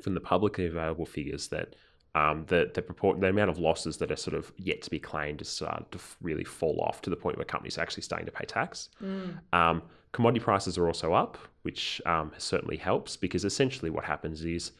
from 0.00 0.14
the 0.14 0.20
publicly 0.20 0.66
available 0.66 1.06
figures 1.06 1.48
that 1.48 1.76
um, 2.16 2.46
the 2.46 2.70
the 2.72 2.80
purport 2.80 3.20
the 3.20 3.28
amount 3.28 3.50
of 3.50 3.58
losses 3.58 3.98
that 3.98 4.10
are 4.10 4.16
sort 4.16 4.34
of 4.34 4.50
yet 4.56 4.80
to 4.82 4.90
be 4.90 4.98
claimed 4.98 5.42
is 5.42 5.50
started 5.50 5.84
to 5.92 5.98
really 6.22 6.44
fall 6.44 6.80
off 6.80 7.02
to 7.02 7.10
the 7.10 7.16
point 7.16 7.36
where 7.36 7.44
companies 7.44 7.76
are 7.76 7.82
actually 7.82 8.04
starting 8.04 8.24
to 8.24 8.32
pay 8.32 8.46
tax. 8.46 8.88
Mm. 9.02 9.38
Um, 9.52 9.82
commodity 10.12 10.42
prices 10.42 10.78
are 10.78 10.86
also 10.86 11.12
up, 11.12 11.36
which 11.60 12.00
um, 12.06 12.32
certainly 12.38 12.78
helps 12.78 13.18
because 13.18 13.44
essentially 13.44 13.90
what 13.90 14.04
happens 14.04 14.46
is 14.46 14.72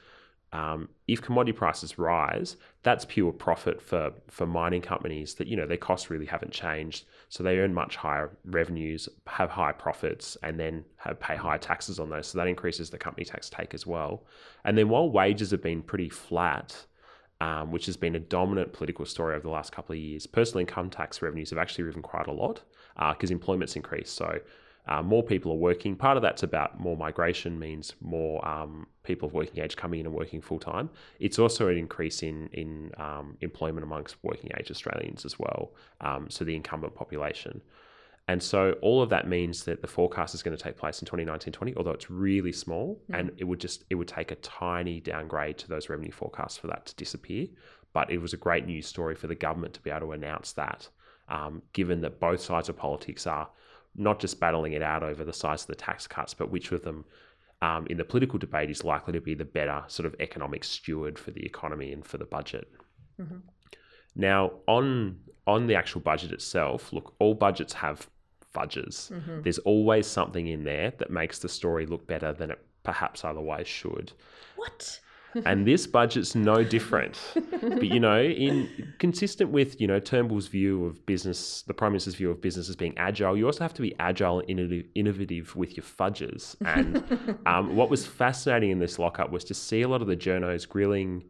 um, 0.55 0.89
if 1.09 1.21
commodity 1.21 1.53
prices 1.53 1.99
rise, 1.99 2.57
that's 2.83 3.05
pure 3.05 3.33
profit 3.33 3.83
for 3.83 4.13
for 4.29 4.47
mining 4.47 4.81
companies 4.81 5.35
that 5.35 5.47
you 5.47 5.57
know 5.57 5.67
their 5.67 5.77
costs 5.77 6.09
really 6.09 6.25
haven't 6.25 6.53
changed, 6.53 7.05
so 7.29 7.43
they 7.43 7.59
earn 7.59 7.75
much 7.75 7.97
higher 7.97 8.31
revenues, 8.47 9.11
have 9.27 9.51
high 9.51 9.73
profits, 9.73 10.39
and 10.43 10.59
then 10.59 10.87
have 10.97 11.21
pay 11.21 11.37
higher 11.37 11.59
taxes 11.59 11.99
on 11.99 12.09
those. 12.09 12.29
So 12.29 12.39
that 12.39 12.47
increases 12.47 12.89
the 12.89 12.97
company 12.97 13.27
tax 13.27 13.51
take 13.51 13.75
as 13.75 13.87
well. 13.87 14.25
And 14.65 14.79
then 14.79 14.89
while 14.89 15.11
wages 15.11 15.51
have 15.51 15.63
been 15.63 15.83
pretty 15.83 16.09
flat, 16.09 16.87
um, 17.41 17.71
which 17.71 17.87
has 17.87 17.97
been 17.97 18.15
a 18.15 18.21
dominant 18.21 18.73
political 18.73 19.05
story 19.05 19.35
over 19.35 19.43
the 19.43 19.51
last 19.51 19.73
couple 19.73 19.93
of 19.93 19.99
years. 19.99 20.27
Personal 20.27 20.61
income 20.61 20.91
tax 20.91 21.21
revenues 21.23 21.51
have 21.51 21.59
actually 21.59 21.85
risen 21.85 22.03
quite 22.03 22.27
a 22.27 22.33
lot 22.33 22.63
because 23.13 23.31
uh, 23.31 23.35
employment's 23.35 23.77
increased. 23.77 24.15
So 24.15 24.41
uh, 24.89 25.03
more 25.03 25.23
people 25.23 25.53
are 25.53 25.57
working. 25.57 25.97
Part 25.97 26.17
of 26.17 26.23
that's 26.23 26.43
about 26.43 26.79
more 26.79 26.97
migration 26.97 27.59
means 27.59 27.95
more 28.01 28.47
um, 28.47 28.87
people 29.03 29.29
of 29.29 29.35
working 29.35 29.63
age 29.63 29.77
coming 29.77 30.01
in 30.01 30.07
and 30.07 30.15
working 30.15 30.41
full 30.41 30.61
time. 30.61 30.89
It's 31.19 31.39
also 31.39 31.69
an 31.69 31.77
increase 31.77 32.23
in 32.23 32.49
in 32.53 32.93
um, 32.97 33.37
employment 33.41 33.85
amongst 33.85 34.17
working 34.23 34.51
age 34.59 34.71
Australians 34.71 35.25
as 35.25 35.39
well. 35.39 35.73
Um, 36.01 36.31
so 36.31 36.45
the 36.45 36.55
incumbent 36.55 36.95
population. 36.95 37.61
And 38.29 38.43
so 38.43 38.73
all 38.83 39.03
of 39.03 39.11
that 39.11 39.29
means 39.29 39.65
that 39.65 39.83
the 39.83 39.87
forecast 39.87 40.35
is 40.35 40.43
going 40.43 40.57
to 40.57 40.63
take 40.63 40.77
place 40.77 41.01
in 41.01 41.07
2019-20, 41.07 41.77
although 41.77 41.93
it's 41.93 42.11
really 42.11 42.53
small, 42.53 43.01
mm. 43.11 43.19
and 43.19 43.31
it 43.37 43.45
would 43.45 43.61
just 43.61 43.85
it 43.89 43.95
would 43.95 44.09
take 44.09 44.33
a 44.33 44.37
tiny 44.37 44.99
downgrade 45.01 45.59
to 45.59 45.69
those 45.69 45.89
revenue 45.89 46.11
forecasts 46.11 46.57
for 46.57 46.67
that 46.67 46.87
to 46.87 46.95
disappear. 46.97 47.47
But 47.93 48.11
it 48.11 48.19
was 48.19 48.33
a 48.33 48.37
great 48.37 48.67
news 48.67 48.87
story 48.87 49.15
for 49.15 49.29
the 49.29 49.35
government 49.35 49.75
to 49.75 49.81
be 49.81 49.91
able 49.91 50.09
to 50.09 50.13
announce 50.13 50.53
that, 50.53 50.89
um, 51.29 51.63
given 51.73 52.01
that 52.01 52.19
both 52.19 52.41
sides 52.41 52.69
of 52.69 52.77
politics 52.77 53.27
are 53.27 53.49
not 53.95 54.19
just 54.19 54.41
battling 54.41 54.73
it 54.73 54.83
out 54.83 55.03
over 55.03 55.25
the 55.25 55.33
size 55.33 55.63
of 55.63 55.69
the 55.69 55.77
tax 55.77 56.07
cuts, 56.07 56.35
but 56.35 56.51
which 56.51 56.73
of 56.73 56.83
them 56.83 57.05
um, 57.63 57.87
in 57.89 57.97
the 57.97 58.05
political 58.05 58.39
debate 58.39 58.71
is 58.71 58.85
likely 58.85 59.13
to 59.13 59.21
be 59.21 59.35
the 59.35 59.45
better 59.45 59.85
sort 59.87 60.05
of 60.05 60.15
economic 60.21 60.65
steward 60.65 61.19
for 61.19 61.31
the 61.31 61.45
economy 61.47 61.93
and 61.93 62.05
for 62.05 62.19
the 62.19 62.25
budget. 62.25 62.71
Mm-hmm. 63.21 63.39
Now, 64.17 64.53
on 64.67 65.21
on 65.47 65.69
the 65.69 65.77
actual 65.77 66.01
budget 66.01 66.33
itself, 66.33 66.93
look, 66.93 67.15
all 67.21 67.35
budgets 67.35 67.73
have 67.75 68.09
fudges. 68.57 69.11
Mm-hmm. 69.11 69.43
There's 69.43 69.59
always 69.59 70.07
something 70.07 70.47
in 70.47 70.65
there 70.65 70.93
that 70.99 71.11
makes 71.11 71.39
the 71.39 71.49
story 71.49 71.87
look 71.87 72.07
better 72.07 72.33
than 72.33 72.51
it 72.51 72.61
perhaps 72.83 73.25
otherwise 73.25 73.69
should. 73.69 74.13
What? 74.57 75.01
and 75.45 75.67
this 75.67 75.87
budget's 75.99 76.35
no 76.35 76.65
different. 76.65 77.21
but 77.61 77.87
you 77.87 78.01
know, 78.01 78.23
in 78.23 78.95
consistent 78.99 79.51
with 79.51 79.81
you 79.81 79.87
know 79.87 80.01
Turnbull's 80.01 80.47
view 80.47 80.87
of 80.87 81.05
business, 81.07 81.63
the 81.67 81.75
Prime 81.75 81.93
Minister's 81.93 82.15
view 82.15 82.31
of 82.31 82.41
business 82.41 82.69
as 82.69 82.77
being 82.77 82.97
agile, 82.97 83.37
you 83.37 83.47
also 83.47 83.65
have 83.65 83.75
to 83.75 83.83
be 83.83 83.95
agile 83.99 84.43
and 84.49 84.85
innovative 84.95 85.55
with 85.57 85.77
your 85.77 85.85
fudges. 85.85 86.57
And 86.65 87.39
um, 87.47 87.77
what 87.77 87.91
was 87.91 88.07
fascinating 88.07 88.71
in 88.71 88.79
this 88.79 88.99
lockup 88.99 89.31
was 89.31 89.45
to 89.45 89.55
see 89.55 89.83
a 89.83 89.89
lot 89.89 90.01
of 90.01 90.09
the 90.09 90.17
journos 90.17 90.69
grilling 90.69 91.25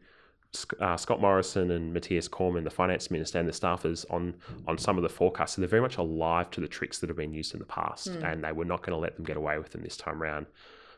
uh, 0.80 0.96
Scott 0.96 1.20
Morrison 1.20 1.70
and 1.70 1.92
Mathias 1.92 2.28
Cormann, 2.28 2.64
the 2.64 2.70
finance 2.70 3.10
minister, 3.10 3.38
and 3.38 3.48
the 3.48 3.52
staffers 3.52 4.04
on 4.10 4.34
on 4.66 4.78
some 4.78 4.96
of 4.96 5.02
the 5.02 5.08
forecasts. 5.08 5.54
So 5.54 5.60
they're 5.60 5.68
very 5.68 5.82
much 5.82 5.96
alive 5.96 6.50
to 6.52 6.60
the 6.60 6.68
tricks 6.68 6.98
that 7.00 7.10
have 7.10 7.16
been 7.16 7.32
used 7.32 7.52
in 7.54 7.60
the 7.60 7.66
past, 7.66 8.08
mm. 8.08 8.32
and 8.32 8.42
they 8.44 8.52
were 8.52 8.64
not 8.64 8.82
going 8.82 8.92
to 8.92 9.00
let 9.00 9.16
them 9.16 9.24
get 9.24 9.36
away 9.36 9.58
with 9.58 9.70
them 9.72 9.82
this 9.82 9.96
time 9.96 10.22
around. 10.22 10.46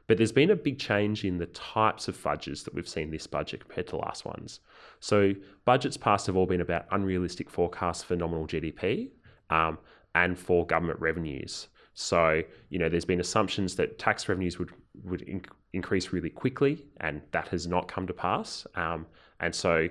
But 0.09 0.17
there's 0.17 0.33
been 0.33 0.51
a 0.51 0.57
big 0.57 0.79
change 0.79 1.25
in 1.25 1.37
the 1.37 1.47
types 1.47 2.09
of 2.09 2.17
fudges 2.17 2.63
that 2.65 2.75
we've 2.75 2.89
seen 2.89 3.11
this 3.11 3.27
budget 3.27 3.61
compared 3.61 3.89
to 3.89 3.97
last 3.97 4.25
ones. 4.25 4.61
So 5.01 5.35
budgets 5.67 5.99
past 5.99 6.27
have 6.27 6.37
all 6.37 6.47
been 6.47 6.63
about 6.63 6.87
unrealistic 6.91 7.51
forecasts 7.51 8.03
for 8.03 8.17
nominal 8.17 8.47
GDP 8.47 9.11
um, 9.51 9.79
and 10.15 10.39
for 10.39 10.67
government 10.67 10.99
revenues. 10.99 11.69
So 12.01 12.43
you 12.71 12.79
know, 12.79 12.89
there's 12.89 13.05
been 13.05 13.19
assumptions 13.19 13.75
that 13.75 13.99
tax 13.99 14.29
revenues 14.29 14.59
would 14.61 14.71
would 15.03 15.23
in- 15.23 15.45
increase 15.73 16.13
really 16.13 16.31
quickly, 16.31 16.85
and 17.01 17.21
that 17.33 17.49
has 17.49 17.67
not 17.67 17.89
come 17.89 18.07
to 18.07 18.13
pass. 18.13 18.67
Um, 18.77 19.05
and 19.41 19.53
so 19.53 19.89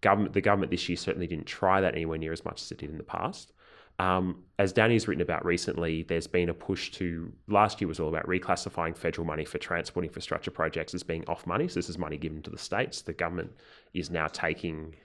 government, 0.00 0.32
the 0.32 0.40
government 0.40 0.70
this 0.70 0.88
year 0.88 0.96
certainly 0.96 1.26
didn't 1.26 1.44
try 1.44 1.82
that 1.82 1.94
anywhere 1.94 2.16
near 2.16 2.32
as 2.32 2.46
much 2.46 2.62
as 2.62 2.72
it 2.72 2.78
did 2.78 2.88
in 2.88 2.96
the 2.96 3.04
past. 3.04 3.52
Um, 3.98 4.44
as 4.58 4.72
Danny's 4.72 5.06
written 5.06 5.20
about 5.20 5.44
recently, 5.44 6.04
there's 6.04 6.26
been 6.26 6.48
a 6.48 6.54
push 6.54 6.90
to, 6.92 7.30
last 7.48 7.82
year 7.82 7.88
was 7.88 8.00
all 8.00 8.08
about 8.08 8.26
reclassifying 8.26 8.96
federal 8.96 9.26
money 9.26 9.44
for 9.44 9.58
transport 9.58 10.06
infrastructure 10.06 10.50
projects 10.50 10.94
as 10.94 11.02
being 11.02 11.22
off 11.28 11.46
money. 11.46 11.68
So 11.68 11.74
this 11.74 11.90
is 11.90 11.98
money 11.98 12.16
given 12.16 12.40
to 12.44 12.50
the 12.50 12.56
states. 12.56 13.02
The 13.02 13.12
government 13.12 13.52
is 13.92 14.08
now 14.08 14.28
taking, 14.28 14.96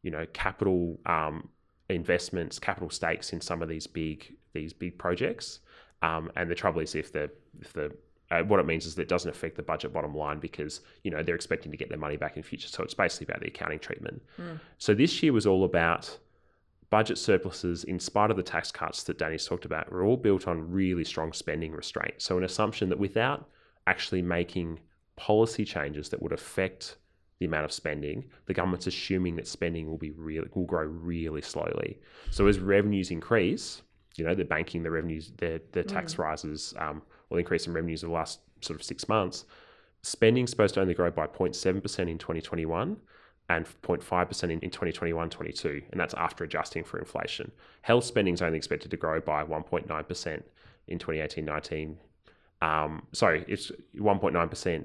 you 0.00 0.10
know, 0.10 0.24
capital 0.32 0.98
um, 1.04 1.50
investments, 1.90 2.58
capital 2.58 2.88
stakes 2.88 3.34
in 3.34 3.42
some 3.42 3.60
of 3.60 3.68
these 3.68 3.86
big 3.86 4.34
these 4.52 4.72
big 4.72 4.98
projects. 4.98 5.60
Um, 6.02 6.30
and 6.36 6.50
the 6.50 6.54
trouble 6.54 6.80
is 6.80 6.94
if 6.94 7.12
the 7.12 7.30
if 7.60 7.72
the 7.72 7.92
uh, 8.30 8.42
what 8.42 8.60
it 8.60 8.66
means 8.66 8.84
is 8.84 8.94
that 8.94 9.02
it 9.02 9.08
doesn't 9.08 9.30
affect 9.30 9.56
the 9.56 9.62
budget 9.62 9.92
bottom 9.92 10.14
line 10.14 10.38
because 10.38 10.80
you 11.02 11.10
know 11.10 11.22
they're 11.22 11.34
expecting 11.34 11.72
to 11.72 11.78
get 11.78 11.88
their 11.88 11.98
money 11.98 12.16
back 12.16 12.36
in 12.36 12.42
future. 12.42 12.68
So 12.68 12.82
it's 12.82 12.94
basically 12.94 13.32
about 13.32 13.40
the 13.40 13.48
accounting 13.48 13.78
treatment. 13.78 14.22
Mm. 14.38 14.60
So 14.78 14.94
this 14.94 15.22
year 15.22 15.32
was 15.32 15.46
all 15.46 15.64
about 15.64 16.18
budget 16.90 17.18
surpluses, 17.18 17.84
in 17.84 17.98
spite 17.98 18.30
of 18.30 18.36
the 18.36 18.42
tax 18.42 18.72
cuts 18.72 19.02
that 19.04 19.18
Danny's 19.18 19.44
talked 19.44 19.64
about, 19.64 19.90
were 19.92 20.04
all 20.04 20.16
built 20.16 20.48
on 20.48 20.70
really 20.70 21.04
strong 21.04 21.32
spending 21.32 21.72
restraint. 21.72 22.14
So 22.18 22.38
an 22.38 22.44
assumption 22.44 22.88
that 22.88 22.98
without 22.98 23.48
actually 23.86 24.22
making 24.22 24.80
policy 25.16 25.64
changes 25.64 26.08
that 26.10 26.22
would 26.22 26.32
affect 26.32 26.96
the 27.40 27.46
amount 27.46 27.64
of 27.64 27.72
spending, 27.72 28.24
the 28.46 28.54
government's 28.54 28.86
assuming 28.86 29.36
that 29.36 29.46
spending 29.46 29.88
will 29.88 29.98
be 29.98 30.10
really 30.10 30.48
will 30.54 30.64
grow 30.64 30.84
really 30.84 31.42
slowly. 31.42 31.98
So 32.30 32.46
as 32.46 32.58
revenues 32.58 33.10
increase, 33.10 33.82
you 34.18 34.24
know, 34.24 34.34
the 34.34 34.44
banking, 34.44 34.82
the 34.82 34.90
revenues, 34.90 35.32
the 35.38 35.60
the 35.72 35.82
tax 35.82 36.14
mm. 36.14 36.18
rises. 36.18 36.74
Um, 36.78 37.02
or 37.30 37.36
the 37.36 37.40
increase 37.40 37.66
in 37.66 37.72
revenues 37.72 38.02
in 38.02 38.08
the 38.08 38.14
last 38.14 38.40
sort 38.60 38.78
of 38.78 38.84
six 38.84 39.08
months, 39.08 39.44
spending 40.02 40.44
is 40.44 40.50
supposed 40.50 40.74
to 40.74 40.80
only 40.80 40.94
grow 40.94 41.10
by 41.10 41.26
0.7% 41.26 42.08
in 42.08 42.18
2021 42.18 42.96
and 43.50 43.66
0.5% 43.82 44.42
in, 44.44 44.50
in 44.50 44.70
2021 44.70 45.30
22, 45.30 45.82
and 45.90 46.00
that's 46.00 46.14
after 46.14 46.44
adjusting 46.44 46.84
for 46.84 46.98
inflation. 46.98 47.50
Health 47.82 48.04
spending 48.04 48.34
is 48.34 48.42
only 48.42 48.58
expected 48.58 48.90
to 48.90 48.96
grow 48.96 49.20
by 49.20 49.44
1.9% 49.44 50.42
in 50.88 50.98
2018 50.98 51.44
19. 51.44 51.98
Um, 52.60 53.06
sorry, 53.12 53.44
it's 53.46 53.70
1.9%. 53.96 54.84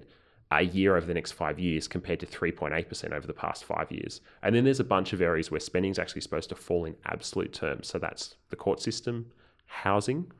a 0.59 0.63
year 0.63 0.95
over 0.95 1.05
the 1.05 1.13
next 1.13 1.31
five 1.31 1.59
years 1.59 1.87
compared 1.87 2.19
to 2.19 2.25
3.8% 2.25 3.11
over 3.11 3.27
the 3.27 3.33
past 3.33 3.63
five 3.63 3.91
years. 3.91 4.21
And 4.41 4.55
then 4.55 4.63
there's 4.63 4.79
a 4.79 4.85
bunch 4.85 5.13
of 5.13 5.21
areas 5.21 5.51
where 5.51 5.59
spending 5.59 5.91
is 5.91 5.99
actually 5.99 6.21
supposed 6.21 6.49
to 6.49 6.55
fall 6.55 6.85
in 6.85 6.95
absolute 7.05 7.53
terms. 7.53 7.87
So 7.87 7.99
that's 7.99 8.35
the 8.49 8.55
court 8.55 8.81
system, 8.81 9.31
housing, 9.65 10.31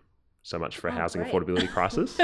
so 0.44 0.60
much 0.60 0.78
for 0.78 0.90
a 0.90 0.92
Oh, 0.92 0.96
housing 0.96 1.22
great. 1.22 1.34
affordability 1.34 1.70
crisis, 1.74 2.20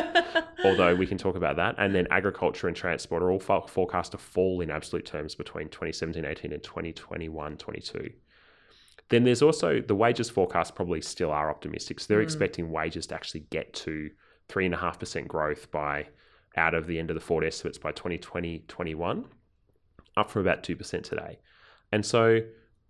although 0.65 0.93
we 0.93 1.07
can 1.07 1.17
talk 1.17 1.35
about 1.35 1.55
that. 1.55 1.75
And 1.77 1.95
then 1.95 2.05
agriculture 2.11 2.67
and 2.67 2.75
transport 2.75 3.23
are 3.23 3.31
all 3.31 3.39
fo- 3.39 3.61
forecast 3.61 4.11
to 4.11 4.17
fall 4.17 4.61
in 4.61 4.69
absolute 4.69 5.05
terms 5.05 5.35
between 5.35 5.69
2017 5.69 6.25
18 6.25 6.51
and 6.51 6.61
2021 6.61 7.57
22. 7.57 8.09
Then 9.07 9.23
there's 9.23 9.41
also 9.41 9.81
the 9.81 9.95
wages 9.95 10.29
forecast 10.29 10.75
probably 10.75 11.01
still 11.01 11.31
are 11.31 11.49
optimistic. 11.49 11.99
So 11.99 12.07
they're 12.09 12.19
hmm. 12.19 12.23
expecting 12.23 12.71
wages 12.71 13.07
to 13.07 13.15
actually 13.15 13.41
get 13.49 13.73
to 13.73 14.11
3.5% 14.49 15.27
growth 15.27 15.71
by 15.71 16.07
out 16.55 16.73
of 16.73 16.87
the 16.87 16.99
end 16.99 17.09
of 17.09 17.15
the 17.15 17.21
forward 17.21 17.45
estimates 17.45 17.77
by 17.77 17.91
2020 17.91 18.65
21, 18.67 19.25
up 20.17 20.29
from 20.29 20.41
about 20.41 20.63
2% 20.63 21.03
today. 21.03 21.39
And 21.91 22.05
so, 22.05 22.41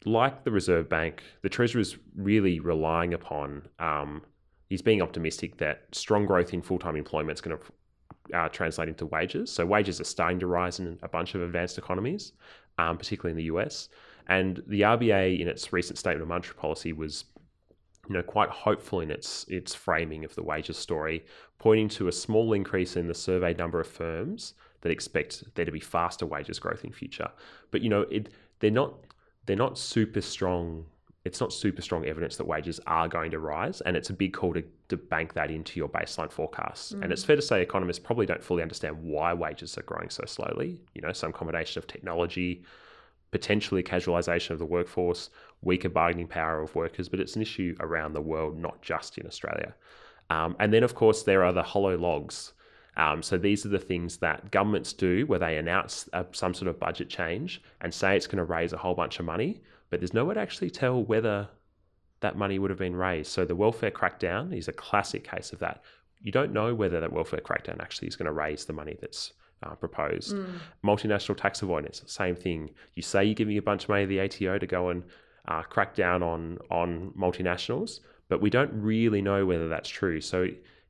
like 0.06 0.44
the 0.44 0.52
Reserve 0.52 0.90
Bank, 0.90 1.24
the 1.42 1.50
Treasurer 1.50 1.82
is 1.82 1.98
really 2.16 2.60
relying 2.60 3.14
upon, 3.14 3.68
um, 3.80 4.24
he's 4.70 4.82
being 4.82 5.02
optimistic 5.02 5.58
that 5.58 5.84
strong 5.92 6.26
growth 6.26 6.54
in 6.54 6.62
full 6.62 6.80
time 6.80 6.96
employment 6.96 7.38
is 7.38 7.42
going 7.42 7.58
to 7.58 8.38
uh, 8.38 8.50
translate 8.50 8.90
into 8.90 9.06
wages. 9.06 9.52
So, 9.52 9.66
wages 9.66 10.00
are 10.00 10.06
starting 10.06 10.40
to 10.40 10.48
rise 10.48 10.80
in 10.80 10.98
a 11.04 11.08
bunch 11.08 11.36
of 11.36 11.42
advanced 11.42 11.78
economies, 11.78 12.34
um, 12.78 12.98
particularly 12.98 13.32
in 13.32 13.38
the 13.38 13.56
US. 13.56 13.90
And 14.28 14.62
the 14.68 14.82
RBA, 14.82 15.40
in 15.40 15.48
its 15.48 15.74
recent 15.74 15.98
statement 15.98 16.22
of 16.22 16.28
monetary 16.28 16.56
policy, 16.56 16.94
was 16.94 17.26
you 18.10 18.16
know, 18.16 18.24
quite 18.24 18.50
hopeful 18.50 19.02
in 19.02 19.12
its 19.12 19.46
its 19.48 19.76
framing 19.76 20.26
of 20.26 20.34
the 20.34 20.44
wages 20.44 20.78
story, 20.78 21.24
pointing 21.60 21.88
to 21.90 22.08
a 22.08 22.12
small 22.12 22.54
increase 22.54 22.98
in 22.98 23.08
the 23.08 23.14
surveyed 23.14 23.58
number 23.58 23.80
of 23.80 23.88
firms 23.88 24.56
that 24.82 24.90
expect 24.92 25.44
there 25.56 25.66
to 25.66 25.72
be 25.72 25.80
faster 25.80 26.26
wages 26.26 26.58
growth 26.58 26.84
in 26.84 26.92
future. 26.92 27.30
But 27.70 27.82
you 27.82 27.90
know, 27.90 28.02
it 28.10 28.30
they're 28.60 28.72
not 28.72 28.96
they're 29.46 29.56
not 29.56 29.78
super 29.78 30.22
strong. 30.22 30.86
It's 31.24 31.40
not 31.40 31.54
super 31.54 31.82
strong 31.84 32.06
evidence 32.06 32.38
that 32.38 32.46
wages 32.46 32.80
are 32.88 33.08
going 33.08 33.30
to 33.32 33.40
rise, 33.40 33.82
and 33.82 33.96
it's 33.96 34.10
a 34.10 34.14
big 34.14 34.34
call 34.34 34.54
to, 34.54 34.64
to 34.88 34.98
bank 34.98 35.34
that 35.34 35.52
into 35.52 35.80
your 35.80 35.90
baseline 35.90 36.32
forecasts. 36.32 36.92
And 36.92 37.12
it's 37.12 37.24
mm. 37.24 37.28
fair 37.28 37.36
to 37.36 37.42
say 37.42 37.62
economists 37.62 38.00
probably 38.00 38.26
don't 38.26 38.44
fully 38.44 38.64
understand 38.64 39.04
why 39.04 39.34
wages 39.34 39.78
are 39.78 39.84
growing 39.84 40.10
so 40.10 40.24
slowly. 40.26 40.82
You 40.96 41.02
know, 41.02 41.12
some 41.12 41.34
combination 41.34 41.78
of 41.78 41.88
technology, 41.88 42.64
potentially 43.32 43.84
casualisation 43.84 44.52
of 44.52 44.60
the 44.60 44.66
workforce, 44.66 45.30
weaker 45.62 45.90
bargaining 45.90 46.28
power 46.28 46.62
of 46.62 46.76
workers, 46.76 47.10
but 47.10 47.20
it's 47.20 47.36
an 47.36 47.42
issue 47.42 47.76
around 47.80 48.14
the 48.14 48.22
world, 48.22 48.58
not 48.58 48.82
just 48.82 49.18
in 49.18 49.28
Australia. 49.28 49.76
Um, 50.30 50.56
and 50.60 50.74
then, 50.74 50.84
of 50.84 50.96
course, 50.96 51.24
there 51.24 51.44
are 51.44 51.54
the 51.54 51.64
hollow 51.64 51.98
logs. 51.98 52.54
Um, 52.98 53.22
so 53.22 53.38
these 53.38 53.66
are 53.66 53.70
the 53.70 53.80
things 53.80 54.18
that 54.18 54.52
governments 54.52 54.94
do 54.94 55.26
where 55.26 55.40
they 55.40 55.58
announce 55.58 56.10
uh, 56.14 56.24
some 56.32 56.54
sort 56.54 56.68
of 56.68 56.80
budget 56.80 57.10
change 57.10 57.62
and 57.82 57.94
say 57.94 58.16
it's 58.16 58.28
going 58.28 58.38
to 58.38 58.44
raise 58.44 58.74
a 58.74 58.78
whole 58.78 58.94
bunch 58.94 59.20
of 59.20 59.26
money, 59.26 59.62
but 59.90 60.00
there's 60.00 60.14
no 60.14 60.26
way 60.26 60.34
to 60.34 60.40
actually 60.40 60.70
tell 60.70 61.04
whether 61.04 61.48
that 62.20 62.38
money 62.38 62.60
would 62.60 62.70
have 62.70 62.80
been 62.80 62.96
raised. 62.96 63.32
So 63.32 63.46
the 63.46 63.56
welfare 63.56 63.92
crackdown 63.92 64.56
is 64.56 64.68
a 64.68 64.74
classic 64.74 65.24
case 65.24 65.54
of 65.54 65.60
that. 65.60 65.82
You 66.22 66.32
don't 66.32 66.52
know 66.52 66.76
whether 66.76 67.00
that 67.00 67.14
welfare 67.14 67.40
crackdown 67.40 67.80
actually 67.80 68.10
is 68.10 68.18
going 68.18 68.26
to 68.26 68.34
raise 68.34 68.66
the 68.66 68.74
money 68.74 68.98
that's 69.00 69.34
uh, 69.64 69.76
proposed. 69.76 70.36
Multinational 70.86 71.38
tax 71.38 71.62
avoidance, 71.62 72.04
same 72.06 72.36
thing. 72.36 72.72
You 72.96 73.02
say 73.02 73.24
you're 73.24 73.34
giving 73.34 73.58
a 73.58 73.62
bunch 73.62 73.84
of 73.84 73.90
money 73.90 74.04
to 74.04 74.08
the 74.08 74.20
ATO 74.20 74.58
to 74.58 74.68
go 74.68 74.90
and 74.90 75.04
uh, 75.50 75.64
crack 75.64 75.96
down 75.96 76.24
on 76.24 76.60
on 76.72 77.12
multinationals, 77.18 78.00
but 78.30 78.40
we 78.40 78.50
don't 78.50 78.72
really 78.74 79.22
know 79.22 79.46
whether 79.46 79.68
that's 79.68 79.90
true. 79.90 80.22
So 80.22 80.48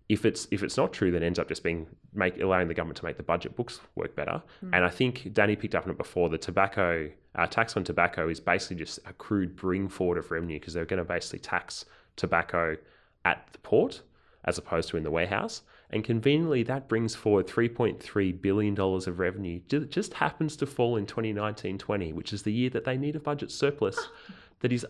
if 0.09 0.25
it's 0.25 0.47
if 0.51 0.61
it's 0.61 0.77
not 0.77 0.91
true, 0.93 1.11
then 1.11 1.23
it 1.23 1.25
ends 1.25 1.39
up 1.39 1.47
just 1.47 1.63
being 1.63 1.87
make 2.13 2.39
allowing 2.41 2.67
the 2.67 2.73
government 2.73 2.97
to 2.97 3.05
make 3.05 3.17
the 3.17 3.23
budget 3.23 3.55
books 3.55 3.79
work 3.95 4.15
better. 4.15 4.41
And 4.73 4.83
I 4.83 4.89
think 4.89 5.33
Danny 5.33 5.55
picked 5.55 5.75
up 5.75 5.85
on 5.85 5.91
it 5.91 5.97
before. 5.97 6.29
The 6.29 6.37
tobacco 6.37 7.09
uh, 7.35 7.47
tax 7.47 7.77
on 7.77 7.83
tobacco 7.83 8.27
is 8.27 8.39
basically 8.39 8.77
just 8.77 8.99
a 9.05 9.13
crude 9.13 9.55
bring 9.55 9.87
forward 9.87 10.17
of 10.17 10.29
revenue 10.31 10.59
because 10.59 10.73
they're 10.73 10.85
going 10.85 10.97
to 10.97 11.05
basically 11.05 11.39
tax 11.39 11.85
tobacco 12.15 12.75
at 13.23 13.47
the 13.51 13.59
port 13.59 14.01
as 14.45 14.57
opposed 14.57 14.89
to 14.89 14.97
in 14.97 15.03
the 15.03 15.11
warehouse. 15.11 15.61
And 15.91 16.03
conveniently, 16.03 16.63
that 16.63 16.87
brings 16.87 17.15
forward 17.15 17.47
$3.3 17.47 18.41
billion 18.41 18.79
of 18.79 19.19
revenue. 19.19 19.59
It 19.71 19.89
Just 19.89 20.13
happens 20.13 20.55
to 20.57 20.67
fall 20.67 20.97
in 20.97 21.05
2019 21.05 21.77
20, 21.77 22.13
which 22.13 22.31
is 22.31 22.43
the 22.43 22.53
year 22.53 22.69
that 22.71 22.83
they 22.83 22.97
need 22.97 23.15
a 23.15 23.19
budget 23.19 23.51
surplus 23.51 24.09
that 24.61 24.71
is 24.71 24.85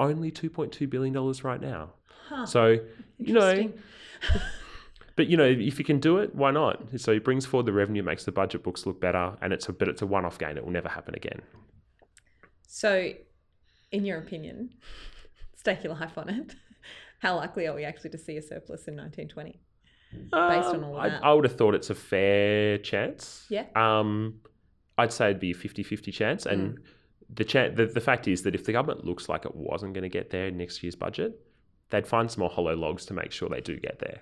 only 0.00 0.30
$2.2 0.30 0.88
billion 0.90 1.12
right 1.42 1.60
now. 1.60 1.90
So, 2.46 2.78
you 3.18 3.34
know, 3.34 3.70
but 5.16 5.26
you 5.26 5.36
know, 5.36 5.44
if 5.44 5.78
you 5.78 5.84
can 5.84 5.98
do 6.00 6.18
it, 6.18 6.34
why 6.34 6.50
not? 6.50 6.80
So 6.98 7.12
it 7.12 7.24
brings 7.24 7.44
forward 7.44 7.66
the 7.66 7.72
revenue, 7.72 8.02
makes 8.02 8.24
the 8.24 8.32
budget 8.32 8.62
books 8.62 8.86
look 8.86 9.00
better, 9.00 9.36
and 9.42 9.52
it's 9.52 9.68
a 9.68 9.72
but 9.72 9.88
it's 9.88 10.00
a 10.02 10.06
one-off 10.06 10.38
gain. 10.38 10.56
It 10.56 10.64
will 10.64 10.72
never 10.72 10.88
happen 10.88 11.14
again. 11.14 11.42
So, 12.66 13.12
in 13.90 14.04
your 14.06 14.18
opinion, 14.18 14.70
stake 15.56 15.84
your 15.84 15.92
life 15.94 16.16
on 16.16 16.28
it. 16.30 16.54
How 17.18 17.36
likely 17.36 17.66
are 17.66 17.74
we 17.74 17.84
actually 17.84 18.10
to 18.10 18.18
see 18.18 18.36
a 18.38 18.42
surplus 18.42 18.88
in 18.88 18.96
1920? 18.96 19.60
Based 20.12 20.32
on 20.32 20.76
Um, 20.76 20.84
all 20.84 20.96
of 20.96 21.02
I, 21.02 21.08
that. 21.10 21.24
I 21.24 21.32
would 21.32 21.44
have 21.44 21.56
thought 21.56 21.74
it's 21.74 21.90
a 21.90 21.94
fair 21.94 22.78
chance. 22.78 23.46
Yeah. 23.48 23.66
Um, 23.76 24.40
I'd 24.98 25.12
say 25.12 25.26
it'd 25.26 25.40
be 25.40 25.52
a 25.52 25.54
50-50 25.54 26.12
chance, 26.12 26.46
and 26.46 26.78
the, 27.34 27.44
cha- 27.44 27.68
the 27.68 27.86
the 27.86 28.00
fact 28.00 28.28
is 28.28 28.42
that 28.42 28.54
if 28.54 28.64
the 28.64 28.72
government 28.72 29.04
looks 29.04 29.28
like 29.28 29.44
it 29.44 29.54
wasn't 29.54 29.94
going 29.94 30.02
to 30.02 30.08
get 30.08 30.30
there 30.30 30.48
in 30.48 30.56
next 30.58 30.82
year's 30.82 30.94
budget, 30.94 31.40
they'd 31.90 32.06
find 32.06 32.30
some 32.30 32.40
more 32.40 32.50
hollow 32.50 32.74
logs 32.76 33.06
to 33.06 33.14
make 33.14 33.32
sure 33.32 33.48
they 33.48 33.60
do 33.60 33.78
get 33.78 33.98
there. 33.98 34.20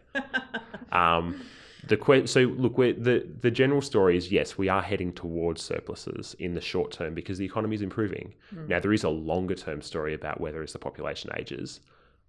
um, 0.92 1.40
the 1.88 1.96
que- 1.96 2.26
so 2.26 2.40
look, 2.40 2.76
we're, 2.76 2.92
the 2.92 3.26
the 3.40 3.50
general 3.50 3.80
story 3.80 4.16
is 4.16 4.30
yes, 4.30 4.58
we 4.58 4.68
are 4.68 4.82
heading 4.82 5.12
towards 5.12 5.62
surpluses 5.62 6.34
in 6.38 6.54
the 6.54 6.60
short 6.60 6.92
term 6.92 7.14
because 7.14 7.38
the 7.38 7.44
economy 7.44 7.74
is 7.76 7.82
improving. 7.82 8.34
Now 8.68 8.80
there 8.80 8.92
is 8.92 9.04
a 9.04 9.08
longer 9.08 9.54
term 9.54 9.80
story 9.82 10.14
about 10.14 10.40
whether 10.40 10.62
as 10.62 10.72
the 10.72 10.78
population 10.78 11.30
ages, 11.38 11.80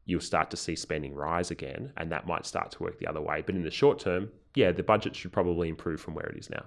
you'll 0.06 0.22
start 0.22 0.50
to 0.52 0.58
see 0.58 0.76
spending 0.76 1.14
rise 1.14 1.52
again, 1.52 1.92
and 1.98 2.12
that 2.12 2.26
might 2.28 2.46
start 2.46 2.72
to 2.72 2.84
work 2.84 2.98
the 3.00 3.08
other 3.08 3.22
way. 3.22 3.44
But 3.46 3.56
in 3.56 3.64
the 3.64 3.72
short 3.72 4.00
term, 4.00 4.30
yeah, 4.56 4.72
the 4.72 4.84
budget 4.84 5.16
should 5.16 5.32
probably 5.34 5.68
improve 5.70 6.00
from 6.00 6.14
where 6.16 6.28
it 6.28 6.38
is 6.38 6.50
now. 6.50 6.64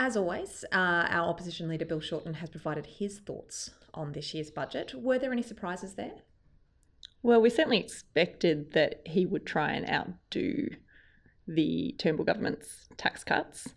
As 0.00 0.16
always, 0.16 0.64
uh, 0.70 0.76
our 1.10 1.28
opposition 1.28 1.68
leader 1.68 1.84
Bill 1.84 1.98
Shorten 1.98 2.34
has 2.34 2.50
provided 2.50 2.86
his 2.86 3.18
thoughts 3.18 3.70
on 3.92 4.12
this 4.12 4.32
year's 4.32 4.48
budget. 4.48 4.94
Were 4.94 5.18
there 5.18 5.32
any 5.32 5.42
surprises 5.42 5.94
there? 5.94 6.12
Well, 7.24 7.40
we 7.40 7.50
certainly 7.50 7.80
expected 7.80 8.74
that 8.74 9.02
he 9.04 9.26
would 9.26 9.44
try 9.44 9.72
and 9.72 9.90
outdo 9.90 10.68
the 11.48 11.96
Turnbull 11.98 12.24
government's 12.24 12.86
tax 12.96 13.24
cuts, 13.24 13.74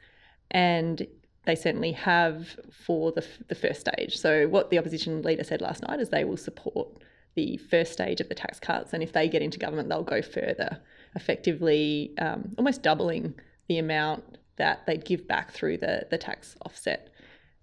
and 0.51 1.07
they 1.45 1.55
certainly 1.55 1.93
have 1.93 2.55
for 2.71 3.11
the, 3.11 3.25
the 3.47 3.55
first 3.55 3.79
stage. 3.79 4.15
So, 4.15 4.47
what 4.47 4.69
the 4.69 4.77
opposition 4.77 5.23
leader 5.23 5.43
said 5.43 5.59
last 5.59 5.81
night 5.81 5.99
is 5.99 6.09
they 6.09 6.23
will 6.23 6.37
support 6.37 6.87
the 7.33 7.57
first 7.57 7.93
stage 7.93 8.21
of 8.21 8.29
the 8.29 8.35
tax 8.35 8.59
cuts, 8.59 8.93
and 8.93 9.01
if 9.01 9.11
they 9.11 9.27
get 9.27 9.41
into 9.41 9.57
government, 9.57 9.89
they'll 9.89 10.03
go 10.03 10.21
further, 10.21 10.81
effectively 11.15 12.13
um, 12.19 12.53
almost 12.59 12.83
doubling 12.83 13.33
the 13.67 13.79
amount 13.79 14.37
that 14.57 14.85
they'd 14.85 15.05
give 15.05 15.27
back 15.27 15.51
through 15.51 15.77
the, 15.77 16.07
the 16.09 16.17
tax 16.17 16.55
offset. 16.65 17.09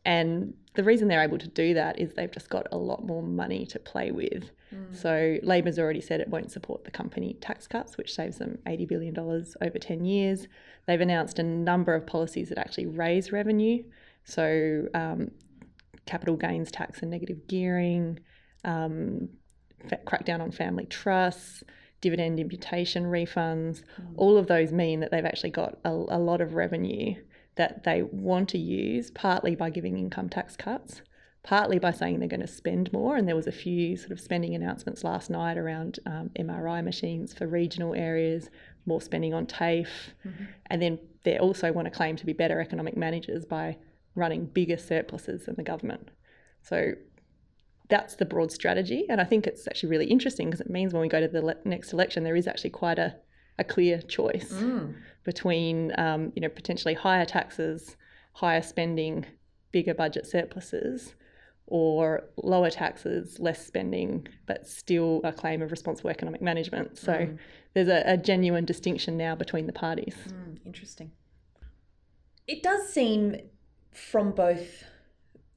And 0.05 0.55
the 0.75 0.85
reason 0.85 1.09
they're 1.09 1.23
able 1.23 1.39
to 1.39 1.49
do 1.49 1.75
that 1.75 1.99
is 1.99 2.15
they've 2.15 2.31
just 2.31 2.49
got 2.49 2.67
a 2.73 2.79
lot 2.79 3.05
more 3.05 3.23
money 3.23 3.67
to 3.67 3.79
play 3.79 4.11
with. 4.11 4.51
So 4.93 5.39
Labor's 5.43 5.79
already 5.79 6.01
said 6.01 6.21
it 6.21 6.29
won't 6.29 6.51
support 6.51 6.85
the 6.85 6.91
company 6.91 7.37
tax 7.41 7.67
cuts, 7.67 7.97
which 7.97 8.15
saves 8.15 8.39
them 8.39 8.59
$80 8.67 8.89
billion 8.89 9.19
over 9.19 9.79
10 9.79 10.05
years. 10.05 10.47
They've 10.87 11.01
announced 11.01 11.39
a 11.39 11.43
number 11.43 11.95
of 11.95 12.07
policies 12.07 12.51
that 12.51 12.59
actually 12.59 12.87
raise 12.87 13.33
revenue. 13.33 13.83
So 14.25 14.87
um, 14.95 15.31
capital 16.07 16.37
gains 16.37 16.71
tax 16.71 17.01
and 17.01 17.11
negative 17.11 17.47
gearing, 17.49 18.21
um, 18.65 19.31
crackdown 20.07 20.41
on 20.41 20.51
family 20.51 20.87
trusts, 20.87 21.63
dividend 22.01 22.39
imputation 22.39 23.05
refunds. 23.05 23.83
All 24.17 24.37
of 24.37 24.47
those 24.47 24.73
mean 24.73 25.01
that 25.01 25.11
they've 25.11 25.25
actually 25.25 25.51
got 25.51 25.79
a, 25.85 25.91
a 25.91 26.19
lot 26.19 26.41
of 26.41 26.55
revenue 26.55 27.15
that 27.57 27.83
they 27.85 28.03
want 28.03 28.49
to 28.51 28.59
use, 28.59 29.11
partly 29.11 29.55
by 29.57 29.71
giving 29.71 29.99
income 29.99 30.29
tax 30.29 30.57
cuts, 30.57 31.03
partly 31.43 31.79
by 31.79 31.91
saying 31.91 32.19
they're 32.19 32.29
going 32.29 32.41
to 32.41 32.47
spend 32.47 32.93
more. 32.93 33.17
And 33.17 33.27
there 33.27 33.35
was 33.35 33.49
a 33.49 33.53
few 33.53 33.97
sort 33.97 34.13
of 34.13 34.21
spending 34.21 34.55
announcements 34.55 35.03
last 35.03 35.29
night 35.29 35.59
around 35.59 35.99
um, 36.07 36.31
MRI 36.39 36.85
machines 36.85 37.35
for 37.35 37.47
regional 37.49 37.95
areas, 37.95 38.49
more 38.87 39.01
spending 39.01 39.35
on 39.35 39.47
TAFE, 39.47 40.15
and 40.67 40.81
then 40.81 40.99
they 41.25 41.39
also 41.39 41.73
want 41.73 41.87
to 41.87 41.91
claim 41.91 42.17
to 42.17 42.27
be 42.27 42.33
better 42.33 42.61
economic 42.61 42.97
managers 42.97 43.45
by 43.45 43.77
running 44.15 44.47
bigger 44.47 44.77
surpluses 44.77 45.47
than 45.47 45.57
the 45.57 45.63
government. 45.63 46.11
So 46.63 46.93
that's 47.89 48.17
the 48.17 48.25
broad 48.25 48.53
strategy. 48.53 49.07
And 49.09 49.21
I 49.21 49.25
think 49.25 49.47
it's 49.47 49.67
actually 49.67 49.89
really 49.91 50.07
interesting 50.07 50.49
because 50.49 50.61
it 50.61 50.71
means 50.71 50.93
when 50.93 51.01
we 51.03 51.09
go 51.09 51.21
to 51.21 51.29
the 51.29 51.43
le- 51.43 51.57
next 51.65 51.93
election, 51.93 52.23
there 52.25 52.37
is 52.37 52.47
actually 52.47 52.71
quite 52.71 52.99
a, 52.99 53.17
a 53.59 53.65
clear 53.65 54.01
choice 54.03 54.53
between, 55.25 55.93
um, 55.99 56.33
you 56.35 56.43
know, 56.43 56.49
potentially 56.49 56.95
higher 56.95 57.25
taxes, 57.25 57.97
higher 58.35 58.63
spending, 58.63 59.25
bigger 59.73 59.95
budget 59.95 60.27
surpluses, 60.27 61.15
or 61.67 62.25
lower 62.43 62.71
taxes, 62.71 63.39
less 63.41 63.67
spending, 63.67 64.27
but 64.47 64.67
still 64.67 65.21
a 65.25 65.33
claim 65.33 65.61
of 65.63 65.71
responsible 65.71 66.09
economic 66.11 66.41
management. 66.41 66.97
So 66.97 67.29
there's 67.75 67.89
a, 67.89 68.03
a 68.07 68.17
genuine 68.17 68.65
distinction 68.65 69.17
now 69.17 69.35
between 69.35 69.67
the 69.67 69.73
parties. 69.73 70.15
Hmm, 70.29 70.55
interesting. 70.65 71.13
it 72.47 72.63
does 72.63 72.89
seem 72.89 73.37
from 73.93 74.33
both 74.33 74.85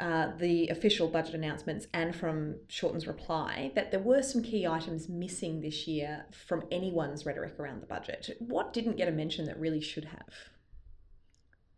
uh, 0.01 0.31
the 0.39 0.67
official 0.69 1.07
budget 1.07 1.35
announcements 1.35 1.85
and 1.93 2.15
from 2.15 2.55
Shorten's 2.67 3.05
reply 3.05 3.71
that 3.75 3.91
there 3.91 3.99
were 3.99 4.23
some 4.23 4.41
key 4.41 4.65
items 4.65 5.07
missing 5.07 5.61
this 5.61 5.87
year 5.87 6.25
from 6.31 6.63
anyone's 6.71 7.23
rhetoric 7.23 7.59
around 7.59 7.83
the 7.83 7.85
budget. 7.85 8.35
What 8.39 8.73
didn't 8.73 8.97
get 8.97 9.07
a 9.07 9.11
mention 9.11 9.45
that 9.45 9.59
really 9.59 9.79
should 9.79 10.05
have? 10.05 10.33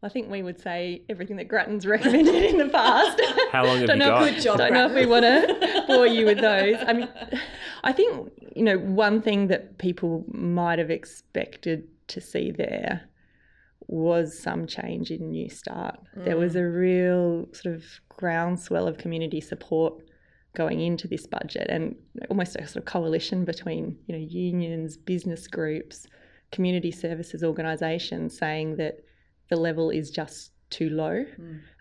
I 0.01 0.07
think 0.07 0.31
we 0.31 0.41
would 0.41 0.57
say 0.57 1.01
everything 1.09 1.35
that 1.35 1.49
Grattan's 1.49 1.85
recommended 1.97 2.45
in 2.45 2.57
the 2.57 2.69
past. 2.69 3.19
How 3.51 3.65
long 3.65 3.79
have 3.79 3.87
don't 3.87 3.99
you 3.99 4.05
know, 4.05 4.11
got? 4.11 4.29
Good 4.29 4.41
job, 4.41 4.57
Don't 4.57 4.73
know 4.73 4.87
if 4.87 4.93
we 4.93 5.05
want 5.05 5.23
to 5.23 5.83
bore 5.87 6.07
you 6.07 6.25
with 6.25 6.39
those. 6.39 6.77
I 6.87 6.93
mean, 6.93 7.09
I 7.83 7.91
think 7.91 8.31
you 8.55 8.63
know 8.63 8.77
one 8.77 9.21
thing 9.21 9.47
that 9.47 9.79
people 9.79 10.23
might 10.29 10.79
have 10.79 10.89
expected 10.89 11.89
to 12.07 12.21
see 12.21 12.51
there 12.51 13.09
was 13.87 14.37
some 14.37 14.67
change 14.67 15.11
in 15.11 15.31
Newstart. 15.31 15.97
There 16.15 16.37
was 16.37 16.55
a 16.55 16.63
real 16.63 17.47
sort 17.53 17.75
of 17.75 17.83
groundswell 18.09 18.87
of 18.87 18.97
community 18.97 19.41
support 19.41 20.01
going 20.55 20.81
into 20.81 21.07
this 21.07 21.25
budget, 21.25 21.67
and 21.69 21.95
almost 22.29 22.55
a 22.55 22.67
sort 22.67 22.77
of 22.77 22.85
coalition 22.85 23.43
between 23.43 23.97
you 24.07 24.15
know 24.15 24.25
unions, 24.25 24.97
business 24.97 25.47
groups, 25.47 26.07
community 26.51 26.91
services 26.91 27.43
organisations, 27.43 28.37
saying 28.37 28.75
that 28.77 28.99
the 29.49 29.55
level 29.55 29.89
is 29.89 30.11
just 30.11 30.51
too 30.69 30.89
low. 30.89 31.25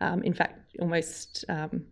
Um, 0.01 0.23
in 0.23 0.35
fact, 0.35 0.59
almost 0.81 1.45
um, 1.49 1.85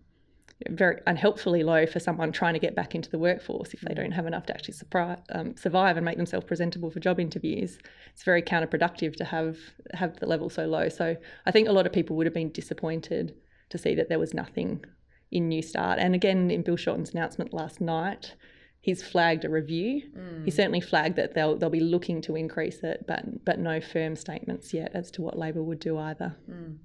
very 0.68 1.00
unhelpfully 1.06 1.62
low 1.62 1.86
for 1.86 2.00
someone 2.00 2.32
trying 2.32 2.54
to 2.54 2.61
get 2.61 2.74
back 2.74 2.94
into 2.94 3.11
the 3.11 3.18
workforce 3.18 3.72
if 3.72 3.80
they 3.80 3.92
mm. 3.92 3.96
don't 3.96 4.12
have 4.12 4.26
enough 4.26 4.46
to 4.46 4.54
actually 4.54 4.74
surpri- 4.74 5.22
um, 5.30 5.56
survive 5.56 5.96
and 5.96 6.04
make 6.04 6.16
themselves 6.16 6.46
presentable 6.46 6.90
for 6.90 7.00
job 7.00 7.18
interviews. 7.18 7.78
It's 8.12 8.24
very 8.24 8.42
counterproductive 8.42 9.16
to 9.16 9.24
have 9.24 9.58
have 9.94 10.18
the 10.20 10.26
level 10.26 10.50
so 10.50 10.66
low. 10.66 10.88
So 10.88 11.16
I 11.46 11.50
think 11.50 11.68
a 11.68 11.72
lot 11.72 11.86
of 11.86 11.92
people 11.92 12.16
would 12.16 12.26
have 12.26 12.34
been 12.34 12.52
disappointed 12.52 13.34
to 13.70 13.78
see 13.78 13.94
that 13.94 14.08
there 14.08 14.18
was 14.18 14.34
nothing 14.34 14.84
in 15.30 15.48
Newstart. 15.48 15.96
And 15.98 16.14
again, 16.14 16.50
in 16.50 16.62
Bill 16.62 16.76
Shorten's 16.76 17.12
announcement 17.12 17.54
last 17.54 17.80
night, 17.80 18.34
he's 18.80 19.02
flagged 19.02 19.44
a 19.44 19.48
review. 19.48 20.02
He 20.44 20.50
mm. 20.50 20.52
certainly 20.52 20.80
flagged 20.80 21.16
that 21.16 21.34
they'll 21.34 21.56
they'll 21.56 21.70
be 21.70 21.80
looking 21.80 22.20
to 22.22 22.36
increase 22.36 22.80
it, 22.82 23.04
but 23.06 23.44
but 23.44 23.58
no 23.58 23.80
firm 23.80 24.16
statements 24.16 24.74
yet 24.74 24.90
as 24.94 25.11
to 25.12 25.22
what 25.22 25.38
Labor 25.38 25.62
would 25.62 25.78
do 25.80 25.98
either. 25.98 26.36
Mm. 26.50 26.78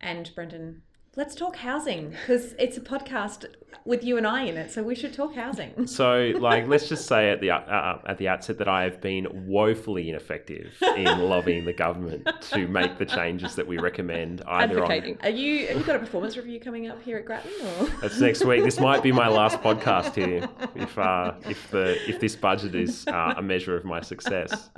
And 0.00 0.30
Brendan, 0.34 0.82
let's 1.16 1.34
talk 1.34 1.56
housing 1.56 2.10
because 2.10 2.54
it's 2.58 2.76
a 2.76 2.80
podcast 2.80 3.46
with 3.84 4.02
you 4.02 4.16
and 4.16 4.26
I 4.26 4.42
in 4.44 4.56
it, 4.56 4.70
so 4.70 4.82
we 4.82 4.94
should 4.94 5.12
talk 5.12 5.34
housing. 5.34 5.72
So, 5.94 6.32
like, 6.38 6.66
let's 6.66 6.88
just 6.88 7.06
say 7.06 7.30
at 7.30 7.40
the 7.40 7.50
uh, 7.50 7.58
uh, 7.58 8.00
at 8.06 8.18
the 8.18 8.26
outset 8.26 8.58
that 8.58 8.66
I 8.66 8.82
have 8.82 9.00
been 9.00 9.46
woefully 9.46 10.08
ineffective 10.08 10.72
in 10.96 11.04
lobbying 11.28 11.64
the 11.64 11.72
government 11.72 12.28
to 12.50 12.66
make 12.66 12.98
the 12.98 13.04
changes 13.04 13.54
that 13.54 13.66
we 13.66 13.78
recommend. 13.78 14.42
Either 14.46 14.82
Advocating. 14.82 15.18
Are 15.22 15.30
you? 15.30 15.68
Have 15.68 15.76
you 15.76 15.84
got 15.84 15.96
a 15.96 15.98
performance 16.00 16.36
review 16.36 16.58
coming 16.58 16.88
up 16.88 17.00
here 17.02 17.18
at 17.18 17.26
Grattan? 17.26 17.52
Or? 17.78 17.86
that's 18.00 18.18
next 18.18 18.44
week. 18.44 18.64
This 18.64 18.80
might 18.80 19.02
be 19.02 19.12
my 19.12 19.28
last 19.28 19.60
podcast 19.60 20.14
here, 20.14 20.48
if 20.74 20.98
uh, 20.98 21.34
if 21.48 21.70
the 21.70 21.96
if 22.08 22.18
this 22.18 22.34
budget 22.34 22.74
is 22.74 23.06
uh, 23.06 23.34
a 23.36 23.42
measure 23.42 23.76
of 23.76 23.84
my 23.84 24.00
success. 24.00 24.70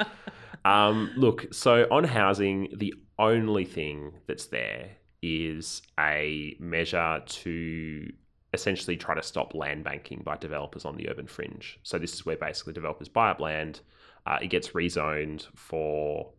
Um, 0.64 1.12
look, 1.16 1.54
so 1.54 1.86
on 1.90 2.04
housing, 2.04 2.74
the 2.76 2.94
only 3.18 3.64
thing 3.64 4.12
that's 4.26 4.46
there 4.46 4.95
is 5.22 5.82
a 5.98 6.56
measure 6.58 7.22
to 7.26 8.12
essentially 8.52 8.96
try 8.96 9.14
to 9.14 9.22
stop 9.22 9.54
land 9.54 9.84
banking 9.84 10.22
by 10.24 10.36
developers 10.36 10.84
on 10.84 10.96
the 10.96 11.08
urban 11.08 11.26
fringe. 11.26 11.78
So 11.82 11.98
this 11.98 12.14
is 12.14 12.24
where 12.24 12.36
basically 12.36 12.72
developers 12.72 13.08
buy 13.08 13.30
up 13.30 13.40
land, 13.40 13.80
uh, 14.26 14.38
it 14.42 14.48
gets 14.48 14.68
rezoned 14.70 15.46
for 15.54 16.32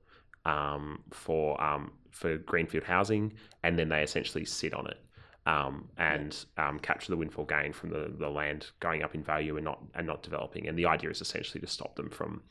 um, 0.45 0.99
for 1.11 1.61
um, 1.61 1.91
for 2.11 2.37
greenfield 2.37 2.83
housing, 2.83 3.33
and 3.63 3.77
then 3.77 3.89
they 3.89 4.01
essentially 4.01 4.45
sit 4.45 4.73
on 4.73 4.87
it 4.87 4.99
um, 5.45 5.87
and 5.97 6.45
um, 6.57 6.79
capture 6.79 7.11
the 7.11 7.17
windfall 7.17 7.45
gain 7.45 7.71
from 7.71 7.89
the, 7.89 8.13
the 8.17 8.29
land 8.29 8.67
going 8.79 9.03
up 9.03 9.15
in 9.15 9.23
value 9.23 9.55
and 9.55 9.65
not 9.65 9.81
and 9.95 10.05
not 10.07 10.23
developing. 10.23 10.67
And 10.67 10.77
the 10.77 10.85
idea 10.85 11.09
is 11.09 11.21
essentially 11.21 11.61
to 11.61 11.67
stop 11.67 11.95
them 11.95 12.09
from 12.09 12.41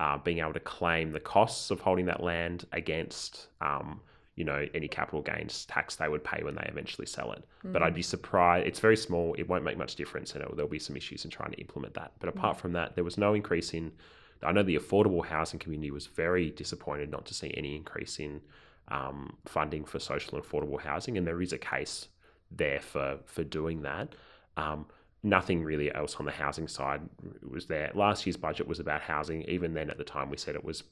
uh, 0.00 0.18
being 0.18 0.38
able 0.38 0.54
to 0.54 0.60
claim 0.60 1.12
the 1.12 1.20
costs 1.20 1.70
of 1.70 1.80
holding 1.80 2.06
that 2.06 2.22
land 2.22 2.66
against 2.72 3.48
um, 3.60 4.00
you 4.38 4.44
know 4.44 4.64
any 4.72 4.86
capital 4.86 5.20
gains 5.20 5.64
tax 5.64 5.96
they 5.96 6.08
would 6.08 6.22
pay 6.22 6.44
when 6.44 6.54
they 6.54 6.66
eventually 6.68 7.06
sell 7.06 7.32
it. 7.32 7.42
But 7.72 7.82
I'd 7.82 7.94
be 7.94 8.02
surprised. 8.02 8.68
It's 8.68 8.78
very 8.78 8.96
small. 8.96 9.34
It 9.34 9.48
won't 9.48 9.64
make 9.64 9.76
much 9.76 9.96
difference, 9.96 10.32
and 10.34 10.44
it, 10.44 10.48
there'll 10.54 10.70
be 10.70 10.78
some 10.78 10.96
issues 10.96 11.24
in 11.24 11.30
trying 11.32 11.50
to 11.50 11.58
implement 11.58 11.94
that. 11.94 12.12
But 12.20 12.28
apart 12.28 12.56
from 12.56 12.72
that, 12.74 12.94
there 12.94 13.02
was 13.02 13.18
no 13.18 13.34
increase 13.34 13.74
in. 13.74 13.90
I 14.44 14.52
know 14.52 14.62
the 14.62 14.78
affordable 14.78 15.26
housing 15.26 15.58
community 15.58 15.90
was 15.90 16.06
very 16.06 16.50
disappointed 16.50 17.10
not 17.10 17.26
to 17.26 17.34
see 17.34 17.52
any 17.56 17.74
increase 17.74 18.20
in 18.20 18.40
um, 18.86 19.36
funding 19.44 19.84
for 19.84 19.98
social 19.98 20.36
and 20.36 20.44
affordable 20.44 20.80
housing, 20.80 21.18
and 21.18 21.26
there 21.26 21.42
is 21.42 21.52
a 21.52 21.58
case 21.58 22.06
there 22.52 22.80
for 22.80 23.18
for 23.26 23.42
doing 23.42 23.82
that. 23.82 24.14
Um, 24.56 24.86
nothing 25.22 25.64
really 25.64 25.92
else 25.94 26.16
on 26.16 26.26
the 26.26 26.32
housing 26.32 26.68
side 26.68 27.00
was 27.48 27.66
there. 27.66 27.90
Last 27.94 28.26
year's 28.26 28.36
budget 28.36 28.68
was 28.68 28.80
about 28.80 29.00
housing. 29.00 29.42
Even 29.42 29.74
then, 29.74 29.90
at 29.90 29.98
the 29.98 30.04
time, 30.04 30.30
we 30.30 30.36
said 30.36 30.54
it 30.54 30.64
was 30.64 30.82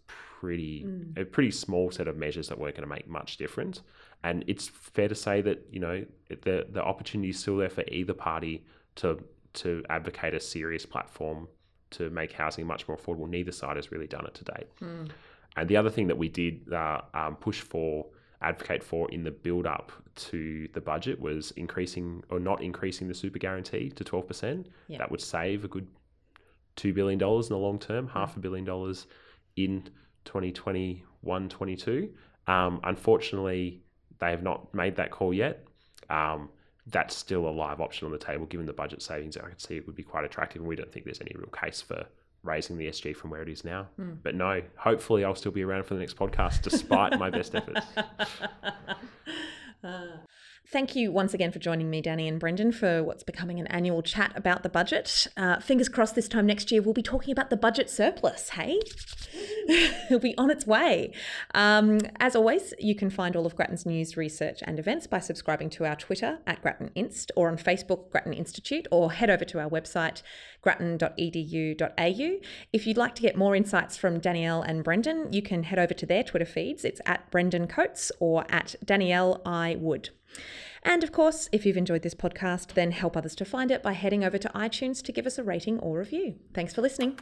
pretty 0.41 0.85
a 1.17 1.25
pretty 1.25 1.51
small 1.51 1.91
set 1.91 2.09
of 2.09 2.17
measures 2.17 2.49
that 2.49 2.59
weren't 2.59 2.77
going 2.77 2.89
to 2.89 2.95
make 2.95 3.09
much 3.09 3.37
difference. 3.37 3.83
And 4.25 4.45
it's 4.47 4.69
fair 4.69 5.09
to 5.09 5.15
say 5.15 5.41
that 5.43 5.67
you 5.71 5.81
know 5.81 6.05
the 6.29 6.67
the 6.71 6.83
opportunity 6.83 7.31
is 7.31 7.39
still 7.39 7.57
there 7.57 7.71
for 7.71 7.85
either 7.89 8.15
party 8.15 8.65
to 8.97 9.23
to 9.55 9.83
advocate 9.89 10.35
a 10.35 10.41
serious 10.41 10.85
platform 10.85 11.49
to 11.91 12.11
make 12.11 12.33
housing 12.33 12.67
much 12.67 12.87
more 12.89 12.97
affordable. 12.97 13.29
Neither 13.29 13.53
side 13.53 13.77
has 13.77 13.93
really 13.93 14.07
done 14.07 14.27
it 14.27 14.35
to 14.35 14.45
date. 14.45 14.67
And 15.57 15.69
the 15.69 15.77
other 15.77 15.89
thing 15.89 16.09
that 16.09 16.19
we 16.19 16.29
did 16.29 16.71
uh, 16.73 17.01
um, 17.15 17.37
push 17.37 17.61
for, 17.61 18.07
advocate 18.43 18.83
for 18.83 19.11
in 19.11 19.25
the 19.25 19.31
build 19.31 19.67
up 19.67 19.93
to 20.15 20.69
the 20.75 20.81
budget 20.81 21.21
was 21.21 21.53
increasing 21.53 22.23
or 22.31 22.39
not 22.39 22.63
increasing 22.63 23.09
the 23.09 23.15
super 23.15 23.39
guarantee 23.39 23.91
to 23.91 24.05
12%. 24.05 24.67
Yeah. 24.89 24.99
That 24.99 25.11
would 25.11 25.21
save 25.21 25.65
a 25.65 25.69
good 25.69 25.87
$2 26.77 26.95
billion 26.95 27.21
in 27.21 27.49
the 27.49 27.57
long 27.57 27.79
term, 27.79 28.09
half 28.09 28.37
a 28.37 28.41
billion 28.41 28.65
dollars 28.65 29.07
in 29.57 29.89
2021 30.25 31.49
22. 31.49 32.11
Um, 32.47 32.81
unfortunately, 32.85 33.83
they 34.19 34.31
have 34.31 34.43
not 34.43 34.73
made 34.75 34.97
that 34.97 35.11
call 35.11 35.33
yet. 35.33 35.65
Um, 36.11 36.51
that's 36.89 37.17
still 37.17 37.49
a 37.49 37.51
live 37.51 37.81
option 37.81 38.07
on 38.07 38.13
the 38.13 38.19
table 38.19 38.47
given 38.47 38.67
the 38.67 38.73
budget 38.73 39.03
savings. 39.03 39.37
I 39.37 39.49
could 39.49 39.61
see 39.61 39.77
it 39.77 39.87
would 39.87 39.97
be 39.97 40.05
quite 40.05 40.25
attractive, 40.25 40.61
and 40.61 40.69
we 40.69 40.77
don't 40.77 40.93
think 40.93 41.05
there's 41.05 41.21
any 41.21 41.33
real 41.35 41.49
case 41.49 41.81
for 41.81 42.07
raising 42.47 42.79
the 42.79 42.87
SG 42.87 43.15
from 43.17 43.31
where 43.31 43.43
it 43.43 43.49
is 43.49 43.65
now. 43.65 43.89
Hmm. 43.97 44.15
But 44.23 44.35
no, 44.35 44.63
hopefully 44.77 45.25
I'll 45.25 45.35
still 45.35 45.53
be 45.53 45.63
around 45.63 45.85
for 45.85 45.95
the 45.95 46.01
next 46.01 46.17
podcast 46.17 46.63
despite 46.63 47.19
my 47.19 47.31
best 47.31 47.55
efforts. 47.55 47.87
Uh, 49.85 50.07
Thank 50.69 50.97
you 50.97 51.13
once 51.13 51.33
again 51.33 51.53
for 51.53 51.61
joining 51.61 51.91
me, 51.91 52.03
Danny 52.03 52.27
and 52.27 52.41
Brendan, 52.41 52.73
for 52.73 53.01
what's 53.05 53.23
becoming 53.23 53.61
an 53.61 53.69
annual 53.69 54.03
chat 54.03 54.33
about 54.35 54.65
the 54.65 54.69
budget. 54.69 55.29
Uh, 55.37 55.61
fingers 55.61 55.89
crossed 55.89 56.17
this 56.17 56.27
time 56.27 56.45
next 56.45 56.73
year 56.73 56.83
we'll 56.83 56.93
be 56.93 57.03
talking 57.03 57.31
about 57.31 57.51
the 57.51 57.57
budget 57.57 57.89
surplus, 57.89 58.49
hey? 58.51 58.81
It'll 59.69 60.19
be 60.19 60.37
on 60.37 60.51
its 60.51 60.67
way. 60.67 61.13
Um, 61.55 62.01
as 62.19 62.35
always, 62.35 62.75
you 62.81 62.97
can 62.97 63.11
find 63.11 63.37
all 63.37 63.47
of 63.47 63.55
Grattan's 63.55 63.87
news, 63.87 64.17
research, 64.17 64.59
and 64.63 64.81
events 64.81 65.07
by 65.07 65.21
subscribing 65.21 65.71
to 65.71 65.85
our 65.85 65.95
Twitter 65.95 66.39
at 66.49 66.61
Grattan 66.63 66.91
Inst 66.97 67.31
or 67.37 67.49
on 67.49 67.59
Facebook, 67.59 68.11
Grattan 68.11 68.33
Institute, 68.33 68.89
or 68.91 69.13
head 69.13 69.31
over 69.31 69.45
to 69.45 69.61
our 69.61 69.71
website, 69.71 70.23
grattan.edu.au. 70.63 72.41
If 72.73 72.87
you'd 72.89 72.97
like 72.97 73.15
to 73.15 73.23
get 73.23 73.37
more 73.37 73.55
insights 73.55 73.97
from 73.97 74.19
Danielle 74.19 74.63
and 74.63 74.83
Brendan, 74.83 75.33
you 75.33 75.43
can 75.43 75.63
head 75.63 75.79
over 75.79 75.95
to 75.95 76.07
their 76.07 76.25
Twitter 76.25 76.45
feeds. 76.45 76.85
It's 76.85 77.01
at 77.07 77.31
Brendan 77.31 77.69
Coates 77.69 78.11
or 78.19 78.45
at 78.51 78.75
Danielle 78.85 79.43
I 79.47 79.77
Wood. 79.79 80.11
And 80.83 81.03
of 81.03 81.13
course, 81.13 81.49
if 81.51 81.67
you've 81.67 81.77
enjoyed 81.77 82.03
this 82.03 82.15
podcast, 82.15 82.75
then 82.75 82.93
help 82.93 83.17
others 83.17 83.35
to 83.37 83.45
find 83.45 83.71
it 83.71 83.83
by 83.83 83.93
heading 83.93 84.25
over 84.25 84.39
to 84.39 84.49
iTunes 84.55 85.03
to 85.03 85.13
give 85.13 85.27
us 85.27 85.39
a 85.39 85.43
rating 85.43 85.79
or 85.81 85.99
review. 85.99 86.37
Thanks 86.55 86.73
for 86.73 86.83
listening. 86.83 87.19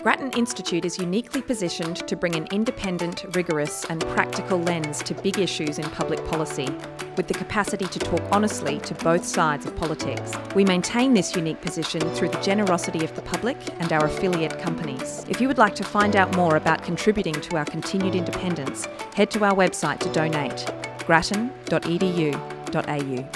Grattan 0.00 0.30
Institute 0.32 0.84
is 0.84 0.96
uniquely 0.96 1.42
positioned 1.42 2.06
to 2.06 2.14
bring 2.14 2.36
an 2.36 2.46
independent, 2.52 3.24
rigorous, 3.34 3.84
and 3.86 4.00
practical 4.10 4.56
lens 4.60 5.02
to 5.02 5.12
big 5.12 5.40
issues 5.40 5.80
in 5.80 5.84
public 5.90 6.24
policy, 6.26 6.68
with 7.16 7.26
the 7.26 7.34
capacity 7.34 7.84
to 7.86 7.98
talk 7.98 8.22
honestly 8.30 8.78
to 8.78 8.94
both 8.94 9.24
sides 9.24 9.66
of 9.66 9.74
politics. 9.74 10.32
We 10.54 10.64
maintain 10.64 11.14
this 11.14 11.34
unique 11.34 11.60
position 11.60 12.00
through 12.14 12.28
the 12.28 12.40
generosity 12.40 13.04
of 13.04 13.12
the 13.16 13.22
public 13.22 13.56
and 13.80 13.92
our 13.92 14.06
affiliate 14.06 14.60
companies. 14.60 15.24
If 15.28 15.40
you 15.40 15.48
would 15.48 15.58
like 15.58 15.74
to 15.74 15.84
find 15.84 16.14
out 16.14 16.34
more 16.36 16.54
about 16.54 16.84
contributing 16.84 17.34
to 17.34 17.56
our 17.56 17.64
continued 17.64 18.14
independence, 18.14 18.86
head 19.16 19.32
to 19.32 19.44
our 19.44 19.54
website 19.54 19.98
to 19.98 20.12
donate 20.12 20.70
grattan.edu.au. 21.08 21.78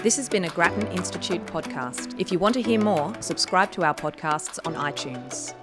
This 0.03 0.17
has 0.17 0.29
been 0.29 0.45
a 0.45 0.51
Grattan 0.51 0.87
Institute 0.89 1.47
podcast. 1.47 2.15
If 2.21 2.31
you 2.31 2.39
want 2.39 2.53
to 2.53 2.61
hear 2.61 2.79
more, 2.79 3.15
subscribe 3.21 3.73
to 3.73 3.83
our 3.83 3.95
podcasts 3.95 4.59
on 4.67 4.75
iTunes. 4.75 5.55